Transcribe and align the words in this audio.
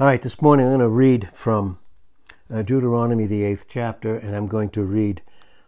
All 0.00 0.06
right, 0.06 0.22
this 0.22 0.40
morning 0.40 0.64
I'm 0.64 0.78
going 0.78 0.80
to 0.80 0.88
read 0.88 1.28
from 1.34 1.78
uh, 2.50 2.62
Deuteronomy, 2.62 3.26
the 3.26 3.44
eighth 3.44 3.66
chapter, 3.68 4.16
and 4.16 4.34
I'm 4.34 4.46
going 4.46 4.70
to 4.70 4.82
read 4.82 5.20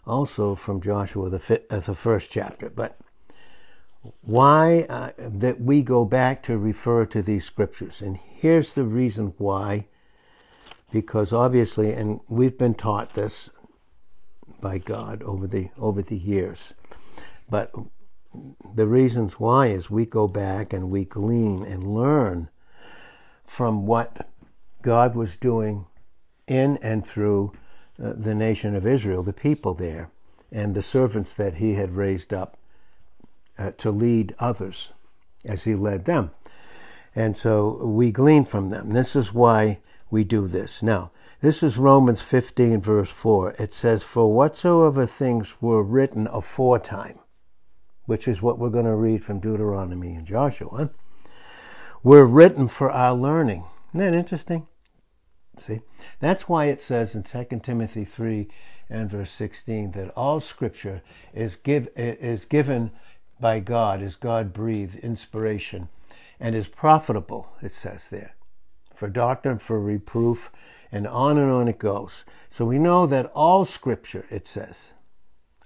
also 0.06 0.54
from 0.54 0.80
Joshua, 0.80 1.28
the, 1.28 1.38
fi- 1.38 1.60
uh, 1.68 1.80
the 1.80 1.94
first 1.94 2.30
chapter. 2.30 2.70
But 2.70 2.96
why 4.22 4.86
uh, 4.88 5.10
that 5.18 5.60
we 5.60 5.82
go 5.82 6.06
back 6.06 6.42
to 6.44 6.56
refer 6.56 7.04
to 7.04 7.20
these 7.20 7.44
scriptures. 7.44 8.00
And 8.00 8.16
here's 8.16 8.72
the 8.72 8.84
reason 8.84 9.34
why. 9.36 9.88
Because 10.90 11.34
obviously, 11.34 11.92
and 11.92 12.20
we've 12.26 12.56
been 12.56 12.74
taught 12.74 13.12
this 13.12 13.50
by 14.62 14.78
God 14.78 15.22
over 15.24 15.46
the 15.46 15.68
over 15.76 16.00
the 16.00 16.16
years. 16.16 16.72
But 17.50 17.70
the 18.74 18.86
reasons 18.86 19.38
why 19.38 19.66
is 19.66 19.90
we 19.90 20.06
go 20.06 20.26
back 20.26 20.72
and 20.72 20.90
we 20.90 21.04
glean 21.04 21.62
and 21.64 21.94
learn 21.94 22.48
from 23.52 23.84
what 23.84 24.26
God 24.80 25.14
was 25.14 25.36
doing 25.36 25.84
in 26.46 26.78
and 26.78 27.04
through 27.04 27.52
uh, 28.02 28.14
the 28.16 28.34
nation 28.34 28.74
of 28.74 28.86
Israel, 28.86 29.22
the 29.22 29.34
people 29.34 29.74
there, 29.74 30.10
and 30.50 30.74
the 30.74 30.80
servants 30.80 31.34
that 31.34 31.56
he 31.56 31.74
had 31.74 31.94
raised 31.94 32.32
up 32.32 32.56
uh, 33.58 33.72
to 33.72 33.90
lead 33.90 34.34
others 34.38 34.94
as 35.44 35.64
he 35.64 35.74
led 35.74 36.06
them. 36.06 36.30
And 37.14 37.36
so 37.36 37.84
we 37.84 38.10
glean 38.10 38.46
from 38.46 38.70
them. 38.70 38.94
This 38.94 39.14
is 39.14 39.34
why 39.34 39.80
we 40.10 40.24
do 40.24 40.48
this. 40.48 40.82
Now, 40.82 41.10
this 41.42 41.62
is 41.62 41.76
Romans 41.76 42.22
15, 42.22 42.80
verse 42.80 43.10
4. 43.10 43.56
It 43.58 43.74
says, 43.74 44.02
For 44.02 44.32
whatsoever 44.32 45.04
things 45.04 45.60
were 45.60 45.82
written 45.82 46.26
aforetime, 46.28 47.18
which 48.06 48.26
is 48.26 48.40
what 48.40 48.58
we're 48.58 48.70
going 48.70 48.86
to 48.86 48.94
read 48.94 49.22
from 49.22 49.40
Deuteronomy 49.40 50.14
and 50.14 50.26
Joshua, 50.26 50.90
were 52.02 52.26
written 52.26 52.68
for 52.68 52.90
our 52.90 53.14
learning. 53.14 53.64
Isn't 53.94 54.12
that 54.12 54.18
interesting? 54.18 54.66
See? 55.58 55.80
That's 56.20 56.48
why 56.48 56.66
it 56.66 56.80
says 56.80 57.14
in 57.14 57.22
2 57.22 57.60
Timothy 57.62 58.04
3 58.04 58.48
and 58.88 59.10
verse 59.10 59.30
16 59.30 59.92
that 59.92 60.10
all 60.10 60.40
scripture 60.40 61.02
is, 61.32 61.56
give, 61.56 61.88
is 61.96 62.44
given 62.44 62.90
by 63.40 63.60
God, 63.60 64.02
is 64.02 64.16
God 64.16 64.52
breathed 64.52 64.96
inspiration, 64.96 65.88
and 66.40 66.54
is 66.54 66.68
profitable, 66.68 67.52
it 67.62 67.72
says 67.72 68.08
there, 68.08 68.34
for 68.94 69.08
doctrine, 69.08 69.58
for 69.58 69.80
reproof, 69.80 70.50
and 70.90 71.06
on 71.06 71.38
and 71.38 71.50
on 71.50 71.68
it 71.68 71.78
goes. 71.78 72.24
So 72.50 72.64
we 72.64 72.78
know 72.78 73.06
that 73.06 73.30
all 73.34 73.64
scripture, 73.64 74.26
it 74.30 74.46
says, 74.46 74.90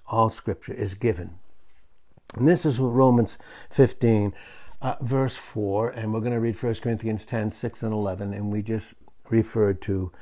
all 0.09 0.31
scripture 0.31 0.75
is 0.75 0.95
given. 0.95 1.39
And 2.35 2.47
this 2.47 2.65
is 2.67 2.79
what 2.79 2.89
Romans 2.89 3.39
15 3.71 4.33
uh, 4.83 4.97
verse 5.01 5.37
4, 5.37 5.91
and 5.91 6.13
we're 6.13 6.21
going 6.21 6.33
to 6.33 6.41
read 6.41 6.63
1 6.63 6.75
Corinthians 6.77 7.25
10, 7.25 7.51
6, 7.51 7.83
and 7.83 7.93
11, 7.93 8.35
and 8.35 8.53
we 8.53 8.63
just 8.63 8.95
referred 9.31 9.81
to 9.83 10.13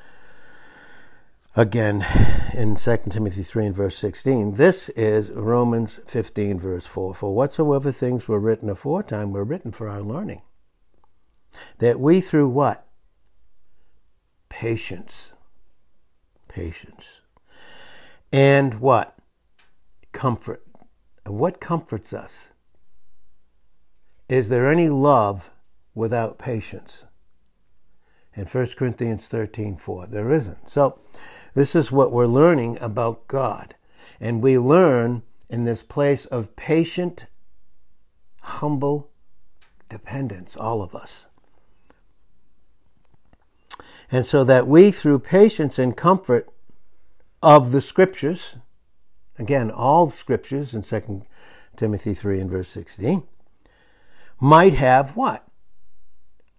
again 1.56 2.06
in 2.54 2.76
2 2.76 2.98
Timothy 3.10 3.42
3 3.42 3.66
and 3.66 3.74
verse 3.74 3.96
16. 3.98 4.54
This 4.54 4.88
is 4.90 5.30
Romans 5.30 6.00
15, 6.06 6.58
verse 6.58 6.86
4. 6.86 7.14
For 7.14 7.34
whatsoever 7.34 7.92
things 7.92 8.28
were 8.28 8.38
written 8.38 8.68
aforetime 8.68 9.32
were 9.32 9.44
written 9.44 9.72
for 9.72 9.88
our 9.88 10.02
learning, 10.02 10.42
that 11.78 12.00
we 12.00 12.20
through 12.20 12.48
what? 12.48 12.86
Patience. 14.48 15.32
Patience. 16.48 17.20
And 18.32 18.80
what? 18.80 19.16
Comfort. 20.12 20.64
What 21.26 21.60
comforts 21.60 22.12
us? 22.12 22.50
Is 24.28 24.48
there 24.48 24.70
any 24.70 24.88
love 24.88 25.50
without 25.94 26.38
patience? 26.38 27.04
In 28.34 28.46
1 28.46 28.66
Corinthians 28.76 29.26
13 29.26 29.76
4, 29.76 30.06
there 30.06 30.32
isn't. 30.32 30.68
So, 30.68 30.98
this 31.54 31.76
is 31.76 31.92
what 31.92 32.10
we're 32.10 32.26
learning 32.26 32.78
about 32.80 33.28
God. 33.28 33.76
And 34.20 34.42
we 34.42 34.58
learn 34.58 35.22
in 35.48 35.64
this 35.64 35.82
place 35.82 36.24
of 36.26 36.56
patient, 36.56 37.26
humble 38.40 39.10
dependence, 39.88 40.56
all 40.56 40.82
of 40.82 40.94
us. 40.94 41.26
And 44.10 44.26
so 44.26 44.42
that 44.44 44.66
we, 44.66 44.90
through 44.90 45.20
patience 45.20 45.78
and 45.78 45.96
comfort 45.96 46.48
of 47.42 47.72
the 47.72 47.80
scriptures, 47.80 48.56
again, 49.38 49.70
all 49.70 50.10
scriptures 50.10 50.74
in 50.74 50.82
2 50.82 51.22
Timothy 51.76 52.14
3 52.14 52.40
and 52.40 52.50
verse 52.50 52.68
16, 52.68 53.22
might 54.40 54.74
have 54.74 55.16
what? 55.16 55.46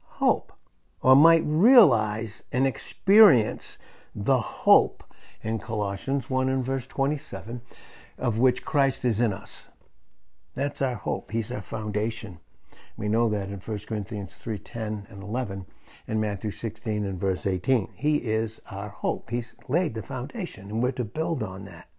Hope. 0.01 0.53
Or 1.01 1.15
might 1.15 1.43
realize 1.45 2.43
and 2.51 2.65
experience 2.65 3.77
the 4.15 4.39
hope 4.39 5.03
in 5.41 5.59
Colossians 5.59 6.29
1 6.29 6.49
and 6.49 6.65
verse 6.65 6.87
27 6.87 7.61
of 8.17 8.37
which 8.37 8.65
Christ 8.65 9.05
is 9.05 9.21
in 9.21 9.33
us. 9.33 9.69
That's 10.55 10.81
our 10.81 10.95
hope. 10.95 11.31
He's 11.31 11.51
our 11.51 11.61
foundation. 11.61 12.39
We 12.97 13.09
know 13.09 13.27
that 13.29 13.49
in 13.49 13.59
1 13.59 13.79
Corinthians 13.79 14.33
3 14.35 14.57
10 14.57 15.07
and 15.09 15.21
11 15.21 15.65
and 16.07 16.21
Matthew 16.21 16.51
16 16.51 17.03
and 17.03 17.19
verse 17.19 17.45
18. 17.45 17.89
He 17.95 18.17
is 18.17 18.61
our 18.69 18.89
hope. 18.89 19.31
He's 19.31 19.55
laid 19.67 19.95
the 19.95 20.03
foundation, 20.03 20.69
and 20.69 20.81
we're 20.81 20.91
to 20.91 21.03
build 21.03 21.43
on 21.43 21.65
that. 21.65 21.89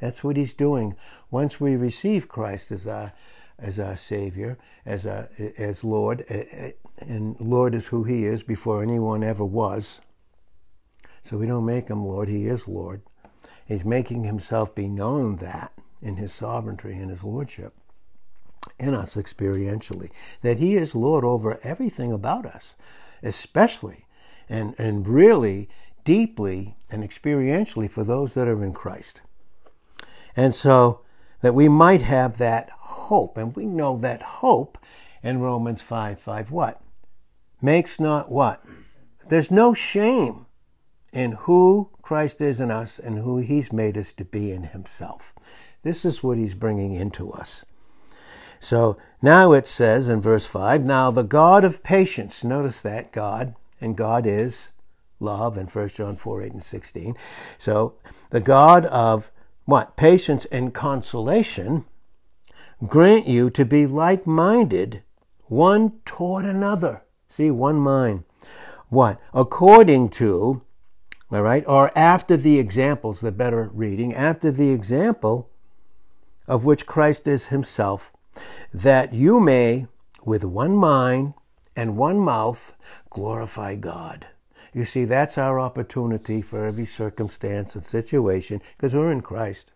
That's 0.00 0.24
what 0.24 0.36
he's 0.36 0.54
doing 0.54 0.96
once 1.30 1.60
we 1.60 1.76
receive 1.76 2.28
Christ 2.28 2.72
as 2.72 2.86
our 2.86 3.12
as 3.58 3.78
our 3.78 3.96
Savior, 3.96 4.58
as 4.84 5.06
our, 5.06 5.28
as 5.56 5.84
Lord, 5.84 6.24
and 6.98 7.40
Lord 7.40 7.74
is 7.74 7.86
who 7.86 8.04
He 8.04 8.24
is 8.24 8.42
before 8.42 8.82
anyone 8.82 9.22
ever 9.22 9.44
was. 9.44 10.00
So 11.22 11.38
we 11.38 11.46
don't 11.46 11.64
make 11.64 11.88
Him 11.88 12.04
Lord; 12.04 12.28
He 12.28 12.46
is 12.46 12.68
Lord. 12.68 13.02
He's 13.66 13.84
making 13.84 14.24
Himself 14.24 14.74
be 14.74 14.88
known 14.88 15.36
that 15.36 15.72
in 16.02 16.16
His 16.16 16.32
sovereignty 16.32 16.92
and 16.92 17.10
His 17.10 17.24
lordship 17.24 17.74
in 18.78 18.94
us 18.94 19.14
experientially, 19.14 20.10
that 20.40 20.58
He 20.58 20.76
is 20.76 20.94
Lord 20.94 21.24
over 21.24 21.58
everything 21.62 22.12
about 22.12 22.46
us, 22.46 22.74
especially 23.22 24.06
and 24.48 24.74
and 24.78 25.08
really 25.08 25.68
deeply 26.04 26.76
and 26.90 27.02
experientially 27.02 27.90
for 27.90 28.04
those 28.04 28.34
that 28.34 28.48
are 28.48 28.62
in 28.62 28.72
Christ. 28.72 29.22
And 30.36 30.54
so 30.54 31.03
that 31.44 31.54
we 31.54 31.68
might 31.68 32.00
have 32.00 32.38
that 32.38 32.70
hope. 32.70 33.36
And 33.36 33.54
we 33.54 33.66
know 33.66 33.98
that 33.98 34.22
hope 34.22 34.78
in 35.22 35.40
Romans 35.40 35.82
5 35.82 36.18
5 36.18 36.50
what? 36.50 36.80
Makes 37.60 38.00
not 38.00 38.32
what? 38.32 38.64
There's 39.28 39.50
no 39.50 39.74
shame 39.74 40.46
in 41.12 41.32
who 41.32 41.90
Christ 42.00 42.40
is 42.40 42.62
in 42.62 42.70
us 42.70 42.98
and 42.98 43.18
who 43.18 43.38
he's 43.38 43.74
made 43.74 43.98
us 43.98 44.14
to 44.14 44.24
be 44.24 44.52
in 44.52 44.62
himself. 44.62 45.34
This 45.82 46.06
is 46.06 46.22
what 46.22 46.38
he's 46.38 46.54
bringing 46.54 46.94
into 46.94 47.30
us. 47.30 47.66
So 48.58 48.96
now 49.20 49.52
it 49.52 49.66
says 49.66 50.08
in 50.08 50.22
verse 50.22 50.46
5 50.46 50.82
Now 50.82 51.10
the 51.10 51.22
God 51.22 51.62
of 51.62 51.82
patience, 51.82 52.42
notice 52.42 52.80
that 52.80 53.12
God, 53.12 53.54
and 53.82 53.98
God 53.98 54.26
is 54.26 54.70
love 55.20 55.58
in 55.58 55.66
1 55.66 55.88
John 55.90 56.16
4 56.16 56.42
8 56.42 56.52
and 56.54 56.64
16. 56.64 57.14
So 57.58 57.96
the 58.30 58.40
God 58.40 58.86
of 58.86 59.30
what? 59.64 59.96
Patience 59.96 60.44
and 60.46 60.74
consolation 60.74 61.84
grant 62.86 63.26
you 63.26 63.50
to 63.50 63.64
be 63.64 63.86
like 63.86 64.26
minded 64.26 65.02
one 65.46 65.92
toward 66.04 66.44
another. 66.44 67.02
See, 67.28 67.50
one 67.50 67.76
mind. 67.76 68.24
What? 68.88 69.20
According 69.32 70.10
to, 70.10 70.62
all 71.30 71.42
right, 71.42 71.64
or 71.66 71.90
after 71.96 72.36
the 72.36 72.58
examples, 72.58 73.20
the 73.20 73.32
better 73.32 73.70
reading, 73.72 74.14
after 74.14 74.50
the 74.50 74.70
example 74.70 75.50
of 76.46 76.64
which 76.64 76.86
Christ 76.86 77.26
is 77.26 77.46
himself, 77.46 78.12
that 78.72 79.12
you 79.12 79.40
may, 79.40 79.86
with 80.24 80.44
one 80.44 80.76
mind 80.76 81.34
and 81.74 81.96
one 81.96 82.18
mouth, 82.18 82.74
glorify 83.10 83.74
God. 83.74 84.26
You 84.74 84.84
see, 84.84 85.04
that's 85.04 85.38
our 85.38 85.60
opportunity 85.60 86.42
for 86.42 86.66
every 86.66 86.86
circumstance 86.86 87.76
and 87.76 87.84
situation 87.84 88.60
because 88.76 88.92
we're 88.92 89.12
in 89.12 89.20
Christ. 89.22 89.70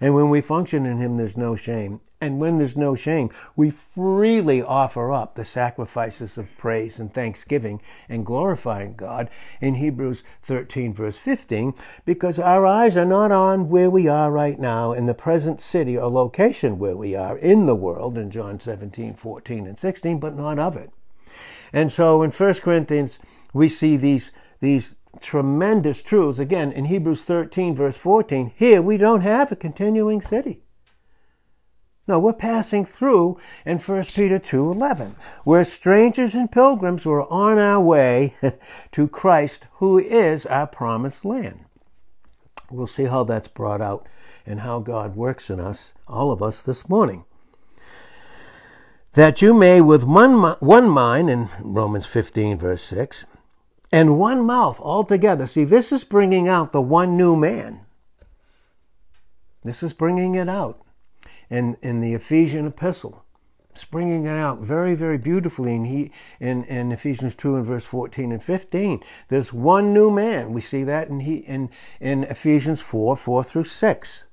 And 0.00 0.14
when 0.14 0.28
we 0.28 0.40
function 0.40 0.86
in 0.86 0.98
Him, 0.98 1.16
there's 1.16 1.36
no 1.36 1.56
shame. 1.56 2.00
And 2.20 2.38
when 2.38 2.56
there's 2.56 2.76
no 2.76 2.94
shame, 2.94 3.30
we 3.56 3.70
freely 3.70 4.62
offer 4.62 5.12
up 5.12 5.34
the 5.34 5.44
sacrifices 5.44 6.38
of 6.38 6.56
praise 6.56 6.98
and 6.98 7.12
thanksgiving 7.12 7.80
and 8.08 8.24
glorifying 8.24 8.94
God 8.94 9.28
in 9.60 9.76
Hebrews 9.76 10.22
13, 10.42 10.94
verse 10.94 11.16
15, 11.16 11.74
because 12.04 12.38
our 12.38 12.66
eyes 12.66 12.96
are 12.96 13.04
not 13.04 13.32
on 13.32 13.68
where 13.68 13.90
we 13.90 14.06
are 14.06 14.30
right 14.30 14.58
now 14.58 14.92
in 14.92 15.06
the 15.06 15.14
present 15.14 15.60
city 15.60 15.96
or 15.96 16.10
location 16.10 16.78
where 16.78 16.96
we 16.96 17.14
are 17.14 17.36
in 17.38 17.66
the 17.66 17.74
world 17.74 18.16
in 18.16 18.30
John 18.30 18.60
17, 18.60 19.14
14, 19.14 19.66
and 19.66 19.78
16, 19.78 20.18
but 20.18 20.36
not 20.36 20.58
of 20.58 20.76
it. 20.76 20.90
And 21.72 21.92
so 21.92 22.22
in 22.22 22.30
1 22.30 22.54
Corinthians, 22.54 23.18
we 23.56 23.68
see 23.68 23.96
these, 23.96 24.30
these 24.60 24.94
tremendous 25.20 26.02
truths. 26.02 26.38
Again, 26.38 26.72
in 26.72 26.86
Hebrews 26.86 27.22
13, 27.22 27.74
verse 27.74 27.96
14, 27.96 28.52
here 28.54 28.82
we 28.82 28.96
don't 28.96 29.22
have 29.22 29.50
a 29.50 29.56
continuing 29.56 30.20
city. 30.20 30.62
No, 32.08 32.20
we're 32.20 32.34
passing 32.34 32.84
through 32.84 33.36
in 33.64 33.78
1 33.78 34.04
Peter 34.14 34.38
2:11. 34.38 35.16
We're 35.44 35.64
strangers 35.64 36.36
and 36.36 36.52
pilgrims. 36.52 37.04
We're 37.04 37.26
on 37.26 37.58
our 37.58 37.80
way 37.80 38.36
to 38.92 39.08
Christ, 39.08 39.66
who 39.78 39.98
is 39.98 40.46
our 40.46 40.68
promised 40.68 41.24
land. 41.24 41.64
We'll 42.70 42.86
see 42.86 43.04
how 43.04 43.24
that's 43.24 43.48
brought 43.48 43.80
out 43.80 44.06
and 44.44 44.60
how 44.60 44.78
God 44.78 45.16
works 45.16 45.50
in 45.50 45.58
us, 45.58 45.94
all 46.06 46.30
of 46.30 46.42
us, 46.42 46.62
this 46.62 46.88
morning. 46.88 47.24
That 49.14 49.42
you 49.42 49.54
may, 49.54 49.80
with 49.80 50.04
one, 50.04 50.56
one 50.60 50.88
mind, 50.88 51.30
in 51.30 51.48
Romans 51.60 52.06
15, 52.06 52.58
verse 52.58 52.82
6, 52.82 53.24
and 53.92 54.18
one 54.18 54.44
mouth 54.44 54.80
altogether. 54.80 55.46
See, 55.46 55.64
this 55.64 55.92
is 55.92 56.04
bringing 56.04 56.48
out 56.48 56.72
the 56.72 56.82
one 56.82 57.16
new 57.16 57.36
man. 57.36 57.86
This 59.64 59.82
is 59.82 59.92
bringing 59.92 60.34
it 60.34 60.48
out 60.48 60.80
in, 61.50 61.76
in 61.82 62.00
the 62.00 62.14
Ephesian 62.14 62.66
epistle. 62.66 63.24
It's 63.70 63.84
bringing 63.84 64.24
it 64.24 64.30
out 64.30 64.60
very, 64.60 64.94
very 64.94 65.18
beautifully 65.18 65.74
in, 65.74 65.84
he, 65.84 66.10
in, 66.40 66.64
in 66.64 66.92
Ephesians 66.92 67.34
2 67.34 67.56
and 67.56 67.66
verse 67.66 67.84
14 67.84 68.32
and 68.32 68.42
15. 68.42 69.02
There's 69.28 69.52
one 69.52 69.92
new 69.92 70.10
man. 70.10 70.54
We 70.54 70.62
see 70.62 70.82
that 70.84 71.08
in, 71.08 71.20
he, 71.20 71.36
in, 71.36 71.68
in 72.00 72.24
Ephesians 72.24 72.80
4 72.80 73.16
4 73.16 73.44
through 73.44 73.64
6. 73.64 74.24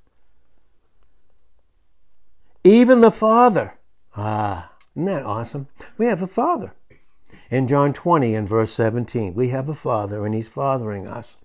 Even 2.64 3.02
the 3.02 3.10
Father. 3.10 3.76
Ah, 4.16 4.72
isn't 4.96 5.04
that 5.04 5.24
awesome? 5.24 5.68
We 5.98 6.06
have 6.06 6.22
a 6.22 6.26
Father. 6.26 6.72
In 7.54 7.68
John 7.68 7.92
20 7.92 8.34
and 8.34 8.48
verse 8.48 8.72
17, 8.72 9.32
we 9.32 9.50
have 9.50 9.68
a 9.68 9.74
Father 9.74 10.26
and 10.26 10.34
He's 10.34 10.48
fathering 10.48 11.06
us. 11.06 11.36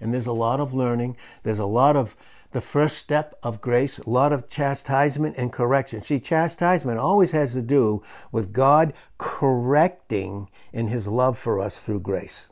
And 0.00 0.12
there's 0.12 0.26
a 0.26 0.32
lot 0.32 0.58
of 0.58 0.74
learning, 0.74 1.16
there's 1.44 1.60
a 1.60 1.66
lot 1.66 1.94
of 1.94 2.16
the 2.50 2.60
first 2.60 2.98
step 2.98 3.38
of 3.44 3.60
grace, 3.60 3.98
a 3.98 4.10
lot 4.10 4.32
of 4.32 4.48
chastisement 4.48 5.36
and 5.38 5.52
correction. 5.52 6.02
See, 6.02 6.18
chastisement 6.18 6.98
always 6.98 7.30
has 7.30 7.52
to 7.52 7.62
do 7.62 8.02
with 8.32 8.52
God 8.52 8.92
correcting 9.18 10.50
in 10.72 10.88
his 10.88 11.06
love 11.06 11.38
for 11.38 11.60
us 11.60 11.78
through 11.78 12.00
grace. 12.00 12.50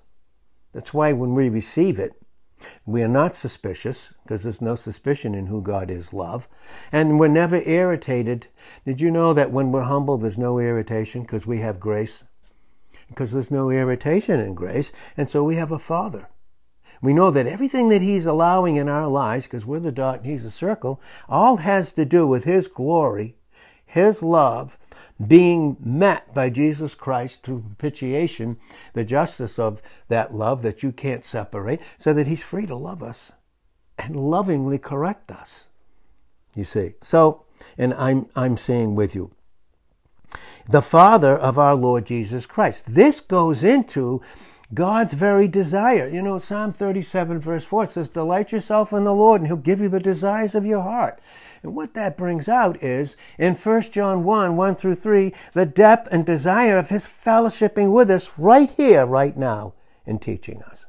That's 0.72 0.94
why 0.94 1.12
when 1.12 1.34
we 1.34 1.48
receive 1.48 1.98
it, 1.98 2.12
we 2.86 3.02
are 3.02 3.08
not 3.08 3.34
suspicious 3.34 4.14
because 4.22 4.44
there's 4.44 4.62
no 4.62 4.76
suspicion 4.76 5.34
in 5.34 5.46
who 5.46 5.62
God 5.62 5.90
is 5.90 6.12
love. 6.12 6.48
And 6.92 7.18
we're 7.18 7.26
never 7.26 7.56
irritated. 7.56 8.46
Did 8.86 9.00
you 9.00 9.10
know 9.10 9.32
that 9.32 9.50
when 9.50 9.72
we're 9.72 9.82
humble, 9.82 10.16
there's 10.16 10.38
no 10.38 10.60
irritation 10.60 11.22
because 11.22 11.44
we 11.44 11.58
have 11.58 11.80
grace? 11.80 12.22
Because 13.10 13.32
there's 13.32 13.50
no 13.50 13.68
irritation 13.70 14.40
in 14.40 14.54
grace. 14.54 14.92
And 15.16 15.28
so 15.28 15.44
we 15.44 15.56
have 15.56 15.70
a 15.70 15.78
Father. 15.78 16.30
We 17.02 17.12
know 17.12 17.30
that 17.30 17.46
everything 17.46 17.88
that 17.90 18.02
He's 18.02 18.26
allowing 18.26 18.76
in 18.76 18.88
our 18.88 19.08
lives, 19.08 19.46
because 19.46 19.66
we're 19.66 19.80
the 19.80 19.92
dot 19.92 20.20
and 20.20 20.26
He's 20.26 20.44
the 20.44 20.50
circle, 20.50 21.00
all 21.28 21.58
has 21.58 21.92
to 21.94 22.04
do 22.04 22.26
with 22.26 22.44
His 22.44 22.68
glory, 22.68 23.36
His 23.84 24.22
love, 24.22 24.78
being 25.26 25.76
met 25.80 26.32
by 26.32 26.48
Jesus 26.48 26.94
Christ 26.94 27.42
through 27.42 27.60
propitiation, 27.60 28.58
the 28.94 29.04
justice 29.04 29.58
of 29.58 29.82
that 30.08 30.34
love 30.34 30.62
that 30.62 30.82
you 30.82 30.92
can't 30.92 31.24
separate, 31.24 31.80
so 31.98 32.12
that 32.12 32.26
He's 32.26 32.42
free 32.42 32.66
to 32.66 32.76
love 32.76 33.02
us 33.02 33.32
and 33.98 34.16
lovingly 34.16 34.78
correct 34.78 35.30
us. 35.30 35.68
You 36.54 36.64
see. 36.64 36.94
So, 37.02 37.44
and 37.78 37.94
I'm 37.94 38.28
I'm 38.34 38.56
saying 38.56 38.94
with 38.94 39.14
you, 39.14 39.30
the 40.68 40.82
Father 40.82 41.36
of 41.36 41.58
our 41.58 41.74
Lord 41.74 42.06
Jesus 42.06 42.46
Christ. 42.46 42.84
This 42.86 43.20
goes 43.20 43.64
into 43.64 44.22
God's 44.72 45.14
very 45.14 45.48
desire. 45.48 46.08
You 46.08 46.22
know, 46.22 46.38
Psalm 46.38 46.72
37, 46.72 47.40
verse 47.40 47.64
4 47.64 47.86
says, 47.86 48.08
Delight 48.08 48.52
yourself 48.52 48.92
in 48.92 49.04
the 49.04 49.14
Lord, 49.14 49.40
and 49.40 49.48
He'll 49.48 49.56
give 49.56 49.80
you 49.80 49.88
the 49.88 50.00
desires 50.00 50.54
of 50.54 50.64
your 50.64 50.82
heart. 50.82 51.20
And 51.62 51.74
what 51.74 51.94
that 51.94 52.16
brings 52.16 52.48
out 52.48 52.82
is, 52.82 53.16
in 53.36 53.54
1 53.54 53.82
John 53.90 54.24
1, 54.24 54.56
1 54.56 54.74
through 54.76 54.94
3, 54.94 55.34
the 55.52 55.66
depth 55.66 56.08
and 56.10 56.24
desire 56.24 56.78
of 56.78 56.88
His 56.88 57.04
fellowshipping 57.04 57.92
with 57.92 58.10
us 58.10 58.30
right 58.38 58.70
here, 58.70 59.04
right 59.04 59.36
now, 59.36 59.74
and 60.06 60.22
teaching 60.22 60.62
us. 60.62 60.86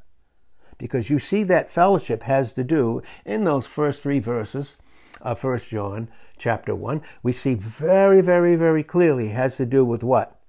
Because 0.78 1.10
you 1.10 1.20
see 1.20 1.44
that 1.44 1.72
fellowship 1.72 2.24
has 2.24 2.54
to 2.54 2.64
do, 2.64 3.02
in 3.26 3.44
those 3.44 3.66
first 3.66 4.02
three 4.02 4.20
verses 4.20 4.78
of 5.22 5.44
1 5.44 5.60
John 5.60 6.10
chapter 6.42 6.76
1, 6.76 7.02
we 7.24 7.32
see 7.32 7.54
very, 7.54 8.20
very, 8.20 8.56
very 8.56 8.84
clearly 8.84 9.30
has 9.30 9.56
to 9.58 9.66
do 9.66 9.86
with 9.86 10.04
what? 10.04 10.40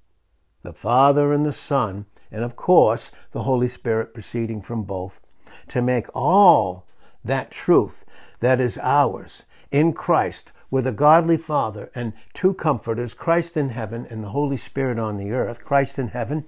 The 0.62 0.72
Father 0.72 1.32
and 1.32 1.46
the 1.46 1.52
Son 1.52 2.06
and 2.32 2.42
of 2.42 2.56
course 2.56 3.12
the 3.32 3.42
Holy 3.42 3.68
Spirit 3.68 4.14
proceeding 4.14 4.62
from 4.62 4.82
both, 4.82 5.20
to 5.68 5.82
make 5.82 6.06
all 6.14 6.86
that 7.24 7.50
truth 7.50 8.04
that 8.40 8.60
is 8.60 8.78
ours 8.78 9.42
in 9.70 9.92
Christ 9.92 10.50
with 10.70 10.86
a 10.86 10.92
godly 10.92 11.36
Father 11.36 11.90
and 11.94 12.14
two 12.32 12.54
comforters, 12.54 13.12
Christ 13.12 13.58
in 13.58 13.68
heaven 13.68 14.06
and 14.08 14.24
the 14.24 14.30
Holy 14.30 14.56
Spirit 14.56 14.98
on 14.98 15.18
the 15.18 15.30
earth. 15.30 15.62
Christ 15.62 15.98
in 15.98 16.08
heaven 16.08 16.46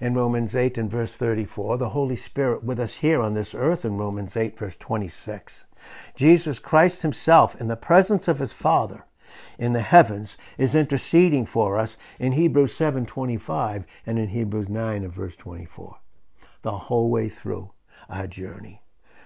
in 0.00 0.14
Romans 0.14 0.54
8 0.54 0.78
and 0.78 0.88
verse 0.88 1.14
34, 1.14 1.78
the 1.78 1.88
Holy 1.88 2.16
Spirit 2.16 2.62
with 2.62 2.78
us 2.78 2.98
here 2.98 3.20
on 3.20 3.34
this 3.34 3.54
earth 3.54 3.84
in 3.84 3.96
Romans 3.96 4.36
8 4.36 4.56
verse 4.56 4.76
26. 4.76 5.66
Jesus 6.14 6.58
Christ 6.58 7.02
himself 7.02 7.60
in 7.60 7.68
the 7.68 7.76
presence 7.76 8.28
of 8.28 8.38
his 8.38 8.52
Father 8.52 9.04
in 9.58 9.72
the 9.72 9.82
heavens 9.82 10.36
is 10.58 10.74
interceding 10.74 11.46
for 11.46 11.78
us 11.78 11.96
in 12.18 12.32
Hebrews 12.32 12.74
7:25 12.74 13.84
and 14.06 14.18
in 14.18 14.28
Hebrews 14.28 14.68
9 14.68 15.04
and 15.04 15.12
verse 15.12 15.36
24. 15.36 15.98
The 16.62 16.78
whole 16.78 17.10
way 17.10 17.28
through 17.28 17.72
our 18.08 18.26
journey. 18.26 18.82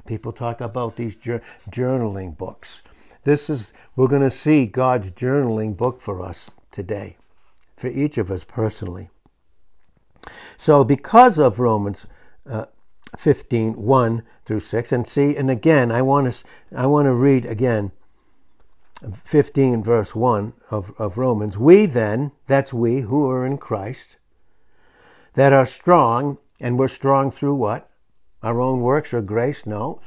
People 0.06 0.32
talk 0.32 0.60
about 0.60 0.96
these 0.96 1.16
journaling 1.16 2.36
books. 2.36 2.82
This 3.24 3.50
is 3.50 3.72
we're 3.94 4.08
going 4.08 4.22
to 4.22 4.30
see 4.30 4.66
God's 4.66 5.10
journaling 5.10 5.76
book 5.76 6.00
for 6.00 6.22
us 6.22 6.50
today, 6.70 7.16
for 7.76 7.88
each 7.88 8.16
of 8.16 8.30
us 8.30 8.44
personally. 8.44 9.10
So 10.56 10.84
because 10.84 11.38
of 11.38 11.58
Romans 11.58 12.06
uh, 12.48 12.66
15, 13.16 13.74
1 13.74 14.22
through 14.44 14.60
6, 14.60 14.92
and 14.92 15.06
see, 15.06 15.36
and 15.36 15.50
again, 15.50 15.90
I 15.90 16.02
want 16.02 16.32
to, 16.32 16.44
I 16.74 16.86
want 16.86 17.06
to 17.06 17.14
read 17.14 17.46
again 17.46 17.92
15, 19.24 19.82
verse 19.82 20.14
1 20.14 20.52
of, 20.70 20.92
of 20.98 21.16
Romans, 21.16 21.56
we 21.56 21.86
then, 21.86 22.32
that's 22.46 22.72
we 22.72 23.02
who 23.02 23.30
are 23.30 23.46
in 23.46 23.58
Christ, 23.58 24.16
that 25.34 25.52
are 25.52 25.66
strong, 25.66 26.38
and 26.60 26.78
we're 26.78 26.88
strong 26.88 27.30
through 27.30 27.54
what? 27.54 27.88
Our 28.42 28.60
own 28.60 28.80
works 28.80 29.14
or 29.14 29.22
grace? 29.22 29.66
No. 29.66 30.00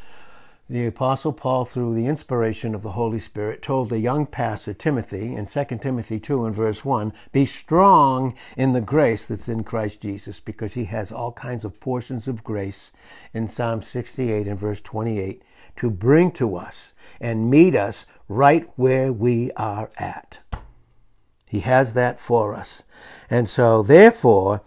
The 0.71 0.87
Apostle 0.87 1.33
Paul, 1.33 1.65
through 1.65 1.95
the 1.95 2.07
inspiration 2.07 2.73
of 2.73 2.81
the 2.81 2.93
Holy 2.93 3.19
Spirit, 3.19 3.61
told 3.61 3.89
the 3.89 3.99
young 3.99 4.25
pastor 4.25 4.73
Timothy 4.73 5.35
in 5.35 5.45
2 5.45 5.65
Timothy 5.81 6.17
2 6.17 6.45
and 6.45 6.55
verse 6.55 6.85
1 6.85 7.11
be 7.33 7.45
strong 7.45 8.33
in 8.55 8.71
the 8.71 8.79
grace 8.79 9.25
that's 9.25 9.49
in 9.49 9.65
Christ 9.65 9.99
Jesus, 9.99 10.39
because 10.39 10.75
he 10.75 10.85
has 10.85 11.11
all 11.11 11.33
kinds 11.33 11.65
of 11.65 11.81
portions 11.81 12.25
of 12.25 12.45
grace 12.45 12.93
in 13.33 13.49
Psalm 13.49 13.81
68 13.81 14.47
and 14.47 14.57
verse 14.57 14.79
28 14.79 15.43
to 15.75 15.89
bring 15.89 16.31
to 16.31 16.55
us 16.55 16.93
and 17.19 17.49
meet 17.49 17.75
us 17.75 18.05
right 18.29 18.69
where 18.77 19.11
we 19.11 19.51
are 19.57 19.91
at. 19.97 20.39
He 21.45 21.59
has 21.59 21.95
that 21.95 22.17
for 22.17 22.55
us. 22.55 22.83
And 23.29 23.49
so, 23.49 23.83
therefore, 23.83 24.61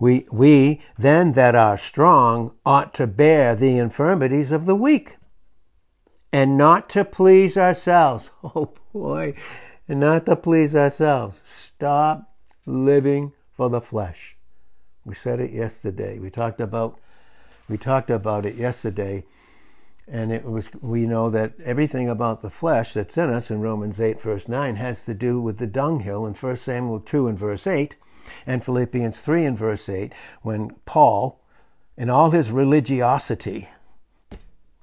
we, 0.00 0.26
we 0.32 0.80
then 0.98 1.30
that 1.34 1.54
are 1.54 1.76
strong 1.76 2.50
ought 2.66 2.92
to 2.94 3.06
bear 3.06 3.54
the 3.54 3.78
infirmities 3.78 4.50
of 4.50 4.66
the 4.66 4.74
weak 4.74 5.16
and 6.34 6.58
not 6.58 6.88
to 6.88 7.04
please 7.04 7.56
ourselves. 7.56 8.30
Oh 8.42 8.74
boy, 8.92 9.34
and 9.88 10.00
not 10.00 10.26
to 10.26 10.36
please 10.36 10.74
ourselves. 10.74 11.40
Stop 11.44 12.32
living 12.66 13.32
for 13.56 13.70
the 13.70 13.80
flesh. 13.80 14.36
We 15.04 15.14
said 15.14 15.38
it 15.40 15.52
yesterday. 15.52 16.18
We 16.18 16.30
talked 16.30 16.60
about 16.60 16.98
we 17.68 17.76
talked 17.76 18.10
about 18.10 18.44
it 18.46 18.56
yesterday 18.56 19.24
and 20.08 20.32
it 20.32 20.44
was 20.44 20.70
we 20.80 21.06
know 21.06 21.30
that 21.30 21.54
everything 21.64 22.08
about 22.08 22.42
the 22.42 22.50
flesh 22.50 22.94
that's 22.94 23.16
in 23.16 23.30
us 23.30 23.50
in 23.50 23.60
Romans 23.60 24.00
8 24.00 24.20
verse 24.20 24.48
9 24.48 24.76
has 24.76 25.02
to 25.04 25.14
do 25.14 25.40
with 25.40 25.58
the 25.58 25.66
dunghill 25.66 26.26
in 26.26 26.34
1 26.34 26.56
Samuel 26.56 27.00
2 27.00 27.28
and 27.28 27.38
verse 27.38 27.66
8 27.66 27.96
and 28.46 28.64
Philippians 28.64 29.18
3 29.18 29.44
and 29.44 29.58
verse 29.58 29.88
8 29.88 30.12
when 30.42 30.70
Paul 30.84 31.40
in 31.96 32.10
all 32.10 32.30
his 32.32 32.50
religiosity 32.50 33.68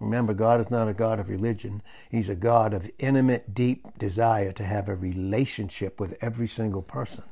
remember 0.01 0.34
God 0.34 0.60
is 0.60 0.70
not 0.70 0.88
a 0.88 0.93
God 0.93 1.20
of 1.20 1.29
religion 1.29 1.81
he's 2.10 2.29
a 2.29 2.36
God 2.36 2.74
of 2.74 2.89
intimate 3.00 3.53
deep 3.53 3.98
desire 3.98 4.51
to 4.51 4.63
have 4.63 4.89
a 4.89 4.96
relationship 4.96 6.00
with 6.00 6.17
every 6.22 6.48
single 6.48 6.81
person 6.81 7.24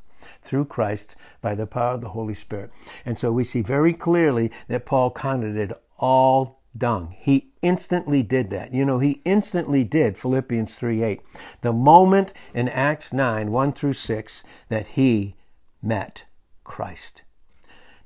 through 0.41 0.65
Christ 0.65 1.15
by 1.41 1.55
the 1.55 1.67
power 1.67 1.93
of 1.93 2.01
the 2.01 2.09
Holy 2.09 2.33
Spirit. 2.33 2.71
And 3.05 3.17
so 3.17 3.31
we 3.31 3.43
see 3.43 3.61
very 3.61 3.93
clearly 3.93 4.51
that 4.67 4.85
Paul 4.85 5.11
counted 5.11 5.57
it 5.57 5.71
all 5.97 6.61
dung. 6.77 7.15
He 7.17 7.51
instantly 7.61 8.23
did 8.23 8.49
that. 8.51 8.73
You 8.73 8.85
know, 8.85 8.99
he 8.99 9.21
instantly 9.25 9.83
did 9.83 10.17
Philippians 10.17 10.75
3 10.75 11.03
8. 11.03 11.21
The 11.61 11.73
moment 11.73 12.33
in 12.53 12.69
Acts 12.69 13.11
9 13.11 13.51
1 13.51 13.73
through 13.73 13.93
6 13.93 14.43
that 14.69 14.87
he 14.89 15.35
met 15.81 16.23
Christ. 16.63 17.23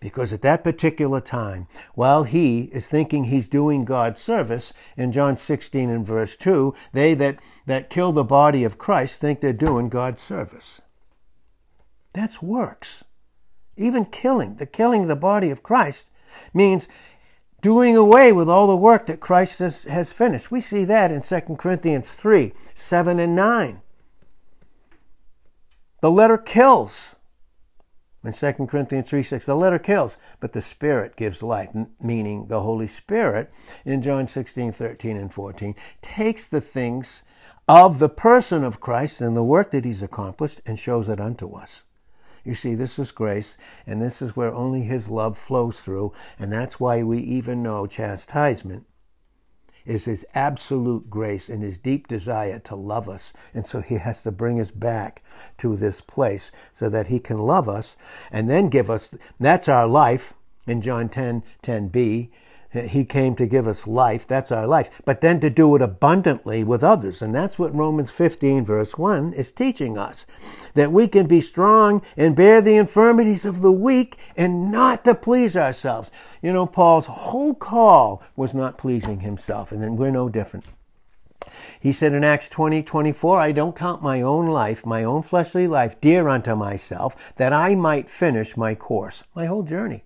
Because 0.04 0.34
at 0.34 0.42
that 0.42 0.66
particular 0.66 1.22
time, 1.22 1.66
while 1.96 2.24
he 2.24 2.64
is 2.74 2.88
thinking 2.88 3.24
he's 3.24 3.48
doing 3.48 3.86
God's 3.86 4.22
service, 4.22 4.74
in 4.98 5.14
John 5.14 5.38
16 5.38 5.90
and 5.90 6.06
verse 6.06 6.36
2, 6.36 6.76
they 6.92 7.14
that, 7.14 7.40
that 7.68 7.90
kill 7.90 8.12
the 8.12 8.26
body 8.26 8.66
of 8.66 8.78
Christ 8.78 9.22
think 9.22 9.40
they're 9.40 9.54
doing 9.54 9.88
God's 9.88 10.22
service. 10.22 10.82
That's 12.12 12.42
works. 12.42 13.06
Even 13.78 14.04
killing, 14.04 14.58
the 14.58 14.66
killing 14.66 15.04
of 15.04 15.08
the 15.08 15.16
body 15.16 15.50
of 15.50 15.64
Christ, 15.64 16.08
means 16.54 16.90
doing 17.62 17.96
away 17.96 18.34
with 18.34 18.50
all 18.50 18.68
the 18.68 18.76
work 18.76 19.06
that 19.06 19.22
Christ 19.22 19.60
has, 19.60 19.84
has 19.84 20.12
finished. 20.12 20.52
We 20.52 20.60
see 20.60 20.84
that 20.84 21.14
in 21.14 21.22
2 21.22 21.56
Corinthians 21.56 22.12
3 22.12 22.52
7 22.76 23.20
and 23.22 23.38
9. 23.38 23.82
The 26.02 26.12
letter 26.12 26.38
kills 26.38 27.13
in 28.24 28.32
2 28.32 28.54
Corinthians 28.68 29.10
3 29.10 29.24
6, 29.24 29.46
the 29.46 29.56
letter 29.56 29.80
kills, 29.80 30.18
but 30.40 30.54
the 30.54 30.62
Spirit 30.62 31.16
gives 31.16 31.44
life, 31.44 31.70
meaning 32.02 32.48
the 32.48 32.62
Holy 32.62 32.88
Spirit 32.88 33.52
in 33.84 34.02
John 34.02 34.28
16, 34.28 34.72
13, 34.72 35.18
and 35.18 35.34
14 35.34 35.76
takes 36.02 36.48
the 36.48 36.62
things 36.62 37.24
of 37.68 38.00
the 38.00 38.10
person 38.10 38.64
of 38.64 38.80
Christ 38.80 39.22
and 39.22 39.36
the 39.36 39.44
work 39.44 39.72
that 39.72 39.86
he's 39.86 40.02
accomplished 40.02 40.62
and 40.66 40.80
shows 40.80 41.10
it 41.10 41.20
unto 41.20 41.54
us. 41.54 41.84
You 42.44 42.56
see, 42.56 42.76
this 42.76 43.00
is 43.00 43.12
grace, 43.12 43.58
and 43.88 44.02
this 44.02 44.22
is 44.22 44.36
where 44.36 44.54
only 44.54 44.82
his 44.82 45.08
love 45.08 45.38
flows 45.38 45.80
through, 45.80 46.12
and 46.38 46.52
that's 46.52 46.80
why 46.80 47.02
we 47.04 47.20
even 47.20 47.64
know 47.64 47.88
chastisement 47.88 48.86
is 49.86 50.06
his 50.06 50.26
absolute 50.34 51.10
grace 51.10 51.50
and 51.50 51.62
his 51.62 51.78
deep 51.78 52.08
desire 52.08 52.60
to 52.60 52.76
love 52.76 53.10
us. 53.10 53.34
And 53.54 53.66
so 53.66 53.82
he 53.82 53.96
has 53.96 54.24
to 54.24 54.32
bring 54.32 54.60
us 54.60 54.72
back 54.72 55.24
to 55.58 55.76
this 55.76 56.02
place 56.02 56.52
so 56.72 56.90
that 56.90 57.08
he 57.08 57.20
can 57.20 57.40
love 57.40 57.68
us 57.68 57.96
and 58.32 58.50
then 58.50 58.70
give 58.70 58.90
us 58.90 59.12
that's 59.40 59.68
our 59.68 59.88
life 59.88 60.34
in 60.68 60.82
John 60.82 61.10
10 61.10 61.44
10b. 61.62 62.30
He 62.74 63.06
came 63.06 63.36
to 63.36 63.46
give 63.46 63.68
us 63.68 63.86
life. 63.86 64.26
That's 64.26 64.52
our 64.52 64.66
life. 64.66 64.90
But 65.06 65.22
then 65.22 65.40
to 65.42 65.50
do 65.50 65.76
it 65.76 65.82
abundantly 65.82 66.64
with 66.64 66.84
others. 66.84 67.22
And 67.22 67.34
that's 67.34 67.60
what 67.60 67.76
Romans 67.76 68.10
15, 68.10 68.66
verse 68.66 68.98
1 68.98 69.34
is 69.34 69.52
teaching 69.52 69.98
us. 69.98 70.26
That 70.74 70.92
we 70.92 71.08
can 71.08 71.28
be 71.28 71.40
strong 71.40 72.02
and 72.18 72.36
bear 72.36 72.62
the 72.62 72.76
infirmities 72.76 73.46
of 73.46 73.62
the 73.62 73.72
weak 73.72 74.18
and 74.36 74.72
not 74.72 75.06
to 75.06 75.14
please 75.14 75.56
ourselves. 75.56 76.10
You 76.42 76.52
know, 76.52 76.66
Paul's 76.66 77.06
whole 77.06 77.54
call 77.54 78.24
was 78.36 78.56
not 78.56 78.80
pleasing 78.80 79.20
himself. 79.20 79.72
And 79.72 79.84
then 79.84 79.96
we're 79.96 80.10
no 80.10 80.28
different. 80.28 80.66
He 81.80 81.92
said 81.92 82.14
in 82.14 82.24
Acts 82.24 82.50
20, 82.50 82.82
24, 82.82 83.40
I 83.40 83.52
don't 83.52 83.76
count 83.76 84.02
my 84.02 84.22
own 84.22 84.48
life, 84.48 84.86
my 84.86 85.04
own 85.04 85.22
fleshly 85.22 85.68
life, 85.68 86.00
dear 86.02 86.28
unto 86.28 86.56
myself, 86.56 87.34
that 87.36 87.54
I 87.54 87.76
might 87.76 88.10
finish 88.10 88.58
my 88.58 88.74
course, 88.74 89.24
my 89.36 89.46
whole 89.46 89.64
journey 89.64 90.04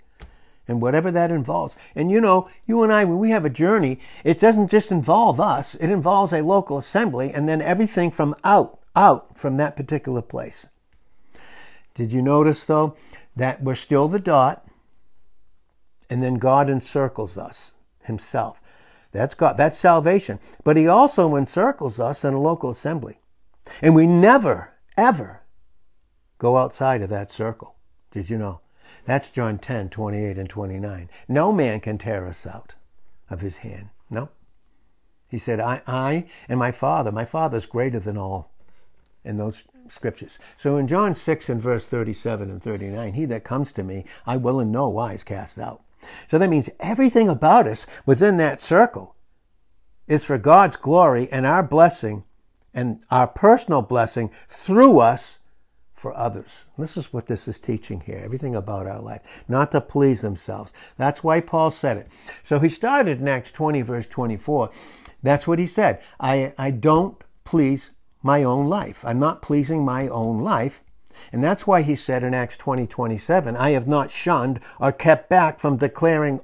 and 0.67 0.81
whatever 0.81 1.11
that 1.11 1.31
involves. 1.31 1.77
And 1.95 2.11
you 2.11 2.19
know, 2.19 2.49
you 2.65 2.83
and 2.83 2.91
I, 2.91 3.05
when 3.05 3.19
we 3.19 3.29
have 3.31 3.45
a 3.45 3.49
journey, 3.49 3.99
it 4.23 4.39
doesn't 4.39 4.69
just 4.69 4.91
involve 4.91 5.39
us, 5.39 5.75
it 5.75 5.89
involves 5.89 6.33
a 6.33 6.41
local 6.41 6.77
assembly 6.77 7.31
and 7.31 7.47
then 7.47 7.61
everything 7.61 8.11
from 8.11 8.35
out, 8.43 8.79
out 8.95 9.37
from 9.37 9.57
that 9.57 9.75
particular 9.75 10.21
place. 10.21 10.67
Did 11.93 12.11
you 12.11 12.21
notice, 12.21 12.63
though, 12.63 12.95
that 13.35 13.63
we're 13.63 13.75
still 13.75 14.07
the 14.07 14.19
dot, 14.19 14.67
and 16.09 16.21
then 16.21 16.35
God 16.35 16.69
encircles 16.69 17.37
us 17.37 17.73
Himself? 18.03 18.61
That's 19.11 19.33
God, 19.33 19.57
that's 19.57 19.77
salvation. 19.77 20.39
But 20.63 20.77
He 20.77 20.87
also 20.87 21.35
encircles 21.35 21.99
us 21.99 22.23
in 22.23 22.33
a 22.33 22.41
local 22.41 22.69
assembly. 22.69 23.19
And 23.81 23.95
we 23.95 24.05
never, 24.05 24.73
ever 24.95 25.41
go 26.37 26.57
outside 26.57 27.01
of 27.01 27.09
that 27.09 27.31
circle. 27.31 27.75
Did 28.11 28.29
you 28.29 28.37
know? 28.37 28.61
That's 29.07 29.31
John 29.31 29.57
10, 29.57 29.89
28 29.89 30.37
and 30.37 30.49
29. 30.49 31.09
No 31.29 31.53
man 31.53 31.79
can 31.79 31.97
tear 31.97 32.27
us 32.27 32.45
out 32.45 32.75
of 33.29 33.39
his 33.39 33.57
hand. 33.57 33.87
No. 34.09 34.27
He 35.29 35.37
said, 35.37 35.61
I, 35.61 35.81
I 35.87 36.25
and 36.49 36.59
my 36.59 36.73
Father, 36.73 37.09
my 37.09 37.23
Father 37.23 37.55
is 37.55 37.65
greater 37.65 38.01
than 38.01 38.17
all 38.17 38.51
in 39.23 39.37
those 39.37 39.63
scriptures. 39.87 40.37
So 40.57 40.75
in 40.75 40.87
John 40.87 41.15
6 41.15 41.47
and 41.47 41.61
verse 41.61 41.85
37 41.85 42.51
and 42.51 42.61
39, 42.61 43.13
he 43.13 43.23
that 43.25 43.45
comes 43.45 43.71
to 43.73 43.83
me, 43.83 44.03
I 44.25 44.35
will 44.35 44.59
in 44.59 44.73
no 44.73 44.89
wise 44.89 45.23
cast 45.23 45.57
out. 45.57 45.81
So 46.27 46.37
that 46.37 46.49
means 46.49 46.69
everything 46.81 47.29
about 47.29 47.65
us 47.65 47.87
within 48.05 48.35
that 48.37 48.59
circle 48.59 49.15
is 50.05 50.25
for 50.25 50.37
God's 50.37 50.75
glory 50.75 51.29
and 51.31 51.45
our 51.45 51.63
blessing 51.63 52.25
and 52.73 53.01
our 53.09 53.27
personal 53.27 53.81
blessing 53.81 54.31
through 54.49 54.99
us 54.99 55.39
for 55.97 56.15
others. 56.15 56.65
This 56.77 56.95
is 56.95 57.11
what 57.11 57.25
this 57.25 57.47
is 57.47 57.59
teaching 57.59 58.01
here, 58.01 58.21
everything 58.23 58.55
about 58.55 58.85
our 58.85 59.01
life, 59.01 59.43
not 59.47 59.71
to 59.71 59.81
please 59.81 60.21
themselves. 60.21 60.71
That's 60.95 61.23
why 61.23 61.41
Paul 61.41 61.71
said 61.71 61.97
it. 61.97 62.07
So 62.43 62.59
he 62.59 62.69
started 62.69 63.19
in 63.19 63.27
Acts 63.27 63.51
20, 63.51 63.81
verse 63.81 64.05
24. 64.05 64.69
That's 65.23 65.47
what 65.47 65.59
he 65.59 65.65
said. 65.65 65.99
I, 66.19 66.53
I 66.57 66.71
don't 66.71 67.21
please 67.43 67.91
my 68.21 68.43
own 68.43 68.67
life. 68.67 69.03
I'm 69.03 69.19
not 69.19 69.41
pleasing 69.41 69.83
my 69.83 70.07
own 70.07 70.41
life. 70.41 70.83
And 71.31 71.43
that's 71.43 71.65
why 71.65 71.81
he 71.81 71.95
said 71.95 72.23
in 72.23 72.35
Acts 72.35 72.57
20, 72.57 72.85
27, 72.85 73.57
I 73.57 73.71
have 73.71 73.87
not 73.87 74.11
shunned 74.11 74.59
or 74.79 74.91
kept 74.91 75.29
back 75.29 75.59
from 75.59 75.77
declaring 75.77 76.41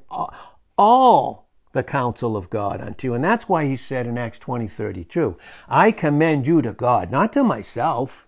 all 0.77 1.47
the 1.73 1.83
counsel 1.83 2.35
of 2.35 2.49
God 2.49 2.81
unto 2.81 3.07
you. 3.07 3.13
And 3.13 3.23
that's 3.23 3.47
why 3.47 3.65
he 3.65 3.75
said 3.75 4.07
in 4.07 4.17
Acts 4.17 4.39
20, 4.39 4.67
32, 4.67 5.37
I 5.69 5.91
commend 5.91 6.47
you 6.47 6.63
to 6.63 6.73
God, 6.73 7.11
not 7.11 7.33
to 7.33 7.43
myself. 7.43 8.27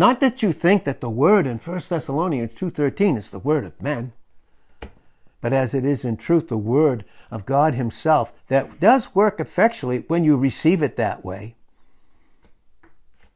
Not 0.00 0.20
that 0.20 0.42
you 0.42 0.54
think 0.54 0.84
that 0.84 1.02
the 1.02 1.10
word 1.10 1.46
in 1.46 1.58
1 1.58 1.90
Thessalonians 1.90 2.54
2:13 2.54 3.18
is 3.18 3.28
the 3.28 3.38
word 3.38 3.66
of 3.66 3.82
men, 3.82 4.14
but 5.42 5.52
as 5.52 5.74
it 5.74 5.84
is 5.84 6.06
in 6.06 6.16
truth 6.16 6.48
the 6.48 6.56
word 6.56 7.04
of 7.30 7.44
God 7.44 7.74
himself 7.74 8.32
that 8.48 8.80
does 8.80 9.14
work 9.14 9.38
effectually 9.38 10.04
when 10.08 10.24
you 10.24 10.38
receive 10.38 10.82
it 10.82 10.96
that 10.96 11.22
way. 11.22 11.54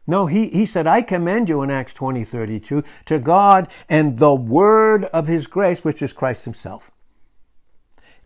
No, 0.06 0.25
he, 0.25 0.49
he 0.49 0.64
said, 0.64 0.87
I 0.87 1.02
commend 1.02 1.50
you 1.50 1.61
in 1.61 1.71
Acts 1.71 1.92
20, 1.92 2.25
32 2.25 2.83
to 3.04 3.18
God 3.18 3.68
and 3.87 4.18
the 4.18 4.35
word 4.35 5.04
of 5.12 5.26
his 5.26 5.47
grace, 5.47 5.85
which 5.85 6.00
is 6.00 6.14
Christ 6.14 6.47
himself. 6.47 6.90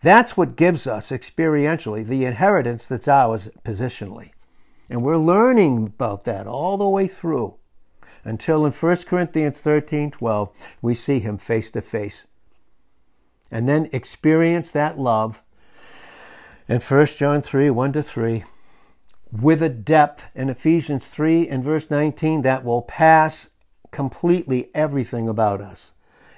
That's 0.01 0.37
what 0.37 0.55
gives 0.55 0.87
us 0.87 1.11
experientially 1.11 2.07
the 2.07 2.25
inheritance 2.25 2.87
that's 2.87 3.09
ours 3.09 3.49
positionally. 3.65 4.31
And 4.89 5.03
we're 5.03 5.19
learning 5.19 5.87
about 5.87 6.23
that 6.23 6.47
all 6.47 6.79
the 6.79 6.89
way 6.89 7.09
through 7.09 7.57
until 8.25 8.65
in 8.65 8.73
1 8.73 8.97
Corinthians 8.99 9.61
13 9.61 10.11
12, 10.11 10.51
we 10.83 10.95
see 10.95 11.21
him 11.21 11.39
face 11.39 11.71
to 11.73 11.81
face. 11.81 12.27
And 13.51 13.69
then 13.69 13.89
experience 13.93 14.71
that 14.73 14.99
love 14.99 15.43
in 16.69 16.81
1 16.81 17.07
John 17.07 17.43
3 17.43 17.71
1 17.71 17.93
to 17.95 18.03
3 18.03 18.45
with 19.31 19.63
a 19.63 19.69
depth 19.69 20.27
in 20.35 20.49
Ephesians 20.49 21.07
3 21.07 21.49
and 21.49 21.63
verse 21.63 21.91
19 21.91 22.43
that 22.43 22.65
will 22.65 22.83
pass 22.83 23.51
completely 23.91 24.71
everything 24.75 25.29
about 25.29 25.61
us. 25.61 25.93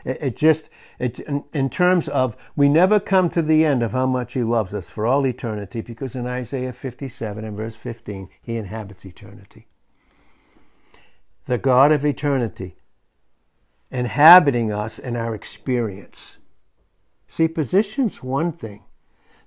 It, 0.05 0.19
it 0.21 0.37
just, 0.37 0.69
it, 0.99 1.21
in, 1.21 1.45
in, 1.53 1.71
terms 1.71 2.09
of, 2.09 2.37
we 2.57 2.69
never 2.69 2.99
come 2.99 3.31
to 3.31 3.43
the 3.43 3.65
end 3.65 3.83
of 3.83 3.93
how 3.93 4.07
much 4.07 4.33
He 4.33 4.43
loves 4.43 4.75
us 4.75 4.91
for 4.91 5.07
all 5.07 5.27
eternity 5.27 5.81
because 5.81 6.15
in 6.17 6.27
Isaiah 6.27 6.73
57 6.73 7.45
and 7.45 7.57
verse 7.57 7.77
15, 7.77 8.29
He 8.41 8.57
inhabits 8.57 9.05
eternity 9.05 9.67
the 11.47 11.59
God 11.59 11.93
of 11.93 12.05
eternity, 12.05 12.77
inhabiting 13.91 14.73
us 14.73 14.99
in 14.99 15.17
our 15.17 15.35
experience. 15.35 16.39
See, 17.27 17.49
position's 17.49 18.23
one 18.23 18.53
thing. 18.53 18.85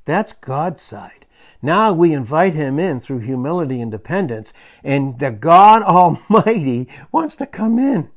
That's 0.06 0.34
God's 0.34 0.82
side. 0.82 1.26
Now 1.62 1.94
we 1.94 2.14
invite 2.14 2.54
him 2.54 2.80
in 2.80 3.00
through 3.00 3.20
humility 3.20 3.82
and 3.82 3.92
dependence, 3.92 4.54
and 4.84 5.20
the 5.20 5.32
God 5.32 5.82
Almighty 5.84 6.88
wants 7.12 7.36
to 7.38 7.46
come 7.46 7.80
in 7.80 8.10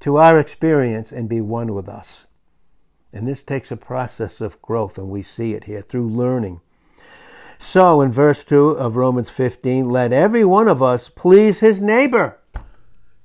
to 0.00 0.16
our 0.16 0.38
experience 0.38 1.12
and 1.12 1.28
be 1.28 1.40
one 1.40 1.74
with 1.74 1.88
us. 1.88 2.26
And 3.12 3.28
this 3.28 3.44
takes 3.44 3.70
a 3.70 3.76
process 3.76 4.40
of 4.40 4.60
growth, 4.60 4.98
and 4.98 5.08
we 5.08 5.22
see 5.22 5.52
it 5.52 5.64
here 5.64 5.82
through 5.82 6.08
learning. 6.08 6.60
So, 7.58 8.00
in 8.00 8.12
verse 8.12 8.44
2 8.44 8.70
of 8.70 8.96
Romans 8.96 9.30
15, 9.30 9.88
let 9.88 10.12
every 10.12 10.44
one 10.44 10.68
of 10.68 10.82
us 10.82 11.08
please 11.08 11.60
his 11.60 11.80
neighbor 11.80 12.38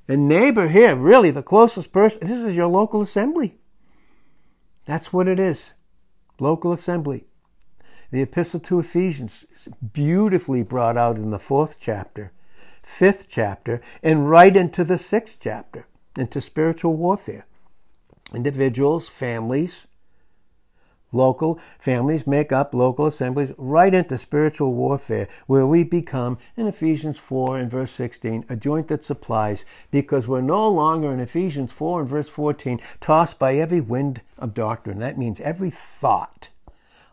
and 0.10 0.28
neighbor 0.28 0.70
here, 0.70 0.96
really 0.96 1.30
the 1.30 1.44
closest 1.44 1.92
person, 1.94 2.20
this 2.28 2.42
is 2.42 2.56
your 2.56 2.68
local 2.68 3.01
assembly. 3.01 3.60
That's 4.86 5.13
what 5.13 5.28
it 5.28 5.39
is. 5.39 5.75
Local 6.39 6.72
assembly. 6.72 7.25
The 8.12 8.24
epistle 8.24 8.60
to 8.62 8.80
Ephesians 8.80 9.46
is 9.54 9.68
beautifully 9.94 10.63
brought 10.63 10.98
out 10.98 11.18
in 11.18 11.30
the 11.30 11.38
fourth 11.38 11.78
chapter, 11.80 12.32
fifth 12.82 13.28
chapter, 13.30 13.82
and 14.01 14.28
right 14.28 14.56
into 14.56 14.84
the 14.84 14.98
sixth 14.98 15.38
chapter, 15.39 15.86
into 16.18 16.42
spiritual 16.42 16.96
warfare. 16.96 17.46
Individuals, 18.34 19.08
families, 19.08 19.88
local 21.12 21.60
families 21.80 22.28
make 22.28 22.51
up 22.51 22.74
local 22.74 23.08
assemblies 23.08 23.51
right 23.58 23.94
into 23.94 24.18
spiritual 24.18 24.74
warfare 24.74 25.28
where 25.48 25.66
we 25.66 25.84
become 25.84 26.38
in 26.56 26.68
ephesians 26.68 27.18
4 27.18 27.58
and 27.58 27.72
verse 27.72 27.92
16 27.92 28.46
a 28.50 28.56
joint 28.56 28.88
that 28.88 29.04
supplies 29.04 29.66
because 29.92 30.28
we're 30.28 30.42
no 30.42 30.70
longer 30.70 31.12
in 31.12 31.20
ephesians 31.20 31.72
4 31.72 32.01
and 32.01 32.10
verse 32.10 32.30
14 32.30 32.80
tossed 33.00 33.39
by 33.39 33.56
every 33.56 33.82
wind 33.82 34.22
of 34.38 34.54
doctrine. 34.54 35.00
That 35.00 35.18
means 35.18 35.39
every 35.42 35.70
thought. 35.70 36.50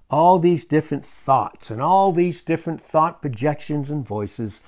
All 0.08 0.38
these 0.38 0.64
different 0.64 1.04
thoughts 1.04 1.70
and 1.70 1.82
all 1.82 2.12
these 2.12 2.40
different 2.42 2.80
thought 2.80 3.20
projections 3.20 3.90
and 3.90 4.06
voices 4.06 4.60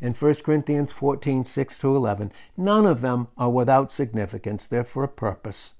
in 0.00 0.14
1 0.14 0.34
corinthians 0.36 0.92
14 0.92 1.44
6 1.44 1.78
to 1.80 1.96
11 1.96 2.32
none 2.56 2.86
of 2.86 3.00
them 3.00 3.28
are 3.36 3.50
without 3.50 3.90
significance. 3.90 4.66
They're 4.66 4.84
for 4.84 5.02
a 5.02 5.08
purpose. 5.08 5.74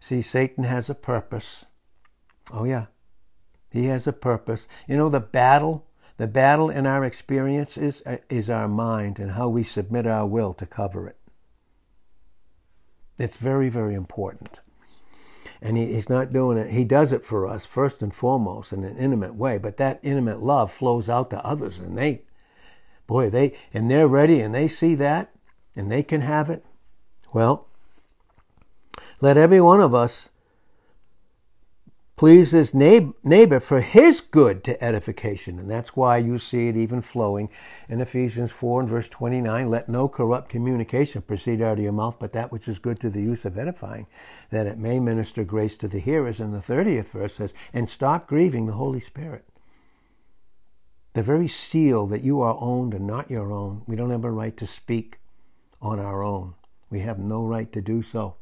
See 0.00 0.22
satan 0.22 0.64
has 0.64 0.90
a 0.90 0.94
purpose 0.94 1.66
Oh, 2.52 2.64
yeah. 2.64 2.86
He 3.70 3.86
has 3.86 4.06
a 4.06 4.12
purpose. 4.12 4.66
You 4.88 4.96
know, 4.96 5.08
the 5.08 5.20
battle, 5.20 5.86
the 6.16 6.26
battle 6.26 6.70
in 6.70 6.86
our 6.86 7.04
experience 7.04 7.76
is, 7.76 8.02
uh, 8.04 8.18
is 8.28 8.50
our 8.50 8.68
mind 8.68 9.18
and 9.18 9.32
how 9.32 9.48
we 9.48 9.62
submit 9.62 10.06
our 10.06 10.26
will 10.26 10.52
to 10.54 10.66
cover 10.66 11.06
it. 11.06 11.16
It's 13.18 13.36
very, 13.36 13.68
very 13.68 13.94
important. 13.94 14.60
And 15.62 15.76
he, 15.76 15.92
he's 15.92 16.08
not 16.08 16.32
doing 16.32 16.56
it, 16.58 16.70
he 16.70 16.84
does 16.84 17.12
it 17.12 17.24
for 17.24 17.46
us 17.46 17.66
first 17.66 18.02
and 18.02 18.14
foremost 18.14 18.72
in 18.72 18.82
an 18.82 18.96
intimate 18.96 19.34
way, 19.34 19.58
but 19.58 19.76
that 19.76 20.00
intimate 20.02 20.40
love 20.40 20.72
flows 20.72 21.08
out 21.08 21.30
to 21.30 21.44
others 21.44 21.78
and 21.78 21.96
they, 21.96 22.22
boy, 23.06 23.28
they, 23.28 23.54
and 23.72 23.90
they're 23.90 24.08
ready 24.08 24.40
and 24.40 24.54
they 24.54 24.68
see 24.68 24.94
that 24.94 25.30
and 25.76 25.90
they 25.90 26.02
can 26.02 26.22
have 26.22 26.48
it. 26.48 26.64
Well, 27.32 27.68
let 29.20 29.36
every 29.36 29.60
one 29.60 29.80
of 29.80 29.94
us 29.94 30.30
please 32.20 32.50
his 32.50 32.74
neighbor 32.74 33.58
for 33.58 33.80
his 33.80 34.20
good 34.20 34.62
to 34.62 34.84
edification. 34.84 35.58
And 35.58 35.70
that's 35.70 35.96
why 35.96 36.18
you 36.18 36.38
see 36.38 36.68
it 36.68 36.76
even 36.76 37.00
flowing 37.00 37.48
in 37.88 38.02
Ephesians 38.02 38.52
4 38.52 38.82
and 38.82 38.90
verse 38.90 39.08
29 39.08 39.70
let 39.70 39.88
no 39.88 40.06
corrupt 40.06 40.50
communication 40.50 41.22
proceed 41.22 41.62
out 41.62 41.78
of 41.78 41.82
your 41.82 41.94
mouth, 41.94 42.16
but 42.20 42.34
that 42.34 42.52
which 42.52 42.68
is 42.68 42.78
good 42.78 43.00
to 43.00 43.08
the 43.08 43.22
use 43.22 43.46
of 43.46 43.56
edifying, 43.56 44.06
that 44.50 44.66
it 44.66 44.76
may 44.76 45.00
minister 45.00 45.44
grace 45.44 45.78
to 45.78 45.88
the 45.88 45.98
hearers. 45.98 46.40
And 46.40 46.52
the 46.52 46.58
30th 46.58 47.08
verse 47.08 47.36
says, 47.36 47.54
and 47.72 47.88
stop 47.88 48.26
grieving 48.26 48.66
the 48.66 48.74
Holy 48.74 49.00
Spirit. 49.00 49.46
The 51.14 51.22
very 51.22 51.48
seal 51.48 52.06
that 52.08 52.22
you 52.22 52.42
are 52.42 52.58
owned 52.60 52.92
and 52.92 53.06
not 53.06 53.30
your 53.30 53.50
own. 53.50 53.80
We 53.86 53.96
don't 53.96 54.10
have 54.10 54.26
a 54.26 54.30
right 54.30 54.58
to 54.58 54.66
speak 54.66 55.20
on 55.80 55.98
our 55.98 56.22
own. 56.22 56.52
We 56.90 57.00
have 57.00 57.18
no 57.18 57.46
right 57.46 57.72
to 57.72 57.80
do 57.80 58.02
so. 58.02 58.36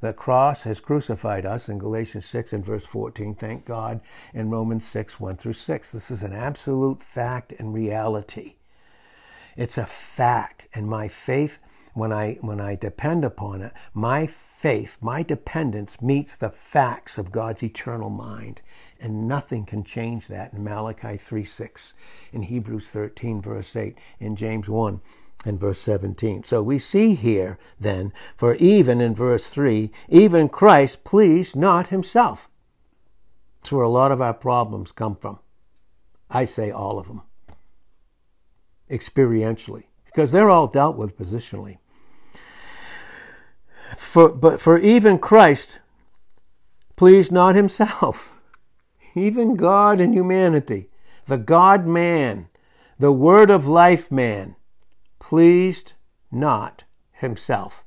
The 0.00 0.12
cross 0.12 0.62
has 0.62 0.78
crucified 0.80 1.44
us 1.44 1.68
in 1.68 1.78
Galatians 1.78 2.26
6 2.26 2.52
and 2.52 2.64
verse 2.64 2.86
14. 2.86 3.34
Thank 3.34 3.64
God 3.64 4.00
in 4.32 4.50
Romans 4.50 4.86
6, 4.86 5.18
1 5.18 5.36
through 5.36 5.54
6. 5.54 5.90
This 5.90 6.10
is 6.10 6.22
an 6.22 6.32
absolute 6.32 7.02
fact 7.02 7.52
and 7.58 7.74
reality. 7.74 8.54
It's 9.56 9.76
a 9.76 9.86
fact. 9.86 10.68
And 10.72 10.86
my 10.86 11.08
faith, 11.08 11.58
when 11.94 12.12
I, 12.12 12.34
when 12.40 12.60
I 12.60 12.76
depend 12.76 13.24
upon 13.24 13.60
it, 13.60 13.72
my 13.92 14.28
faith, 14.28 14.98
my 15.00 15.24
dependence 15.24 16.00
meets 16.00 16.36
the 16.36 16.50
facts 16.50 17.18
of 17.18 17.32
God's 17.32 17.64
eternal 17.64 18.10
mind. 18.10 18.62
And 19.00 19.26
nothing 19.26 19.64
can 19.64 19.82
change 19.82 20.28
that 20.28 20.52
in 20.52 20.62
Malachi 20.62 21.16
3 21.16 21.42
6, 21.42 21.94
in 22.32 22.42
Hebrews 22.42 22.90
13, 22.90 23.42
verse 23.42 23.74
8, 23.74 23.98
in 24.20 24.36
James 24.36 24.68
1 24.68 25.00
and 25.44 25.60
verse 25.60 25.80
17. 25.80 26.44
So 26.44 26.62
we 26.62 26.78
see 26.78 27.14
here 27.14 27.58
then, 27.78 28.12
for 28.36 28.54
even 28.56 29.00
in 29.00 29.14
verse 29.14 29.46
3, 29.46 29.90
even 30.08 30.48
Christ 30.48 31.04
pleased 31.04 31.54
not 31.54 31.88
himself. 31.88 32.48
That's 33.60 33.72
where 33.72 33.84
a 33.84 33.88
lot 33.88 34.12
of 34.12 34.20
our 34.20 34.34
problems 34.34 34.92
come 34.92 35.16
from. 35.16 35.38
I 36.30 36.44
say 36.44 36.70
all 36.70 36.98
of 36.98 37.06
them. 37.06 37.22
Experientially. 38.90 39.84
Because 40.06 40.32
they're 40.32 40.50
all 40.50 40.66
dealt 40.66 40.96
with 40.96 41.18
positionally. 41.18 41.78
For, 43.96 44.28
but 44.28 44.60
for 44.60 44.78
even 44.78 45.18
Christ 45.18 45.78
pleased 46.96 47.32
not 47.32 47.54
himself. 47.54 48.34
Even 49.14 49.56
God 49.56 50.00
and 50.00 50.14
humanity, 50.14 50.90
the 51.26 51.38
God 51.38 51.86
man, 51.86 52.48
the 52.98 53.10
Word 53.10 53.50
of 53.50 53.66
life 53.66 54.12
man, 54.12 54.54
pleased 55.28 55.92
not 56.32 56.84
himself. 57.12 57.84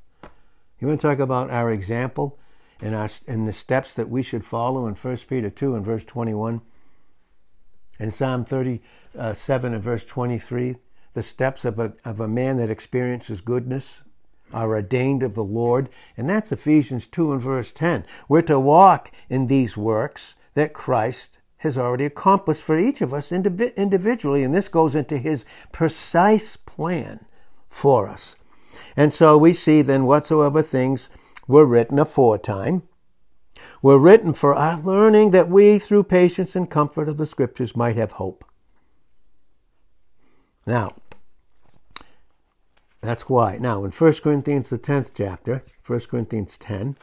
You 0.78 0.86
want 0.86 1.00
to 1.00 1.08
talk 1.08 1.18
about 1.18 1.50
our 1.50 1.72
example 1.72 2.38
and, 2.80 2.94
our, 2.94 3.08
and 3.26 3.48
the 3.48 3.52
steps 3.52 3.92
that 3.94 4.08
we 4.08 4.22
should 4.22 4.44
follow 4.44 4.86
in 4.86 4.94
1 4.94 5.16
Peter 5.28 5.50
2 5.50 5.74
and 5.74 5.84
verse 5.84 6.04
21? 6.04 6.60
In 7.98 8.12
Psalm 8.12 8.44
37 8.44 9.74
and 9.74 9.82
verse 9.82 10.04
23, 10.04 10.76
the 11.14 11.22
steps 11.24 11.64
of 11.64 11.80
a, 11.80 11.94
of 12.04 12.20
a 12.20 12.28
man 12.28 12.58
that 12.58 12.70
experiences 12.70 13.40
goodness 13.40 14.02
are 14.52 14.70
ordained 14.70 15.24
of 15.24 15.34
the 15.34 15.42
Lord. 15.42 15.88
And 16.16 16.30
that's 16.30 16.52
Ephesians 16.52 17.08
2 17.08 17.32
and 17.32 17.42
verse 17.42 17.72
10. 17.72 18.04
We're 18.28 18.42
to 18.42 18.60
walk 18.60 19.10
in 19.28 19.48
these 19.48 19.76
works 19.76 20.36
that 20.54 20.74
Christ 20.74 21.38
has 21.56 21.76
already 21.76 22.04
accomplished 22.04 22.62
for 22.62 22.78
each 22.78 23.00
of 23.00 23.12
us 23.12 23.32
individually. 23.32 24.44
And 24.44 24.54
this 24.54 24.68
goes 24.68 24.94
into 24.94 25.18
his 25.18 25.44
precise 25.72 26.56
plan 26.56 27.26
for 27.72 28.08
us. 28.08 28.36
And 28.96 29.12
so 29.12 29.38
we 29.38 29.52
see 29.52 29.82
then 29.82 30.04
whatsoever 30.04 30.62
things 30.62 31.08
were 31.48 31.66
written 31.66 31.98
aforetime 31.98 32.82
were 33.80 33.98
written 33.98 34.32
for 34.32 34.54
our 34.54 34.80
learning 34.80 35.32
that 35.32 35.48
we, 35.48 35.78
through 35.78 36.04
patience 36.04 36.54
and 36.54 36.70
comfort 36.70 37.08
of 37.08 37.16
the 37.16 37.26
Scriptures, 37.26 37.76
might 37.76 37.96
have 37.96 38.12
hope. 38.12 38.44
Now, 40.64 40.92
that's 43.00 43.28
why. 43.28 43.58
Now, 43.58 43.84
in 43.84 43.90
1 43.90 44.12
Corinthians, 44.22 44.70
the 44.70 44.78
10th 44.78 45.10
chapter, 45.14 45.64
1 45.84 46.00
Corinthians 46.00 46.56
10, 46.58 46.94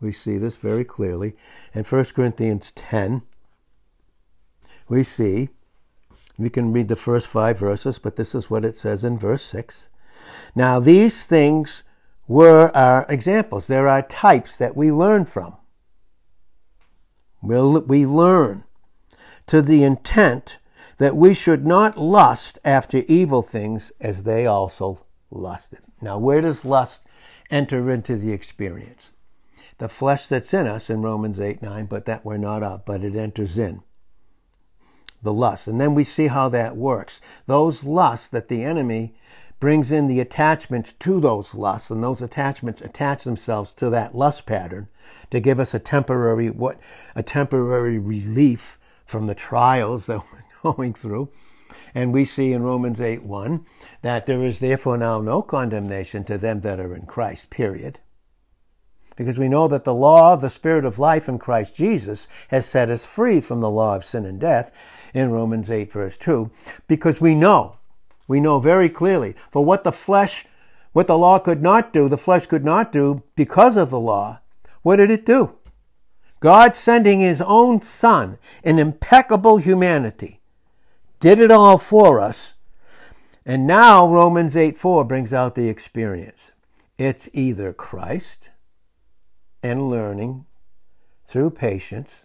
we 0.00 0.12
see 0.12 0.38
this 0.38 0.56
very 0.56 0.84
clearly. 0.84 1.36
In 1.74 1.84
1 1.84 2.04
Corinthians 2.06 2.72
10, 2.72 3.22
we 4.88 5.02
see 5.02 5.50
we 6.36 6.50
can 6.50 6.72
read 6.72 6.88
the 6.88 6.96
first 6.96 7.26
five 7.26 7.58
verses, 7.58 7.98
but 7.98 8.16
this 8.16 8.34
is 8.34 8.50
what 8.50 8.64
it 8.64 8.76
says 8.76 9.04
in 9.04 9.18
verse 9.18 9.42
6. 9.44 9.88
Now, 10.54 10.80
these 10.80 11.24
things 11.24 11.84
were 12.26 12.74
our 12.74 13.06
examples. 13.08 13.66
There 13.66 13.88
are 13.88 14.02
types 14.02 14.56
that 14.56 14.76
we 14.76 14.90
learn 14.90 15.26
from. 15.26 15.56
We'll, 17.42 17.80
we 17.80 18.06
learn 18.06 18.64
to 19.46 19.62
the 19.62 19.84
intent 19.84 20.58
that 20.98 21.16
we 21.16 21.34
should 21.34 21.66
not 21.66 21.98
lust 21.98 22.58
after 22.64 23.04
evil 23.06 23.42
things 23.42 23.92
as 24.00 24.22
they 24.22 24.46
also 24.46 25.04
lusted. 25.30 25.80
Now, 26.00 26.18
where 26.18 26.40
does 26.40 26.64
lust 26.64 27.02
enter 27.50 27.90
into 27.90 28.16
the 28.16 28.32
experience? 28.32 29.10
The 29.78 29.88
flesh 29.88 30.26
that's 30.26 30.54
in 30.54 30.66
us 30.66 30.88
in 30.88 31.02
Romans 31.02 31.40
8 31.40 31.60
9, 31.60 31.86
but 31.86 32.06
that 32.06 32.24
we're 32.24 32.38
not 32.38 32.62
of, 32.62 32.84
but 32.84 33.04
it 33.04 33.16
enters 33.16 33.58
in 33.58 33.82
the 35.24 35.32
lust. 35.32 35.66
And 35.66 35.80
then 35.80 35.94
we 35.94 36.04
see 36.04 36.28
how 36.28 36.48
that 36.50 36.76
works. 36.76 37.20
Those 37.46 37.82
lusts 37.82 38.28
that 38.28 38.48
the 38.48 38.62
enemy 38.62 39.14
brings 39.58 39.90
in 39.90 40.06
the 40.06 40.20
attachments 40.20 40.92
to 40.92 41.20
those 41.20 41.54
lusts, 41.54 41.90
and 41.90 42.04
those 42.04 42.20
attachments 42.20 42.82
attach 42.82 43.24
themselves 43.24 43.72
to 43.74 43.88
that 43.90 44.14
lust 44.14 44.46
pattern 44.46 44.88
to 45.30 45.40
give 45.40 45.58
us 45.58 45.74
a 45.74 45.78
temporary 45.78 46.50
what 46.50 46.78
a 47.14 47.22
temporary 47.22 47.98
relief 47.98 48.78
from 49.04 49.26
the 49.26 49.34
trials 49.34 50.06
that 50.06 50.20
we're 50.20 50.72
going 50.72 50.94
through. 50.94 51.30
And 51.94 52.12
we 52.12 52.24
see 52.24 52.52
in 52.52 52.62
Romans 52.62 53.00
8 53.00 53.22
1 53.22 53.64
that 54.02 54.26
there 54.26 54.42
is 54.42 54.58
therefore 54.58 54.98
now 54.98 55.20
no 55.20 55.42
condemnation 55.42 56.24
to 56.24 56.36
them 56.36 56.60
that 56.60 56.80
are 56.80 56.94
in 56.94 57.06
Christ, 57.06 57.50
period. 57.50 58.00
Because 59.16 59.38
we 59.38 59.48
know 59.48 59.68
that 59.68 59.84
the 59.84 59.94
law 59.94 60.32
of 60.32 60.40
the 60.40 60.50
Spirit 60.50 60.84
of 60.84 60.98
life 60.98 61.28
in 61.28 61.38
Christ 61.38 61.76
Jesus 61.76 62.26
has 62.48 62.66
set 62.66 62.90
us 62.90 63.04
free 63.04 63.40
from 63.40 63.60
the 63.60 63.70
law 63.70 63.94
of 63.94 64.04
sin 64.04 64.26
and 64.26 64.40
death, 64.40 64.72
in 65.14 65.30
Romans 65.30 65.70
8, 65.70 65.90
verse 65.92 66.18
2, 66.18 66.50
because 66.88 67.20
we 67.20 67.34
know, 67.34 67.76
we 68.28 68.40
know 68.40 68.58
very 68.58 68.88
clearly, 68.90 69.34
for 69.50 69.64
what 69.64 69.84
the 69.84 69.92
flesh, 69.92 70.44
what 70.92 71.06
the 71.06 71.16
law 71.16 71.38
could 71.38 71.62
not 71.62 71.92
do, 71.92 72.08
the 72.08 72.18
flesh 72.18 72.46
could 72.46 72.64
not 72.64 72.92
do 72.92 73.22
because 73.36 73.76
of 73.76 73.90
the 73.90 74.00
law, 74.00 74.40
what 74.82 74.96
did 74.96 75.10
it 75.10 75.24
do? 75.24 75.52
God 76.40 76.76
sending 76.76 77.20
his 77.20 77.40
own 77.40 77.80
Son 77.80 78.36
in 78.62 78.78
impeccable 78.78 79.56
humanity 79.56 80.40
did 81.20 81.38
it 81.38 81.50
all 81.50 81.78
for 81.78 82.20
us. 82.20 82.52
And 83.46 83.66
now 83.66 84.06
Romans 84.06 84.58
8 84.58 84.76
4 84.76 85.04
brings 85.04 85.32
out 85.32 85.54
the 85.54 85.70
experience. 85.70 86.52
It's 86.98 87.30
either 87.32 87.72
Christ 87.72 88.50
and 89.62 89.88
learning 89.88 90.44
through 91.24 91.50
patience 91.50 92.23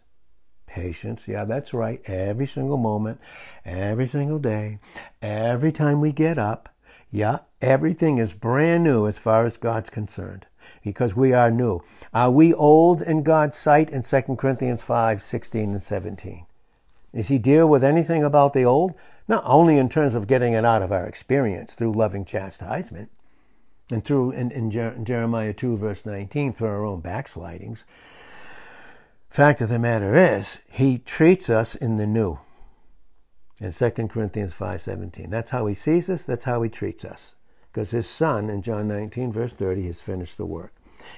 Patience, 0.70 1.28
yeah, 1.28 1.46
that's 1.46 1.74
right. 1.74 2.00
Every 2.06 2.46
single 2.46 2.78
moment, 2.78 3.20
every 3.66 4.06
single 4.08 4.38
day, 4.38 4.78
every 5.22 5.72
time 5.72 6.00
we 6.00 6.12
get 6.12 6.38
up, 6.38 6.70
yeah, 7.12 7.40
everything 7.60 8.20
is 8.20 8.34
brand 8.34 8.84
new 8.84 9.08
as 9.08 9.18
far 9.18 9.46
as 9.46 9.58
God's 9.58 9.90
concerned. 9.90 10.46
because 10.84 11.16
we 11.16 11.34
are 11.34 11.52
new. 11.52 11.82
Are 12.14 12.32
we 12.32 12.54
old 12.54 13.02
in 13.02 13.24
God's 13.24 13.58
sight 13.58 13.90
in 13.90 14.04
2 14.04 14.36
Corinthians 14.36 14.82
5 14.82 15.24
16 15.24 15.72
and 15.72 15.82
17? 15.82 16.46
Does 17.14 17.28
he 17.28 17.38
deal 17.38 17.68
with 17.68 17.84
anything 17.84 18.24
about 18.24 18.54
the 18.54 18.66
old? 18.66 18.94
Not 19.28 19.44
only 19.46 19.78
in 19.78 19.90
terms 19.90 20.16
of 20.16 20.28
getting 20.28 20.54
it 20.54 20.66
out 20.66 20.82
of 20.82 20.92
our 20.92 21.06
experience 21.06 21.74
through 21.74 21.94
loving 21.94 22.26
chastisement 22.26 23.10
and 23.92 24.04
through 24.04 24.32
in, 24.32 24.52
in, 24.52 24.72
in 24.72 25.06
Jeremiah 25.06 25.54
2 25.54 25.78
verse 25.78 26.06
19 26.06 26.54
through 26.54 26.68
our 26.68 26.86
own 26.86 27.02
backslidings. 27.02 27.86
Fact 29.30 29.62
of 29.62 29.70
the 29.70 29.78
matter 29.78 30.18
is, 30.18 30.58
he 30.68 30.98
treats 30.98 31.50
us 31.50 31.76
in 31.76 31.98
the 31.98 32.08
new. 32.08 32.40
In 33.60 33.72
2 33.72 34.10
Corinthians 34.10 34.54
5:17. 34.54 35.30
That's 35.30 35.52
how 35.52 35.68
he 35.68 35.76
sees 35.76 36.10
us, 36.10 36.24
that's 36.24 36.46
how 36.46 36.62
he 36.64 36.70
treats 36.70 37.06
us. 37.06 37.36
Because 37.72 37.92
his 37.92 38.08
son 38.08 38.50
in 38.50 38.64
John 38.64 38.88
19 38.88 39.32
verse 39.32 39.54
30 39.54 39.86
has 39.86 40.02
finished 40.02 40.38
the 40.38 40.46
work. 40.46 40.74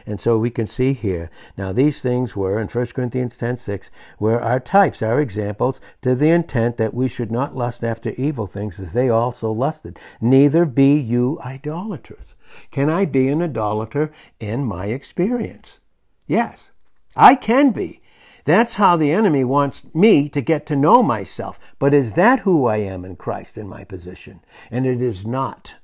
And 0.06 0.20
so 0.20 0.38
we 0.38 0.50
can 0.50 0.68
see 0.68 0.94
here, 0.94 1.32
now 1.58 1.72
these 1.72 2.02
things 2.02 2.36
were, 2.36 2.60
in 2.60 2.68
1 2.68 2.86
Corinthians 2.88 3.38
10 3.38 3.58
6, 3.58 3.90
were 4.20 4.42
our 4.42 4.60
types, 4.60 5.02
our 5.02 5.20
examples, 5.20 5.80
to 6.02 6.14
the 6.14 6.30
intent 6.30 6.78
that 6.78 6.94
we 6.94 7.08
should 7.08 7.32
not 7.32 7.56
lust 7.56 7.84
after 7.84 8.12
evil 8.12 8.46
things 8.46 8.80
as 8.80 8.94
they 8.94 9.10
also 9.10 9.52
lusted. 9.52 9.98
Neither 10.20 10.66
be 10.66 11.00
you 11.00 11.40
idolaters. 11.44 12.36
Can 12.70 12.90
I 12.90 13.06
be 13.06 13.30
an 13.30 13.42
idolater 13.42 14.12
in 14.40 14.66
my 14.66 14.88
experience? 14.88 15.80
Yes, 16.28 16.72
I 17.16 17.36
can 17.36 17.72
be. 17.72 18.01
That's 18.46 18.76
how 18.76 18.98
the 18.98 19.12
enemy 19.12 19.44
wants 19.44 19.86
me 19.94 20.30
to 20.30 20.42
get 20.42 20.66
to 20.68 20.76
know 20.76 21.04
myself. 21.04 21.60
But 21.80 21.94
is 21.94 22.14
that 22.14 22.40
who 22.40 22.66
I 22.66 22.78
am 22.78 23.06
in 23.06 23.16
Christ 23.16 23.58
in 23.58 23.68
my 23.68 23.84
position? 23.84 24.42
And 24.70 24.86
it 24.86 25.02
is 25.02 25.26
not. 25.26 25.76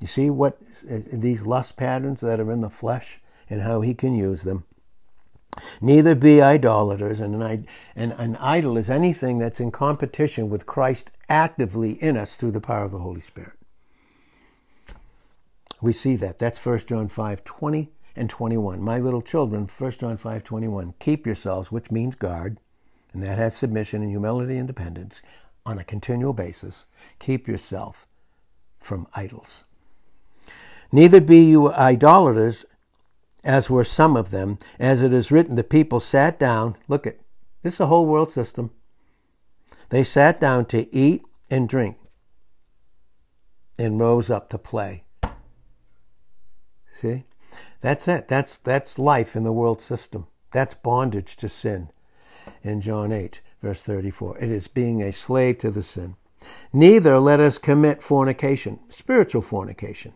You 0.00 0.06
see 0.06 0.30
what 0.30 0.58
uh, 0.90 1.00
these 1.12 1.46
lust 1.46 1.76
patterns 1.76 2.20
that 2.20 2.40
are 2.40 2.52
in 2.52 2.60
the 2.60 2.70
flesh 2.70 3.20
and 3.48 3.62
how 3.62 3.80
he 3.80 3.94
can 3.94 4.14
use 4.14 4.42
them. 4.42 4.64
Neither 5.80 6.14
be 6.14 6.42
idolaters, 6.42 7.18
and 7.18 7.42
an, 7.42 7.66
and 7.94 8.12
an 8.18 8.36
idol 8.36 8.76
is 8.76 8.90
anything 8.90 9.38
that's 9.38 9.60
in 9.60 9.70
competition 9.70 10.50
with 10.50 10.66
Christ 10.66 11.12
actively 11.30 11.92
in 11.92 12.16
us 12.16 12.36
through 12.36 12.50
the 12.50 12.60
power 12.60 12.84
of 12.84 12.92
the 12.92 12.98
Holy 12.98 13.22
Spirit. 13.22 13.54
We 15.80 15.92
see 15.92 16.16
that. 16.16 16.38
That's 16.38 16.64
1 16.64 16.80
John 16.80 17.08
5 17.08 17.44
20 17.44 17.90
and 18.16 18.30
21. 18.30 18.80
My 18.80 18.98
little 18.98 19.22
children, 19.22 19.68
1 19.68 19.90
John 19.92 20.16
5 20.16 20.42
21, 20.42 20.94
keep 20.98 21.26
yourselves, 21.26 21.70
which 21.70 21.90
means 21.90 22.14
guard, 22.14 22.58
and 23.12 23.22
that 23.22 23.38
has 23.38 23.56
submission 23.56 24.02
and 24.02 24.10
humility 24.10 24.56
and 24.56 24.66
dependence 24.66 25.22
on 25.64 25.78
a 25.78 25.84
continual 25.84 26.32
basis. 26.32 26.86
Keep 27.18 27.46
yourself 27.46 28.06
from 28.78 29.06
idols. 29.14 29.64
Neither 30.90 31.20
be 31.20 31.44
you 31.44 31.72
idolaters, 31.72 32.64
as 33.44 33.68
were 33.68 33.84
some 33.84 34.16
of 34.16 34.30
them, 34.30 34.58
as 34.78 35.02
it 35.02 35.12
is 35.12 35.30
written, 35.30 35.56
the 35.56 35.64
people 35.64 36.00
sat 36.00 36.38
down. 36.38 36.76
Look 36.88 37.06
at 37.06 37.18
this 37.62 37.74
is 37.74 37.80
a 37.80 37.86
whole 37.86 38.06
world 38.06 38.30
system. 38.32 38.70
They 39.90 40.04
sat 40.04 40.40
down 40.40 40.66
to 40.66 40.92
eat 40.94 41.22
and 41.50 41.68
drink 41.68 41.96
and 43.78 44.00
rose 44.00 44.30
up 44.30 44.48
to 44.50 44.58
play. 44.58 45.04
See? 46.94 47.24
That's 47.80 48.08
it. 48.08 48.28
That's 48.28 48.56
that's 48.56 48.98
life 48.98 49.36
in 49.36 49.42
the 49.42 49.52
world 49.52 49.80
system. 49.80 50.26
That's 50.52 50.74
bondage 50.74 51.36
to 51.36 51.48
sin. 51.48 51.90
In 52.62 52.80
John 52.80 53.12
8, 53.12 53.40
verse 53.62 53.82
34. 53.82 54.38
It 54.38 54.50
is 54.50 54.68
being 54.68 55.02
a 55.02 55.12
slave 55.12 55.58
to 55.58 55.70
the 55.70 55.82
sin. 55.82 56.16
Neither 56.72 57.18
let 57.18 57.40
us 57.40 57.58
commit 57.58 58.02
fornication, 58.02 58.78
spiritual 58.88 59.42
fornication 59.42 60.12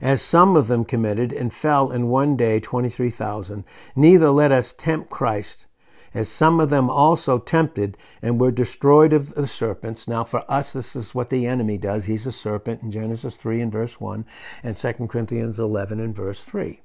as 0.00 0.22
some 0.22 0.56
of 0.56 0.68
them 0.68 0.84
committed, 0.84 1.32
and 1.32 1.52
fell 1.52 1.90
in 1.90 2.08
one 2.08 2.36
day 2.36 2.58
23,000. 2.58 3.64
Neither 3.94 4.30
let 4.30 4.50
us 4.50 4.74
tempt 4.76 5.10
Christ, 5.10 5.66
as 6.12 6.28
some 6.28 6.60
of 6.60 6.70
them 6.70 6.90
also 6.90 7.38
tempted 7.38 7.96
and 8.20 8.40
were 8.40 8.50
destroyed 8.50 9.12
of 9.12 9.34
the 9.34 9.46
serpents. 9.46 10.08
Now, 10.08 10.24
for 10.24 10.50
us, 10.50 10.72
this 10.72 10.96
is 10.96 11.14
what 11.14 11.30
the 11.30 11.46
enemy 11.46 11.78
does. 11.78 12.06
He's 12.06 12.26
a 12.26 12.32
serpent 12.32 12.82
in 12.82 12.90
Genesis 12.90 13.36
3 13.36 13.60
and 13.60 13.72
verse 13.72 14.00
1, 14.00 14.24
and 14.62 14.76
2 14.76 14.92
Corinthians 15.08 15.58
11 15.58 16.00
and 16.00 16.14
verse 16.14 16.42
3. 16.42 16.80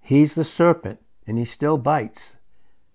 He's 0.00 0.34
the 0.34 0.44
serpent, 0.44 1.00
and 1.26 1.38
he 1.38 1.44
still 1.44 1.78
bites. 1.78 2.36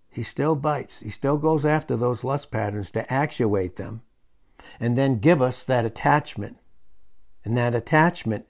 He 0.09 0.23
still 0.23 0.55
bites. 0.55 0.99
He 0.99 1.09
still 1.09 1.37
goes 1.37 1.65
after 1.65 1.95
those 1.95 2.23
lust 2.23 2.49
patterns 2.51 2.91
to 2.91 3.11
actuate 3.11 3.75
them 3.75 4.01
and 4.79 4.97
then 4.97 5.19
give 5.19 5.41
us 5.41 5.63
that 5.63 5.85
attachment. 5.85 6.57
And 7.43 7.55
that 7.57 7.75
attachment 7.75 8.45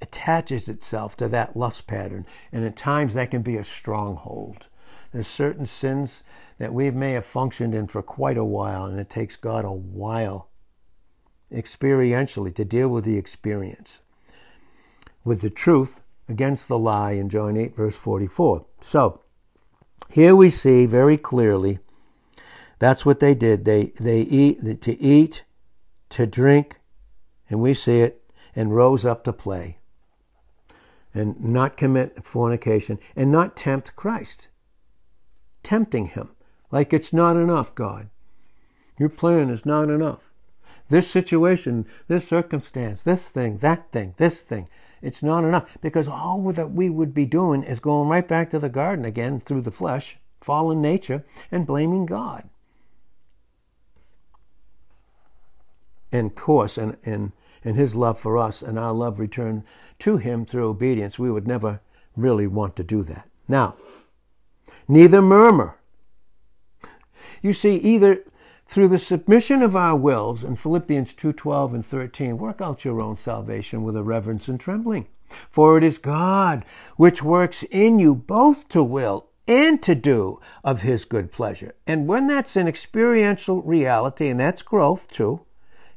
attaches 0.00 0.68
itself 0.68 1.16
to 1.16 1.28
that 1.28 1.56
lust 1.56 1.86
pattern. 1.86 2.26
And 2.52 2.64
at 2.64 2.76
times 2.76 3.14
that 3.14 3.30
can 3.30 3.42
be 3.42 3.56
a 3.56 3.64
stronghold. 3.64 4.67
There's 5.12 5.26
certain 5.26 5.66
sins 5.66 6.22
that 6.58 6.74
we 6.74 6.90
may 6.90 7.12
have 7.12 7.26
functioned 7.26 7.74
in 7.74 7.86
for 7.86 8.02
quite 8.02 8.36
a 8.36 8.44
while, 8.44 8.84
and 8.84 8.98
it 8.98 9.08
takes 9.08 9.36
God 9.36 9.64
a 9.64 9.72
while 9.72 10.48
experientially 11.52 12.54
to 12.54 12.64
deal 12.64 12.88
with 12.88 13.04
the 13.04 13.16
experience, 13.16 14.00
with 15.24 15.40
the 15.40 15.50
truth 15.50 16.00
against 16.28 16.68
the 16.68 16.78
lie 16.78 17.12
in 17.12 17.28
John 17.28 17.56
8, 17.56 17.74
verse 17.74 17.96
44. 17.96 18.66
So, 18.80 19.22
here 20.10 20.36
we 20.36 20.50
see 20.50 20.86
very 20.86 21.16
clearly 21.16 21.78
that's 22.78 23.04
what 23.04 23.20
they 23.20 23.34
did. 23.34 23.64
They, 23.64 23.92
they 23.98 24.20
eat, 24.20 24.82
to 24.82 25.00
eat, 25.00 25.42
to 26.10 26.26
drink, 26.26 26.80
and 27.50 27.60
we 27.60 27.74
see 27.74 28.00
it, 28.00 28.22
and 28.54 28.74
rose 28.74 29.04
up 29.04 29.24
to 29.24 29.32
play 29.32 29.78
and 31.14 31.40
not 31.42 31.76
commit 31.76 32.24
fornication 32.24 32.98
and 33.16 33.32
not 33.32 33.56
tempt 33.56 33.96
Christ. 33.96 34.48
Tempting 35.68 36.06
him 36.06 36.30
like 36.70 36.94
it's 36.94 37.12
not 37.12 37.36
enough, 37.36 37.74
God. 37.74 38.08
Your 38.98 39.10
plan 39.10 39.50
is 39.50 39.66
not 39.66 39.90
enough. 39.90 40.32
This 40.88 41.10
situation, 41.10 41.84
this 42.06 42.26
circumstance, 42.26 43.02
this 43.02 43.28
thing, 43.28 43.58
that 43.58 43.92
thing, 43.92 44.14
this 44.16 44.40
thing, 44.40 44.70
it's 45.02 45.22
not 45.22 45.44
enough 45.44 45.68
because 45.82 46.08
all 46.08 46.50
that 46.52 46.70
we 46.70 46.88
would 46.88 47.12
be 47.12 47.26
doing 47.26 47.62
is 47.62 47.80
going 47.80 48.08
right 48.08 48.26
back 48.26 48.48
to 48.48 48.58
the 48.58 48.70
garden 48.70 49.04
again 49.04 49.40
through 49.40 49.60
the 49.60 49.70
flesh, 49.70 50.16
fallen 50.40 50.80
nature, 50.80 51.22
and 51.52 51.66
blaming 51.66 52.06
God. 52.06 52.48
And 56.10 56.28
of 56.28 56.34
course, 56.34 56.78
and, 56.78 56.96
and, 57.04 57.32
and 57.62 57.76
his 57.76 57.94
love 57.94 58.18
for 58.18 58.38
us 58.38 58.62
and 58.62 58.78
our 58.78 58.94
love 58.94 59.18
returned 59.18 59.64
to 59.98 60.16
Him 60.16 60.46
through 60.46 60.66
obedience, 60.66 61.18
we 61.18 61.30
would 61.30 61.46
never 61.46 61.82
really 62.16 62.46
want 62.46 62.74
to 62.76 62.82
do 62.82 63.02
that. 63.02 63.28
Now, 63.46 63.76
neither 64.86 65.22
murmur. 65.22 65.76
You 67.42 67.52
see, 67.52 67.76
either 67.76 68.24
through 68.66 68.88
the 68.88 68.98
submission 68.98 69.62
of 69.62 69.74
our 69.74 69.96
wills 69.96 70.44
in 70.44 70.56
Philippians 70.56 71.14
2:12 71.14 71.74
and 71.74 71.86
13 71.86 72.38
work 72.38 72.60
out 72.60 72.84
your 72.84 73.00
own 73.00 73.16
salvation 73.16 73.82
with 73.82 73.96
a 73.96 74.02
reverence 74.02 74.48
and 74.48 74.60
trembling 74.60 75.06
for 75.50 75.78
it 75.78 75.84
is 75.84 75.98
God 75.98 76.64
which 76.96 77.22
works 77.22 77.62
in 77.70 77.98
you 77.98 78.14
both 78.14 78.68
to 78.68 78.82
will 78.82 79.28
and 79.46 79.82
to 79.82 79.94
do 79.94 80.38
of 80.62 80.82
his 80.82 81.06
good 81.06 81.32
pleasure 81.32 81.74
and 81.86 82.06
when 82.06 82.26
that's 82.26 82.56
an 82.56 82.68
experiential 82.68 83.62
reality 83.62 84.28
and 84.28 84.38
that's 84.38 84.60
growth 84.60 85.08
too 85.08 85.40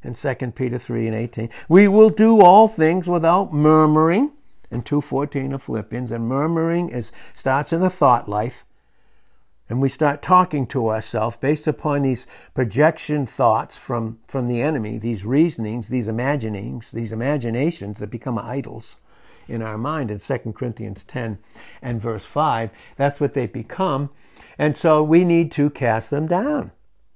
in 0.04 0.14
2 0.14 0.34
Peter 0.52 0.78
3 0.78 1.06
and 1.06 1.16
18. 1.16 1.48
We 1.68 1.88
will 1.88 2.10
do 2.10 2.40
all 2.40 2.68
things 2.68 3.08
without 3.08 3.52
murmuring 3.52 4.32
in 4.72 4.82
2.14 4.82 5.54
of 5.54 5.62
Philippians. 5.62 6.10
And 6.10 6.26
murmuring 6.26 6.88
is 6.88 7.12
starts 7.32 7.72
in 7.72 7.82
a 7.82 7.90
thought 7.90 8.28
life. 8.28 8.64
And 9.68 9.80
we 9.80 9.88
start 9.88 10.22
talking 10.22 10.66
to 10.68 10.88
ourselves 10.88 11.36
based 11.36 11.66
upon 11.66 12.02
these 12.02 12.26
projection 12.52 13.26
thoughts 13.26 13.76
from, 13.76 14.18
from 14.26 14.46
the 14.46 14.60
enemy, 14.60 14.98
these 14.98 15.24
reasonings, 15.24 15.88
these 15.88 16.08
imaginings, 16.08 16.90
these 16.90 17.12
imaginations 17.12 17.98
that 17.98 18.10
become 18.10 18.38
idols 18.38 18.96
in 19.48 19.62
our 19.62 19.78
mind 19.78 20.10
in 20.10 20.18
2 20.18 20.38
Corinthians 20.52 21.04
10 21.04 21.38
and 21.80 22.00
verse 22.00 22.24
5. 22.24 22.70
That's 22.96 23.20
what 23.20 23.34
they 23.34 23.46
become. 23.46 24.10
And 24.58 24.76
so 24.76 25.02
we 25.02 25.24
need 25.24 25.50
to 25.52 25.70
cast 25.70 26.10
them 26.10 26.26
down 26.26 26.72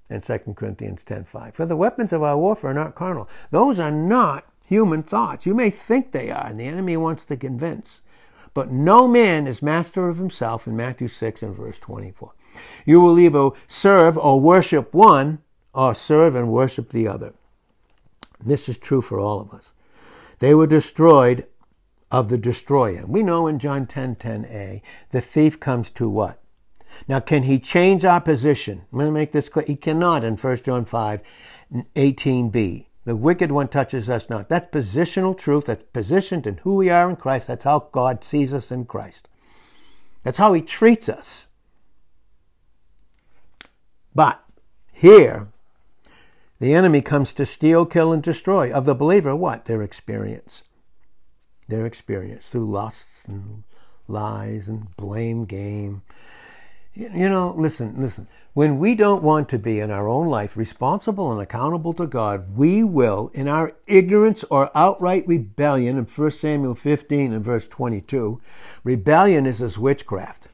in 0.09 0.21
2 0.21 0.39
Corinthians 0.57 1.05
10.5. 1.05 1.55
For 1.55 1.67
the 1.67 1.77
weapons 1.77 2.13
of 2.13 2.23
our 2.23 2.39
warfare 2.39 2.71
are 2.71 2.75
not 2.75 2.95
carnal. 2.95 3.29
Those 3.51 3.79
are 3.79 3.91
not 3.91 4.47
human 4.67 5.03
thoughts. 5.03 5.47
You 5.47 5.55
may 5.55 5.71
think 5.71 6.13
they 6.13 6.31
are, 6.31 6.47
and 6.47 6.57
the 6.57 6.67
enemy 6.67 6.97
wants 6.97 7.25
to 7.27 7.37
convince. 7.37 8.03
But 8.53 8.71
no 8.71 9.07
man 9.07 9.47
is 9.47 9.63
master 9.63 10.09
of 10.09 10.19
himself 10.19 10.67
in 10.67 10.77
Matthew 10.77 11.09
6 11.09 11.43
and 11.43 11.55
verse 11.55 11.79
24. 11.79 12.33
You 12.85 13.01
will 13.01 13.19
either 13.19 13.51
serve 13.69 14.17
or 14.19 14.41
worship 14.41 14.93
one, 14.95 15.41
or 15.75 15.95
serve 15.95 16.35
and 16.35 16.51
worship 16.51 16.91
the 16.91 17.07
other. 17.07 17.35
This 18.41 18.69
is 18.69 18.79
true 18.79 19.03
for 19.03 19.21
all 19.21 19.41
of 19.41 19.53
us. 19.53 19.73
They 20.39 20.55
were 20.55 20.67
destroyed 20.67 21.47
of 22.11 22.29
the 22.29 22.39
destroyer. 22.39 23.05
We 23.07 23.23
know 23.23 23.47
in 23.47 23.59
John 23.59 23.87
10 23.87 24.17
10a, 24.17 24.81
the 25.11 25.21
thief 25.21 25.61
comes 25.61 25.91
to 25.91 26.09
what? 26.09 26.41
Now, 27.09 27.21
can 27.21 27.43
he 27.43 27.59
change 27.59 28.05
our 28.05 28.21
position? 28.21 28.85
I'm 28.91 28.99
going 28.99 29.09
to 29.09 29.13
make 29.13 29.33
this 29.33 29.49
clear. 29.49 29.67
He 29.67 29.77
cannot 29.77 30.25
in 30.25 30.37
1 30.37 30.57
John 30.63 30.85
5, 30.85 31.21
18b. 31.95 32.87
The 33.07 33.15
wicked 33.15 33.53
one 33.53 33.69
touches 33.69 34.11
us 34.11 34.29
not. 34.29 34.49
That's 34.49 34.67
positional 34.67 35.39
truth. 35.39 35.67
That's 35.67 35.85
positioned 35.93 36.45
in 36.45 36.57
who 36.59 36.75
we 36.75 36.91
are 36.91 37.09
in 37.09 37.15
Christ. 37.15 37.47
That's 37.47 37.63
how 37.63 37.89
God 37.93 38.25
sees 38.25 38.53
us 38.53 38.73
in 38.73 38.85
Christ. 38.85 39.29
That's 40.25 40.39
how 40.39 40.53
He 40.53 40.61
treats 40.61 41.09
us. 41.09 41.47
But 44.13 44.43
here, 44.93 45.49
the 46.59 46.75
enemy 46.75 47.01
comes 47.01 47.33
to 47.35 47.47
steal, 47.47 47.87
kill, 47.87 48.13
and 48.13 48.25
destroy. 48.25 48.73
Of 48.73 48.87
the 48.87 48.95
believer, 48.95 49.37
what? 49.37 49.67
Their 49.67 49.83
experience. 49.83 50.65
Their 51.69 51.87
experience 51.87 52.49
through 52.49 52.69
lusts 52.69 53.27
and 53.27 53.63
lies 54.09 54.69
and 54.69 54.97
blame 54.97 55.45
game. 55.45 56.03
You 56.99 57.29
know, 57.29 57.55
listen, 57.55 57.95
listen. 57.99 58.27
When 58.55 58.79
we 58.79 58.95
don't 58.95 59.23
want 59.23 59.51
to 59.51 59.59
be 59.59 59.81
in 59.81 59.91
our 59.91 60.09
own 60.09 60.29
life 60.29 60.57
responsible 60.57 61.31
and 61.31 61.43
accountable 61.43 61.93
to 61.93 62.07
God, 62.07 62.57
we 62.57 62.83
will, 62.83 63.31
in 63.35 63.49
our 63.49 63.75
ignorance 63.87 64.45
or 64.45 64.71
outright 64.75 65.29
rebellion, 65.29 65.99
in 65.99 66.05
1 66.05 66.31
Samuel 66.31 66.75
15 66.75 67.35
and 67.35 67.45
verse 67.45 67.69
22, 67.69 68.41
rebellion 68.83 69.45
is 69.45 69.61
as 69.61 69.77
witchcraft. 69.77 70.49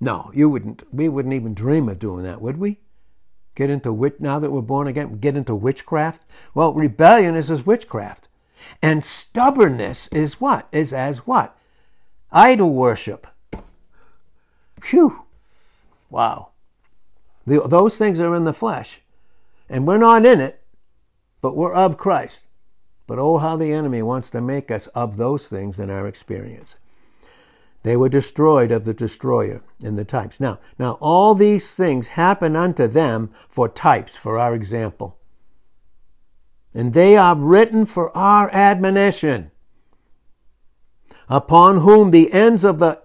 No, 0.00 0.30
you 0.34 0.48
wouldn't. 0.48 0.82
We 0.90 1.10
wouldn't 1.10 1.34
even 1.34 1.52
dream 1.52 1.90
of 1.90 1.98
doing 1.98 2.24
that, 2.24 2.40
would 2.40 2.56
we? 2.56 2.80
Get 3.54 3.68
into 3.68 3.92
witch 3.92 4.16
now 4.18 4.38
that 4.38 4.50
we're 4.50 4.62
born 4.62 4.86
again. 4.86 5.18
Get 5.18 5.36
into 5.36 5.54
witchcraft. 5.54 6.24
Well, 6.54 6.72
rebellion 6.72 7.34
is 7.34 7.50
as 7.50 7.66
witchcraft, 7.66 8.28
and 8.80 9.04
stubbornness 9.04 10.08
is 10.08 10.40
what 10.40 10.68
is 10.72 10.94
as 10.94 11.26
what 11.26 11.54
idol 12.32 12.72
worship. 12.72 13.26
Phew! 14.86 15.24
Wow. 16.10 16.50
The, 17.44 17.60
those 17.66 17.98
things 17.98 18.20
are 18.20 18.36
in 18.36 18.44
the 18.44 18.52
flesh, 18.52 19.00
and 19.68 19.84
we're 19.84 19.98
not 19.98 20.24
in 20.24 20.40
it, 20.40 20.62
but 21.40 21.56
we're 21.56 21.74
of 21.74 21.96
Christ. 21.96 22.44
But 23.08 23.18
oh, 23.18 23.38
how 23.38 23.56
the 23.56 23.72
enemy 23.72 24.00
wants 24.02 24.30
to 24.30 24.40
make 24.40 24.70
us 24.70 24.86
of 24.88 25.16
those 25.16 25.48
things 25.48 25.80
in 25.80 25.90
our 25.90 26.06
experience. 26.06 26.76
They 27.82 27.96
were 27.96 28.08
destroyed 28.08 28.70
of 28.70 28.84
the 28.84 28.94
destroyer 28.94 29.62
in 29.82 29.96
the 29.96 30.04
types. 30.04 30.38
Now, 30.38 30.60
now 30.78 30.98
all 31.00 31.34
these 31.34 31.74
things 31.74 32.08
happen 32.08 32.54
unto 32.54 32.86
them 32.86 33.30
for 33.48 33.68
types, 33.68 34.16
for 34.16 34.38
our 34.38 34.54
example. 34.54 35.18
And 36.72 36.94
they 36.94 37.16
are 37.16 37.36
written 37.36 37.86
for 37.86 38.16
our 38.16 38.50
admonition, 38.52 39.50
upon 41.28 41.80
whom 41.80 42.12
the 42.12 42.32
ends 42.32 42.62
of 42.62 42.78
the 42.78 43.02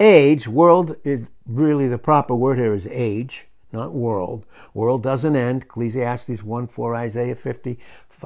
age, 0.00 0.48
world 0.48 0.96
is 1.04 1.26
really 1.46 1.88
the 1.88 1.98
proper 1.98 2.34
word 2.34 2.58
here 2.58 2.74
is 2.74 2.86
age, 2.90 3.46
not 3.72 3.92
world. 3.92 4.46
World 4.74 5.02
doesn't 5.02 5.36
end. 5.36 5.62
Ecclesiastes 5.62 6.42
1 6.42 6.66
4, 6.68 6.94
Isaiah 6.94 7.34
55 7.34 7.80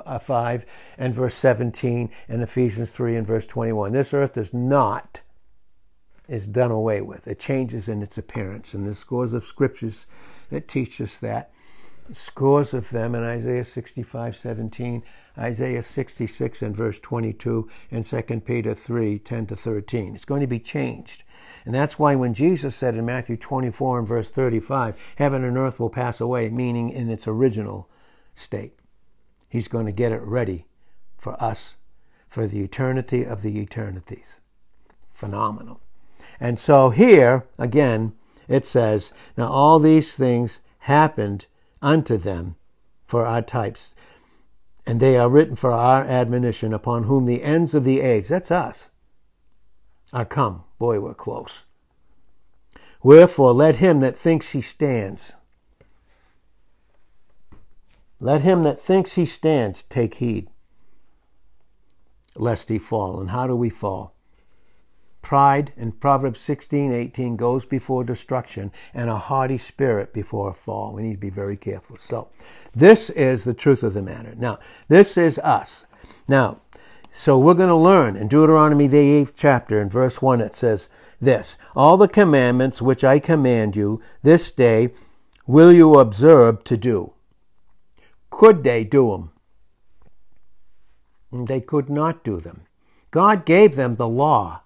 uh, 0.06 0.58
and 0.98 1.14
verse 1.14 1.35
17, 1.35 2.11
and 2.28 2.42
Ephesians 2.42 2.90
3 2.90 3.16
and 3.16 3.26
verse 3.26 3.46
21. 3.46 3.92
This 3.92 4.14
earth 4.14 4.35
does 4.35 4.52
not 4.52 5.20
is 6.28 6.46
done 6.46 6.70
away 6.70 7.00
with. 7.00 7.26
It 7.26 7.38
changes 7.38 7.88
in 7.88 8.02
its 8.02 8.16
appearance. 8.16 8.74
And 8.74 8.87
there's 8.87 8.98
scores 8.98 9.32
of 9.32 9.44
scriptures 9.44 10.06
that 10.50 10.68
teach 10.68 11.00
us 11.00 11.18
that. 11.18 11.50
Scores 12.12 12.74
of 12.74 12.90
them 12.90 13.14
in 13.14 13.22
Isaiah 13.22 13.64
65, 13.64 14.37
17, 14.37 15.02
Isaiah 15.38 15.82
66 15.82 16.62
and 16.62 16.76
verse 16.76 16.98
22, 17.00 17.68
and 17.90 18.04
2 18.04 18.22
Peter 18.44 18.74
3, 18.74 19.18
10 19.18 19.46
to 19.46 19.56
13. 19.56 20.14
It's 20.14 20.24
going 20.24 20.40
to 20.40 20.46
be 20.46 20.58
changed. 20.58 21.22
And 21.64 21.75
that's 21.75 21.98
why 21.98 22.14
when 22.14 22.35
Jesus 22.35 22.75
said 22.75 22.96
in 22.96 23.05
Matthew 23.05 23.37
24 23.37 24.01
and 24.01 24.09
verse 24.09 24.29
35, 24.31 24.96
heaven 25.16 25.44
and 25.44 25.57
earth 25.57 25.79
will 25.79 25.90
pass 25.90 26.20
away, 26.20 26.51
meaning 26.51 26.90
in 26.90 27.09
its 27.09 27.29
original 27.29 27.88
state, 28.35 28.79
he's 29.48 29.68
going 29.68 29.87
to 29.87 29.92
get 29.92 30.12
it 30.12 30.22
ready 30.22 30.66
for 31.18 31.40
us 31.42 31.77
for 32.29 32.46
the 32.46 32.62
eternity 32.62 33.25
of 33.25 33.42
the 33.42 33.61
eternities. 33.61 34.40
Phenomenal. 35.12 35.81
And 36.40 36.59
so 36.59 36.90
here, 36.90 37.46
again, 37.59 38.14
it 38.48 38.66
says, 38.66 39.12
Now 39.37 39.48
all 39.48 39.79
these 39.79 40.14
things 40.14 40.61
happened 40.81 41.46
unto 41.81 42.16
them 42.16 42.57
for 43.07 43.27
our 43.27 43.42
types, 43.42 43.94
and 44.87 44.98
they 44.98 45.16
are 45.16 45.29
written 45.29 45.55
for 45.55 45.70
our 45.70 46.03
admonition, 46.03 46.72
upon 46.72 47.05
whom 47.05 47.27
the 47.27 47.42
ends 47.42 47.75
of 47.75 47.85
the 47.85 48.01
age, 48.01 48.29
that's 48.29 48.51
us, 48.51 48.88
are 50.12 50.25
come. 50.25 50.64
Boy, 50.79 51.01
we're 51.01 51.14
close. 51.14 51.64
Wherefore, 53.03 53.53
let 53.53 53.77
him 53.77 54.01
that 54.01 54.16
thinks 54.16 54.51
he 54.51 54.61
stands, 54.61 55.35
let 58.20 58.42
him 58.42 58.62
that 58.62 58.81
thinks 58.81 59.14
he 59.14 59.27
stands 59.27 59.83
take 59.85 60.16
heed, 60.16 60.48
lest 62.37 62.68
he 62.68 62.79
fall. 62.79 63.20
And 63.20 63.31
how 63.31 63.48
do 63.48 63.57
we 63.57 63.70
fall? 63.70 64.14
Pride 65.22 65.72
in 65.77 65.92
Proverbs 65.92 66.40
16, 66.40 66.92
18 66.92 67.37
goes 67.37 67.64
before 67.64 68.05
destruction 68.05 68.72
and 68.92 69.09
a 69.09 69.16
haughty 69.16 69.59
spirit 69.59 70.12
before 70.12 70.51
a 70.51 70.55
fall. 70.55 70.92
We 70.92 71.03
need 71.03 71.14
to 71.14 71.18
be 71.18 71.31
very 71.31 71.57
careful. 71.57 71.96
So, 71.98 72.29
this 72.75 73.11
is 73.11 73.44
the 73.44 73.55
truth 73.55 73.83
of 73.83 73.94
the 73.94 74.03
matter. 74.03 74.35
Now, 74.37 74.59
this 74.88 75.16
is 75.16 75.38
us. 75.38 75.87
Now, 76.29 76.62
so 77.12 77.38
we're 77.38 77.55
going 77.55 77.68
to 77.68 77.75
learn 77.75 78.16
in 78.16 78.29
Deuteronomy, 78.29 78.87
the 78.87 78.98
eighth 78.98 79.35
chapter, 79.37 79.81
in 79.81 79.88
verse 79.88 80.22
1, 80.22 80.40
it 80.40 80.55
says 80.55 80.88
this 81.20 81.57
All 81.77 81.96
the 81.96 82.09
commandments 82.09 82.83
which 82.83 83.05
I 83.05 83.18
command 83.18 83.77
you 83.77 84.01
this 84.22 84.51
day 84.51 84.90
will 85.46 85.72
you 85.72 85.98
observe 85.98 86.64
to 86.64 86.77
do. 86.77 87.12
Could 88.31 88.64
they 88.64 88.83
do 88.85 89.29
them? 91.31 91.46
They 91.46 91.61
could 91.61 91.88
not 91.88 92.25
do 92.25 92.40
them. 92.40 92.62
God 93.11 93.44
gave 93.44 93.77
them 93.77 93.96
the 93.96 94.09
law. 94.09 94.62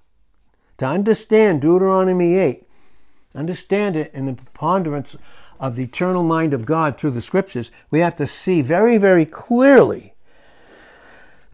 To 0.79 0.87
understand 0.87 1.63
Deuteronomy 1.63 2.37
8, 2.37 2.67
understand 3.35 3.97
it 3.97 4.13
in 4.13 4.27
the 4.27 4.35
preponderance 4.35 5.17
of 5.59 5.77
the 5.77 5.85
eternal 5.85 6.23
mind 6.23 6.53
of 6.53 6.67
God 6.67 6.99
through 6.99 7.13
the 7.13 7.23
scriptures, 7.23 7.71
we 7.91 8.01
have 8.01 8.17
to 8.17 8.27
see 8.27 8.63
very, 8.63 8.99
very 8.99 9.25
clearly 9.25 10.15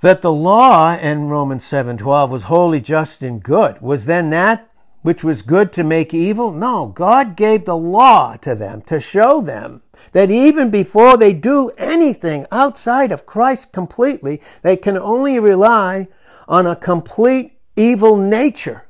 that 0.02 0.20
the 0.20 0.32
law 0.32 0.96
in 0.96 1.28
Romans 1.28 1.64
7:12 1.64 2.30
was 2.30 2.42
holy, 2.44 2.80
just, 2.80 3.22
and 3.22 3.42
good. 3.42 3.80
Was 3.80 4.04
then 4.04 4.30
that 4.30 4.68
which 5.00 5.24
was 5.24 5.42
good 5.42 5.72
to 5.72 5.82
make 5.82 6.14
evil? 6.14 6.52
No, 6.52 6.86
God 6.86 7.34
gave 7.36 7.64
the 7.64 7.76
law 7.76 8.36
to 8.36 8.54
them 8.54 8.82
to 8.82 9.00
show 9.00 9.40
them 9.40 9.82
that 10.12 10.30
even 10.30 10.70
before 10.70 11.16
they 11.16 11.32
do 11.32 11.70
anything 11.78 12.46
outside 12.52 13.12
of 13.12 13.26
Christ 13.26 13.72
completely, 13.72 14.40
they 14.62 14.76
can 14.76 14.98
only 14.98 15.38
rely 15.38 16.08
on 16.48 16.66
a 16.66 16.76
complete 16.76 17.58
evil 17.76 18.16
nature 18.16 18.84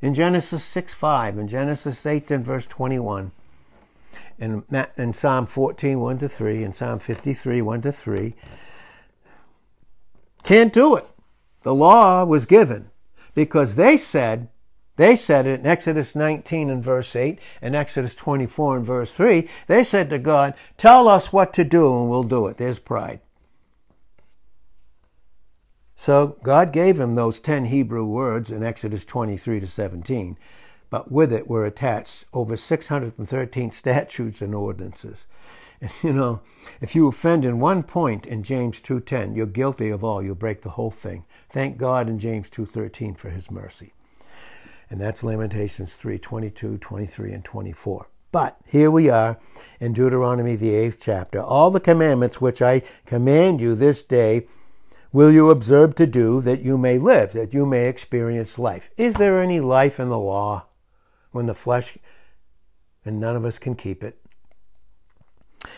in 0.00 0.14
Genesis 0.14 0.64
6 0.64 0.94
5, 0.94 1.38
in 1.38 1.48
Genesis 1.48 2.04
8 2.04 2.30
and 2.30 2.44
verse 2.44 2.66
21, 2.66 3.30
in, 4.38 4.64
in 4.96 5.12
Psalm 5.12 5.46
14 5.46 6.00
1 6.00 6.18
to 6.18 6.28
3, 6.28 6.64
in 6.64 6.72
Psalm 6.72 6.98
53 6.98 7.62
1 7.62 7.82
to 7.82 7.92
3. 7.92 8.34
Can't 10.42 10.72
do 10.72 10.96
it. 10.96 11.06
The 11.62 11.74
law 11.74 12.24
was 12.24 12.46
given 12.46 12.90
because 13.34 13.76
they 13.76 13.96
said, 13.96 14.48
they 14.96 15.16
said 15.16 15.46
it 15.46 15.60
in 15.60 15.66
Exodus 15.66 16.14
19 16.14 16.68
and 16.68 16.84
verse 16.84 17.14
8 17.16 17.38
and 17.60 17.74
Exodus 17.74 18.14
24 18.14 18.78
and 18.78 18.86
verse 18.86 19.12
3. 19.12 19.48
They 19.66 19.84
said 19.84 20.10
to 20.10 20.18
God, 20.18 20.54
Tell 20.76 21.08
us 21.08 21.32
what 21.32 21.52
to 21.54 21.64
do 21.64 21.98
and 21.98 22.10
we'll 22.10 22.24
do 22.24 22.46
it. 22.46 22.56
There's 22.56 22.78
pride. 22.78 23.20
So 25.96 26.36
God 26.42 26.72
gave 26.72 26.98
him 26.98 27.14
those 27.14 27.38
10 27.38 27.66
Hebrew 27.66 28.04
words 28.04 28.50
in 28.50 28.64
Exodus 28.64 29.04
23 29.04 29.60
to 29.60 29.68
17, 29.68 30.36
but 30.90 31.12
with 31.12 31.32
it 31.32 31.46
were 31.46 31.64
attached 31.64 32.24
over 32.32 32.56
613 32.56 33.70
statutes 33.72 34.42
and 34.42 34.52
ordinances. 34.52 35.28
You 36.02 36.12
know, 36.12 36.40
if 36.80 36.94
you 36.94 37.08
offend 37.08 37.44
in 37.44 37.58
one 37.58 37.82
point 37.82 38.26
in 38.26 38.42
James 38.42 38.80
2:10, 38.80 39.34
you're 39.36 39.46
guilty 39.46 39.90
of 39.90 40.04
all. 40.04 40.22
You 40.22 40.34
break 40.34 40.62
the 40.62 40.70
whole 40.70 40.90
thing. 40.90 41.24
Thank 41.48 41.76
God 41.76 42.08
in 42.08 42.18
James 42.18 42.48
2:13 42.50 43.16
for 43.16 43.30
his 43.30 43.50
mercy. 43.50 43.92
And 44.88 45.00
that's 45.00 45.24
Lamentations 45.24 45.94
3, 45.94 46.18
22, 46.18 46.78
23, 46.78 47.32
and 47.32 47.44
24. 47.44 48.08
But 48.30 48.58
here 48.66 48.90
we 48.90 49.08
are 49.10 49.38
in 49.80 49.92
Deuteronomy, 49.92 50.54
the 50.54 50.74
eighth 50.74 50.98
chapter. 51.00 51.40
All 51.40 51.70
the 51.70 51.80
commandments 51.80 52.40
which 52.40 52.62
I 52.62 52.82
command 53.06 53.60
you 53.60 53.74
this 53.74 54.02
day 54.02 54.46
will 55.12 55.30
you 55.30 55.50
observe 55.50 55.94
to 55.96 56.06
do 56.06 56.40
that 56.42 56.62
you 56.62 56.78
may 56.78 56.98
live, 56.98 57.32
that 57.32 57.52
you 57.52 57.66
may 57.66 57.88
experience 57.88 58.58
life? 58.58 58.90
Is 58.96 59.14
there 59.14 59.40
any 59.40 59.60
life 59.60 59.98
in 59.98 60.08
the 60.08 60.18
law 60.18 60.66
when 61.32 61.46
the 61.46 61.54
flesh, 61.54 61.98
and 63.04 63.18
none 63.20 63.36
of 63.36 63.44
us 63.44 63.58
can 63.58 63.74
keep 63.74 64.04
it? 64.04 64.21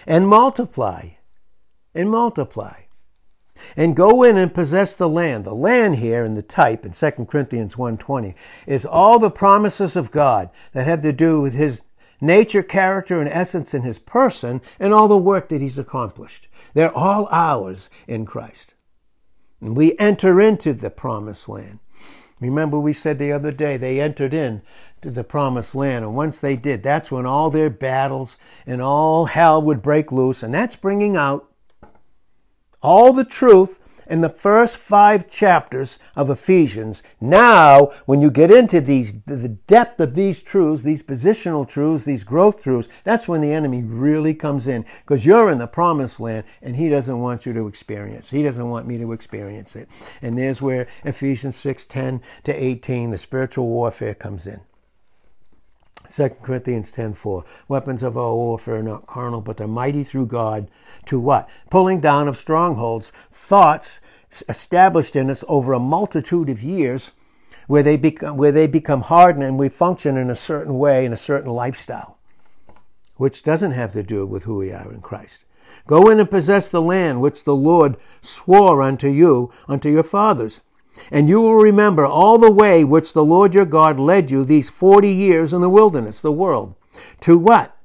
And 0.06 0.28
multiply, 0.28 1.10
and 1.94 2.10
multiply. 2.10 2.82
And 3.76 3.96
go 3.96 4.22
in 4.22 4.36
and 4.36 4.52
possess 4.52 4.94
the 4.94 5.08
land. 5.08 5.44
The 5.44 5.54
land 5.54 5.96
here 5.96 6.24
in 6.24 6.34
the 6.34 6.42
type 6.42 6.84
in 6.84 6.92
2 6.92 7.10
Corinthians 7.26 7.76
1.20 7.76 8.34
is 8.66 8.84
all 8.84 9.18
the 9.18 9.30
promises 9.30 9.96
of 9.96 10.10
God 10.10 10.50
that 10.72 10.86
have 10.86 11.00
to 11.02 11.12
do 11.12 11.40
with 11.40 11.54
his 11.54 11.82
nature, 12.20 12.62
character, 12.62 13.20
and 13.20 13.28
essence 13.28 13.74
in 13.74 13.82
his 13.82 13.98
person 13.98 14.60
and 14.78 14.92
all 14.92 15.08
the 15.08 15.16
work 15.16 15.48
that 15.48 15.60
he's 15.60 15.78
accomplished. 15.78 16.48
They're 16.74 16.96
all 16.96 17.28
ours 17.30 17.88
in 18.06 18.26
Christ. 18.26 18.74
And 19.60 19.76
we 19.76 19.96
enter 19.98 20.40
into 20.40 20.72
the 20.72 20.90
promised 20.90 21.48
land. 21.48 21.78
Remember, 22.40 22.78
we 22.78 22.92
said 22.92 23.18
the 23.18 23.32
other 23.32 23.52
day 23.52 23.76
they 23.76 24.00
entered 24.00 24.34
in 24.34 24.62
to 25.04 25.10
the 25.10 25.22
promised 25.22 25.74
land. 25.74 26.04
And 26.04 26.16
once 26.16 26.38
they 26.38 26.56
did, 26.56 26.82
that's 26.82 27.10
when 27.10 27.26
all 27.26 27.50
their 27.50 27.70
battles 27.70 28.38
and 28.66 28.80
all 28.80 29.26
hell 29.26 29.62
would 29.62 29.82
break 29.82 30.10
loose. 30.10 30.42
And 30.42 30.52
that's 30.52 30.76
bringing 30.76 31.14
out 31.16 31.50
all 32.82 33.12
the 33.12 33.24
truth 33.24 33.80
in 34.06 34.22
the 34.22 34.30
first 34.30 34.78
five 34.78 35.28
chapters 35.28 35.98
of 36.16 36.30
Ephesians. 36.30 37.02
Now, 37.20 37.92
when 38.06 38.22
you 38.22 38.30
get 38.30 38.50
into 38.50 38.80
these, 38.80 39.12
the 39.26 39.48
depth 39.48 40.00
of 40.00 40.14
these 40.14 40.42
truths, 40.42 40.82
these 40.82 41.02
positional 41.02 41.68
truths, 41.68 42.04
these 42.04 42.24
growth 42.24 42.62
truths, 42.62 42.88
that's 43.02 43.28
when 43.28 43.42
the 43.42 43.52
enemy 43.52 43.82
really 43.82 44.34
comes 44.34 44.66
in 44.66 44.86
because 45.06 45.26
you're 45.26 45.50
in 45.50 45.58
the 45.58 45.66
promised 45.66 46.18
land 46.18 46.44
and 46.62 46.76
he 46.76 46.88
doesn't 46.88 47.20
want 47.20 47.44
you 47.44 47.52
to 47.52 47.66
experience. 47.66 48.30
He 48.30 48.42
doesn't 48.42 48.68
want 48.68 48.86
me 48.86 48.96
to 48.98 49.12
experience 49.12 49.76
it. 49.76 49.88
And 50.22 50.38
there's 50.38 50.62
where 50.62 50.88
Ephesians 51.04 51.56
6, 51.56 51.84
10 51.86 52.22
to 52.44 52.52
18, 52.54 53.10
the 53.10 53.18
spiritual 53.18 53.68
warfare 53.68 54.14
comes 54.14 54.46
in. 54.46 54.60
2 56.08 56.28
Corinthians 56.42 56.92
10:4 56.92 57.44
Weapons 57.68 58.02
of 58.02 58.16
our 58.16 58.34
warfare 58.34 58.76
are 58.76 58.82
not 58.82 59.06
carnal 59.06 59.40
but 59.40 59.56
they're 59.56 59.66
mighty 59.68 60.04
through 60.04 60.26
God 60.26 60.68
to 61.06 61.18
what? 61.18 61.48
Pulling 61.70 62.00
down 62.00 62.28
of 62.28 62.36
strongholds, 62.36 63.12
thoughts 63.30 64.00
established 64.48 65.16
in 65.16 65.30
us 65.30 65.44
over 65.48 65.72
a 65.72 65.78
multitude 65.78 66.48
of 66.48 66.62
years 66.62 67.12
where 67.66 67.82
they 67.82 67.96
become 67.96 68.36
where 68.36 68.52
they 68.52 68.66
become 68.66 69.02
hardened 69.02 69.44
and 69.44 69.58
we 69.58 69.68
function 69.68 70.16
in 70.16 70.30
a 70.30 70.34
certain 70.34 70.78
way 70.78 71.04
in 71.04 71.12
a 71.12 71.16
certain 71.16 71.50
lifestyle 71.50 72.18
which 73.16 73.42
doesn't 73.42 73.72
have 73.72 73.92
to 73.92 74.02
do 74.02 74.26
with 74.26 74.44
who 74.44 74.56
we 74.56 74.72
are 74.72 74.92
in 74.92 75.00
Christ. 75.00 75.44
Go 75.86 76.08
in 76.08 76.20
and 76.20 76.30
possess 76.30 76.68
the 76.68 76.82
land 76.82 77.20
which 77.20 77.44
the 77.44 77.54
Lord 77.54 77.96
swore 78.20 78.82
unto 78.82 79.08
you, 79.08 79.52
unto 79.68 79.88
your 79.88 80.02
fathers. 80.02 80.60
And 81.10 81.28
you 81.28 81.40
will 81.40 81.56
remember 81.56 82.06
all 82.06 82.38
the 82.38 82.50
way 82.50 82.84
which 82.84 83.12
the 83.12 83.24
Lord 83.24 83.54
your 83.54 83.64
God 83.64 83.98
led 83.98 84.30
you 84.30 84.44
these 84.44 84.70
40 84.70 85.12
years 85.12 85.52
in 85.52 85.60
the 85.60 85.68
wilderness, 85.68 86.20
the 86.20 86.32
world. 86.32 86.74
To 87.20 87.38
what? 87.38 87.76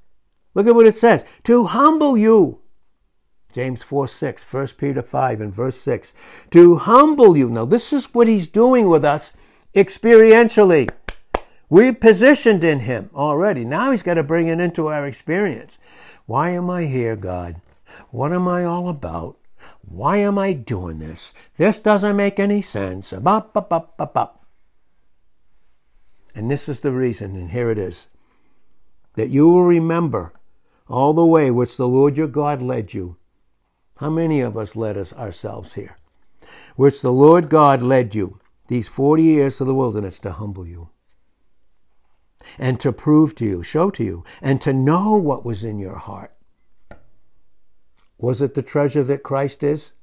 Look 0.54 0.68
at 0.68 0.76
what 0.76 0.88
it 0.88 0.98
says. 0.98 1.26
To 1.46 1.66
humble 1.66 2.18
you. 2.18 2.60
James 3.52 3.82
4 3.82 4.08
6, 4.08 4.54
1 4.54 4.68
Peter 4.78 5.02
5 5.02 5.42
and 5.42 5.54
verse 5.54 5.80
6. 5.82 6.14
To 6.52 6.76
humble 6.76 7.36
you. 7.36 7.50
Now, 7.50 7.66
this 7.66 7.92
is 7.92 8.14
what 8.14 8.28
he's 8.28 8.48
doing 8.48 8.90
with 8.90 9.04
us 9.04 9.34
experientially. 9.74 10.90
We're 11.70 11.94
positioned 11.94 12.64
in 12.64 12.82
him 12.82 13.10
already. 13.16 13.66
Now 13.66 13.92
he's 13.92 14.04
got 14.04 14.16
to 14.16 14.24
bring 14.24 14.48
it 14.48 14.60
into 14.60 14.88
our 14.88 15.06
experience. 15.06 15.78
Why 16.26 16.52
am 16.52 16.70
I 16.70 16.86
here, 16.86 17.16
God? 17.16 17.62
What 18.12 18.34
am 18.34 18.48
I 18.48 18.66
all 18.66 18.90
about? 18.90 19.39
Why 19.90 20.18
am 20.18 20.38
I 20.38 20.54
doing 20.54 21.00
this? 21.00 21.34
This 21.58 21.80
doesn't 21.80 22.16
make 22.16 22.40
any 22.40 22.62
sense. 22.62 23.12
Bop, 23.12 23.54
bop, 23.54 23.70
bop, 23.70 23.98
bop, 23.98 24.14
bop. 24.14 24.46
And 26.36 26.50
this 26.50 26.70
is 26.70 26.82
the 26.82 26.92
reason, 26.92 27.36
and 27.36 27.50
here 27.50 27.72
it 27.72 27.80
is 27.80 28.08
that 29.16 29.30
you 29.30 29.50
will 29.50 29.66
remember 29.66 30.32
all 30.88 31.14
the 31.14 31.26
way 31.26 31.50
which 31.50 31.76
the 31.76 31.88
Lord 31.88 32.16
your 32.16 32.28
God 32.28 32.62
led 32.62 32.94
you. 32.94 33.18
How 33.98 34.10
many 34.10 34.42
of 34.42 34.56
us 34.56 34.76
led 34.76 34.96
us 34.96 35.12
ourselves 35.14 35.74
here? 35.74 35.98
Which 36.76 37.02
the 37.02 37.12
Lord 37.12 37.50
God 37.50 37.82
led 37.82 38.16
you 38.16 38.40
these 38.68 38.88
40 38.88 39.24
years 39.24 39.58
to 39.58 39.66
the 39.66 39.74
wilderness 39.74 40.20
to 40.20 40.32
humble 40.32 40.68
you 40.68 40.90
and 42.58 42.80
to 42.80 42.94
prove 42.94 43.36
to 43.36 43.46
you, 43.46 43.64
show 43.64 43.90
to 43.90 44.04
you, 44.04 44.24
and 44.42 44.62
to 44.62 44.72
know 44.72 45.18
what 45.18 45.44
was 45.44 45.64
in 45.64 45.80
your 45.80 45.98
heart 45.98 46.32
was 48.20 48.42
it 48.42 48.54
the 48.54 48.62
treasure 48.62 49.04
that 49.04 49.24
Christ 49.24 49.64
is? 49.64 49.94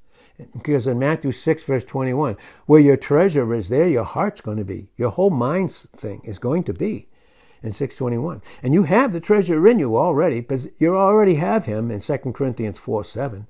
Because 0.52 0.86
in 0.86 0.98
Matthew 0.98 1.32
6, 1.32 1.62
verse 1.62 1.84
21, 1.84 2.36
where 2.66 2.80
your 2.80 2.96
treasure 2.96 3.54
is, 3.54 3.68
there 3.68 3.88
your 3.88 4.04
heart's 4.04 4.40
going 4.40 4.58
to 4.58 4.64
be. 4.64 4.90
Your 4.96 5.10
whole 5.10 5.30
mind's 5.30 5.86
thing 5.96 6.20
is 6.24 6.38
going 6.38 6.64
to 6.64 6.74
be 6.74 7.08
in 7.62 7.72
621. 7.72 8.42
And 8.62 8.74
you 8.74 8.82
have 8.82 9.12
the 9.12 9.20
treasure 9.20 9.66
in 9.66 9.78
you 9.78 9.96
already, 9.96 10.40
because 10.40 10.68
you 10.78 10.94
already 10.96 11.36
have 11.36 11.64
him 11.64 11.90
in 11.90 12.00
2 12.00 12.18
Corinthians 12.32 12.78
4, 12.78 13.04
7. 13.04 13.46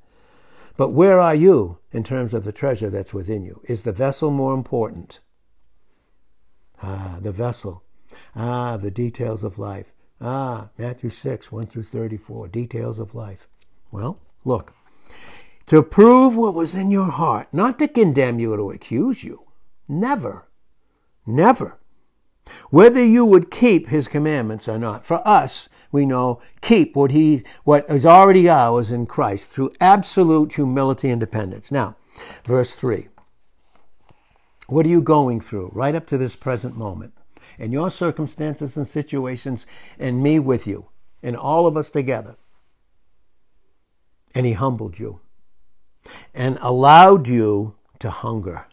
But 0.77 0.91
where 0.91 1.19
are 1.19 1.35
you 1.35 1.79
in 1.91 2.05
terms 2.05 2.35
of 2.35 2.45
the 2.45 2.53
treasure 2.53 2.91
that's 2.91 3.15
within 3.15 3.45
you? 3.45 3.63
Is 3.65 3.83
the 3.83 3.93
vessel 3.93 4.31
more 4.31 4.55
important? 4.55 5.21
Ah, 6.83 7.19
the 7.21 7.33
vessel. 7.33 7.83
Ah, 8.35 8.77
the 8.77 8.91
details 8.91 9.43
of 9.43 9.59
life. 9.59 9.93
Ah, 10.21 10.69
Matthew 10.79 11.11
6, 11.11 11.51
1 11.51 11.67
through 11.67 11.83
34, 11.83 12.49
details 12.49 12.99
of 12.99 13.15
life. 13.15 13.49
Well, 13.91 14.21
Look, 14.47 14.75
to 15.67 15.83
prove 15.83 16.37
what 16.37 16.55
was 16.55 16.77
in 16.77 16.93
your 16.93 17.11
heart, 17.11 17.49
not 17.53 17.81
to 17.81 17.89
condemn 17.89 18.39
you 18.39 18.53
or 18.53 18.57
to 18.57 18.71
accuse 18.71 19.25
you. 19.25 19.41
Never. 19.89 20.47
Never. 21.27 21.81
Whether 22.71 23.05
you 23.05 23.25
would 23.25 23.51
keep 23.51 23.89
his 23.89 24.07
commandments 24.07 24.69
or 24.69 24.79
not. 24.79 25.05
For 25.05 25.27
us, 25.27 25.69
we 25.91 26.07
know 26.07 26.41
keep 26.61 26.95
what 26.95 27.11
he 27.11 27.43
what 27.65 27.91
is 27.91 28.07
already 28.07 28.49
ours 28.49 28.93
in 28.93 29.07
Christ 29.07 29.51
through 29.51 29.73
absolute 29.81 30.53
humility 30.53 31.11
and 31.11 31.19
dependence. 31.19 31.73
Now, 31.73 31.97
verse 32.45 32.73
3. 32.73 33.09
What 34.69 34.87
are 34.87 34.91
you 34.91 35.03
going 35.03 35.41
through 35.41 35.73
right 35.75 35.95
up 35.97 36.07
to 36.07 36.19
this 36.19 36.37
present 36.37 36.77
moment? 36.77 37.15
In 37.59 37.73
your 37.73 37.91
circumstances 37.91 38.77
and 38.77 38.87
situations, 38.87 39.67
and 39.99 40.23
me 40.23 40.39
with 40.39 40.69
you, 40.69 40.91
and 41.21 41.37
all 41.37 41.67
of 41.67 41.77
us 41.77 41.91
together 41.91 42.37
and 44.37 44.45
he 44.45 44.53
humbled 44.53 44.99
you 44.99 45.19
and 46.35 46.59
allowed 46.61 47.27
you 47.27 47.75
to 47.99 48.11
hunger 48.11 48.67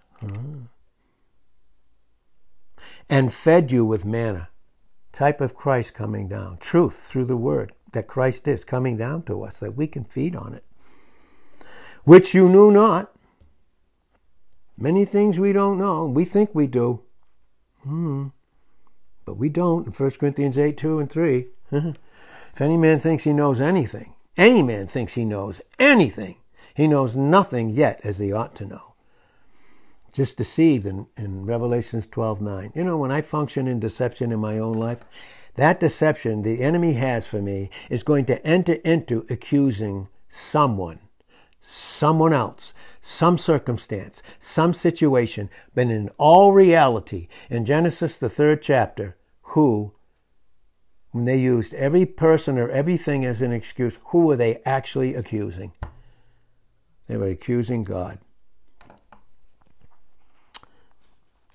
and 3.09 3.33
fed 3.33 3.71
you 3.71 3.85
with 3.85 4.03
manna, 4.03 4.49
type 5.13 5.39
of 5.39 5.55
Christ 5.55 5.93
coming 5.93 6.27
down, 6.27 6.57
truth 6.57 7.03
through 7.03 7.25
the 7.25 7.37
word 7.37 7.71
that 7.93 8.07
Christ 8.07 8.45
is 8.45 8.65
coming 8.65 8.97
down 8.97 9.23
to 9.23 9.41
us, 9.41 9.61
that 9.61 9.77
we 9.77 9.87
can 9.87 10.03
feed 10.03 10.35
on 10.35 10.53
it, 10.53 10.65
which 12.03 12.33
you 12.33 12.49
knew 12.49 12.69
not. 12.69 13.13
Many 14.77 15.05
things 15.05 15.39
we 15.39 15.53
don't 15.53 15.77
know. 15.77 16.05
We 16.05 16.25
think 16.25 16.49
we 16.53 16.67
do. 16.67 17.03
Hmm. 17.83 18.27
But 19.23 19.37
we 19.37 19.47
don't 19.47 19.87
in 19.87 19.93
1 19.93 20.11
Corinthians 20.11 20.57
8, 20.57 20.75
2 20.75 20.99
and 20.99 21.09
3. 21.09 21.47
if 21.71 21.95
any 22.59 22.75
man 22.75 22.99
thinks 22.99 23.23
he 23.23 23.31
knows 23.31 23.61
anything, 23.61 24.12
any 24.37 24.63
man 24.63 24.87
thinks 24.87 25.13
he 25.13 25.25
knows 25.25 25.61
anything. 25.79 26.37
He 26.73 26.87
knows 26.87 27.15
nothing 27.15 27.69
yet 27.69 27.99
as 28.03 28.17
he 28.17 28.31
ought 28.31 28.55
to 28.55 28.65
know. 28.65 28.93
Just 30.11 30.37
deceived 30.37 30.85
in, 30.85 31.07
in 31.17 31.45
Revelations 31.45 32.07
12 32.07 32.41
9. 32.41 32.71
You 32.75 32.83
know, 32.83 32.97
when 32.97 33.11
I 33.11 33.21
function 33.21 33.67
in 33.67 33.79
deception 33.79 34.31
in 34.31 34.39
my 34.39 34.57
own 34.57 34.73
life, 34.73 34.99
that 35.55 35.79
deception 35.79 36.41
the 36.41 36.61
enemy 36.61 36.93
has 36.93 37.27
for 37.27 37.41
me 37.41 37.69
is 37.89 38.03
going 38.03 38.25
to 38.25 38.45
enter 38.45 38.73
into 38.83 39.25
accusing 39.29 40.07
someone, 40.27 40.99
someone 41.59 42.33
else, 42.33 42.73
some 43.01 43.37
circumstance, 43.37 44.23
some 44.39 44.73
situation, 44.73 45.49
but 45.75 45.87
in 45.87 46.09
all 46.17 46.53
reality, 46.53 47.27
in 47.49 47.65
Genesis, 47.65 48.17
the 48.17 48.29
third 48.29 48.61
chapter, 48.61 49.15
who 49.41 49.93
when 51.13 51.25
they 51.25 51.37
used 51.37 51.75
every 51.75 52.05
person 52.05 52.57
or 52.57 52.67
everything 52.69 53.23
as 53.23 53.41
an 53.41 53.53
excuse, 53.53 53.99
who 54.05 54.25
were 54.25 54.35
they 54.35 54.61
actually 54.65 55.13
accusing? 55.13 55.71
They 57.07 57.15
were 57.17 57.29
accusing 57.29 57.83
God. 57.83 58.17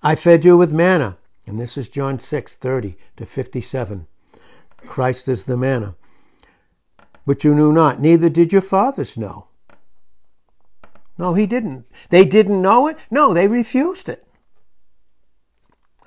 I 0.00 0.14
fed 0.14 0.44
you 0.44 0.56
with 0.56 0.70
manna. 0.70 1.18
And 1.46 1.58
this 1.58 1.76
is 1.76 1.88
John 1.88 2.20
6 2.20 2.54
30 2.54 2.96
to 3.16 3.26
57. 3.26 4.06
Christ 4.86 5.26
is 5.26 5.44
the 5.44 5.56
manna. 5.56 5.96
But 7.26 7.42
you 7.42 7.52
knew 7.52 7.72
not, 7.72 8.00
neither 8.00 8.28
did 8.28 8.52
your 8.52 8.62
fathers 8.62 9.16
know. 9.16 9.48
No, 11.18 11.34
he 11.34 11.46
didn't. 11.46 11.86
They 12.10 12.24
didn't 12.24 12.62
know 12.62 12.86
it? 12.86 12.96
No, 13.10 13.34
they 13.34 13.48
refused 13.48 14.08
it. 14.08 14.27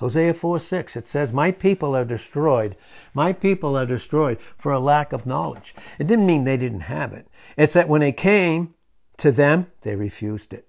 Hosea 0.02 0.34
4 0.34 0.60
6, 0.60 0.96
it 0.96 1.08
says, 1.08 1.32
My 1.32 1.52
people 1.52 1.96
are 1.96 2.04
destroyed. 2.04 2.76
My 3.14 3.32
people 3.32 3.78
are 3.78 3.86
destroyed 3.86 4.40
for 4.58 4.72
a 4.72 4.80
lack 4.80 5.14
of 5.14 5.28
knowledge. 5.28 5.76
It 6.00 6.08
didn't 6.08 6.26
mean 6.26 6.44
they 6.44 6.58
didn't 6.58 6.82
have 6.82 7.14
it. 7.14 7.28
It's 7.56 7.74
that 7.74 7.88
when 7.88 8.02
it 8.02 8.18
came 8.18 8.74
to 9.18 9.32
them, 9.32 9.68
they 9.84 9.96
refused 9.96 10.54
it. 10.54 10.68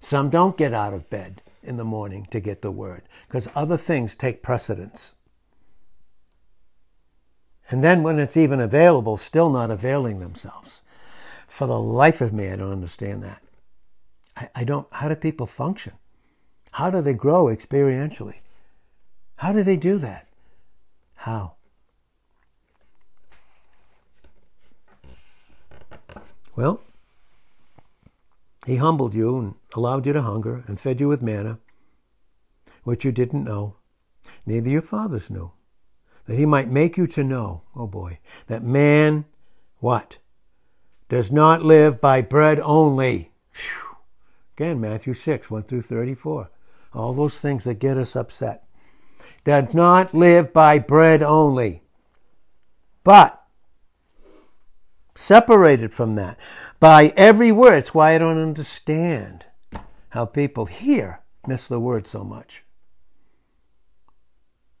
Some 0.00 0.28
don't 0.28 0.58
get 0.58 0.74
out 0.74 0.92
of 0.92 1.08
bed 1.08 1.40
in 1.62 1.78
the 1.78 1.84
morning 1.84 2.28
to 2.30 2.40
get 2.40 2.60
the 2.60 2.70
word 2.70 3.04
because 3.26 3.48
other 3.54 3.78
things 3.78 4.14
take 4.14 4.42
precedence. 4.42 5.14
And 7.70 7.82
then 7.82 8.02
when 8.02 8.18
it's 8.18 8.36
even 8.36 8.60
available, 8.60 9.16
still 9.16 9.48
not 9.48 9.70
availing 9.70 10.20
themselves. 10.20 10.82
For 11.48 11.66
the 11.66 11.80
life 11.80 12.20
of 12.20 12.34
me, 12.34 12.50
I 12.50 12.56
don't 12.56 12.70
understand 12.70 13.22
that. 13.22 13.42
I, 14.36 14.50
I 14.56 14.64
don't, 14.64 14.86
how 14.92 15.08
do 15.08 15.14
people 15.14 15.46
function? 15.46 15.94
How 16.72 16.90
do 16.90 17.00
they 17.00 17.14
grow 17.14 17.44
experientially? 17.46 18.41
How 19.42 19.52
do 19.52 19.64
they 19.64 19.76
do 19.76 19.98
that? 19.98 20.28
How? 21.16 21.54
Well, 26.54 26.80
He 28.66 28.76
humbled 28.76 29.14
you 29.14 29.36
and 29.38 29.54
allowed 29.74 30.06
you 30.06 30.12
to 30.12 30.22
hunger 30.22 30.62
and 30.68 30.78
fed 30.78 31.00
you 31.00 31.08
with 31.08 31.22
manna, 31.22 31.58
which 32.84 33.04
you 33.04 33.10
didn't 33.10 33.42
know, 33.42 33.74
neither 34.46 34.70
your 34.70 34.80
fathers 34.82 35.28
knew, 35.28 35.50
that 36.26 36.38
he 36.38 36.46
might 36.46 36.70
make 36.70 36.96
you 36.96 37.08
to 37.08 37.24
know, 37.24 37.62
oh 37.74 37.88
boy, 37.88 38.20
that 38.46 38.62
man, 38.62 39.24
what? 39.80 40.18
Does 41.08 41.32
not 41.32 41.64
live 41.64 42.00
by 42.00 42.22
bread 42.22 42.60
only. 42.60 43.32
Whew. 43.54 43.96
Again, 44.56 44.80
Matthew 44.80 45.14
6, 45.14 45.50
1 45.50 45.64
through 45.64 45.82
34. 45.82 46.48
All 46.94 47.12
those 47.12 47.38
things 47.38 47.64
that 47.64 47.80
get 47.80 47.98
us 47.98 48.14
upset. 48.14 48.68
Does 49.44 49.74
not 49.74 50.14
live 50.14 50.52
by 50.52 50.78
bread 50.78 51.22
only, 51.22 51.82
but 53.04 53.42
separated 55.14 55.92
from 55.92 56.14
that 56.14 56.38
by 56.80 57.12
every 57.16 57.52
word. 57.52 57.78
It's 57.78 57.94
why 57.94 58.14
I 58.14 58.18
don't 58.18 58.40
understand 58.40 59.46
how 60.10 60.26
people 60.26 60.66
here 60.66 61.20
miss 61.46 61.66
the 61.66 61.80
word 61.80 62.06
so 62.06 62.24
much 62.24 62.64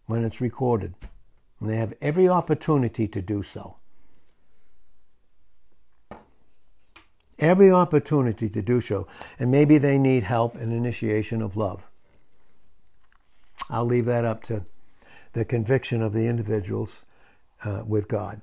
when 0.06 0.24
it's 0.24 0.40
recorded. 0.40 0.94
And 1.60 1.70
they 1.70 1.76
have 1.76 1.94
every 2.00 2.28
opportunity 2.28 3.06
to 3.08 3.22
do 3.22 3.42
so. 3.42 3.76
Every 7.38 7.72
opportunity 7.72 8.48
to 8.48 8.62
do 8.62 8.80
so. 8.80 9.06
And 9.38 9.50
maybe 9.50 9.78
they 9.78 9.98
need 9.98 10.24
help 10.24 10.54
and 10.54 10.72
initiation 10.72 11.40
of 11.40 11.56
love. 11.56 11.82
I'll 13.72 13.86
leave 13.86 14.04
that 14.04 14.26
up 14.26 14.44
to 14.44 14.66
the 15.32 15.46
conviction 15.46 16.02
of 16.02 16.12
the 16.12 16.26
individuals 16.26 17.04
uh, 17.64 17.82
with 17.86 18.06
God. 18.06 18.42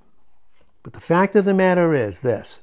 But 0.81 0.93
the 0.93 0.99
fact 0.99 1.35
of 1.35 1.45
the 1.45 1.53
matter 1.53 1.93
is 1.93 2.21
this 2.21 2.61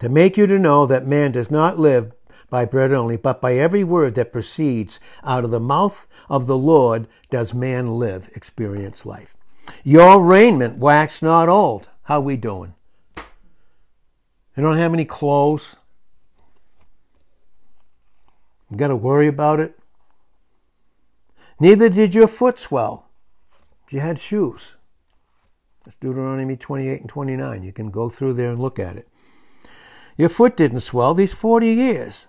to 0.00 0.08
make 0.08 0.36
you 0.36 0.46
to 0.48 0.58
know 0.58 0.84
that 0.84 1.06
man 1.06 1.32
does 1.32 1.50
not 1.50 1.78
live 1.78 2.12
by 2.50 2.64
bread 2.64 2.92
only, 2.92 3.16
but 3.16 3.40
by 3.40 3.54
every 3.54 3.84
word 3.84 4.14
that 4.16 4.32
proceeds 4.32 4.98
out 5.22 5.44
of 5.44 5.50
the 5.50 5.60
mouth 5.60 6.06
of 6.28 6.46
the 6.46 6.58
Lord 6.58 7.06
does 7.30 7.54
man 7.54 7.98
live, 7.98 8.28
experience 8.34 9.06
life. 9.06 9.36
Your 9.84 10.24
raiment 10.24 10.78
wax 10.78 11.22
not 11.22 11.48
old. 11.48 11.88
How 12.04 12.20
we 12.20 12.36
doing? 12.36 12.74
You 13.16 14.62
don't 14.62 14.78
have 14.78 14.94
any 14.94 15.04
clothes. 15.04 15.76
You 18.70 18.76
got 18.76 18.88
to 18.88 18.96
worry 18.96 19.28
about 19.28 19.60
it. 19.60 19.77
Neither 21.60 21.88
did 21.88 22.14
your 22.14 22.28
foot 22.28 22.58
swell. 22.58 23.08
You 23.90 24.00
had 24.00 24.18
shoes. 24.18 24.76
That's 25.84 25.96
Deuteronomy 26.00 26.56
28 26.56 27.00
and 27.00 27.08
29. 27.08 27.62
You 27.62 27.72
can 27.72 27.90
go 27.90 28.10
through 28.10 28.34
there 28.34 28.50
and 28.50 28.60
look 28.60 28.78
at 28.78 28.96
it. 28.96 29.08
Your 30.16 30.28
foot 30.28 30.56
didn't 30.56 30.80
swell 30.80 31.14
these 31.14 31.32
40 31.32 31.68
years. 31.68 32.26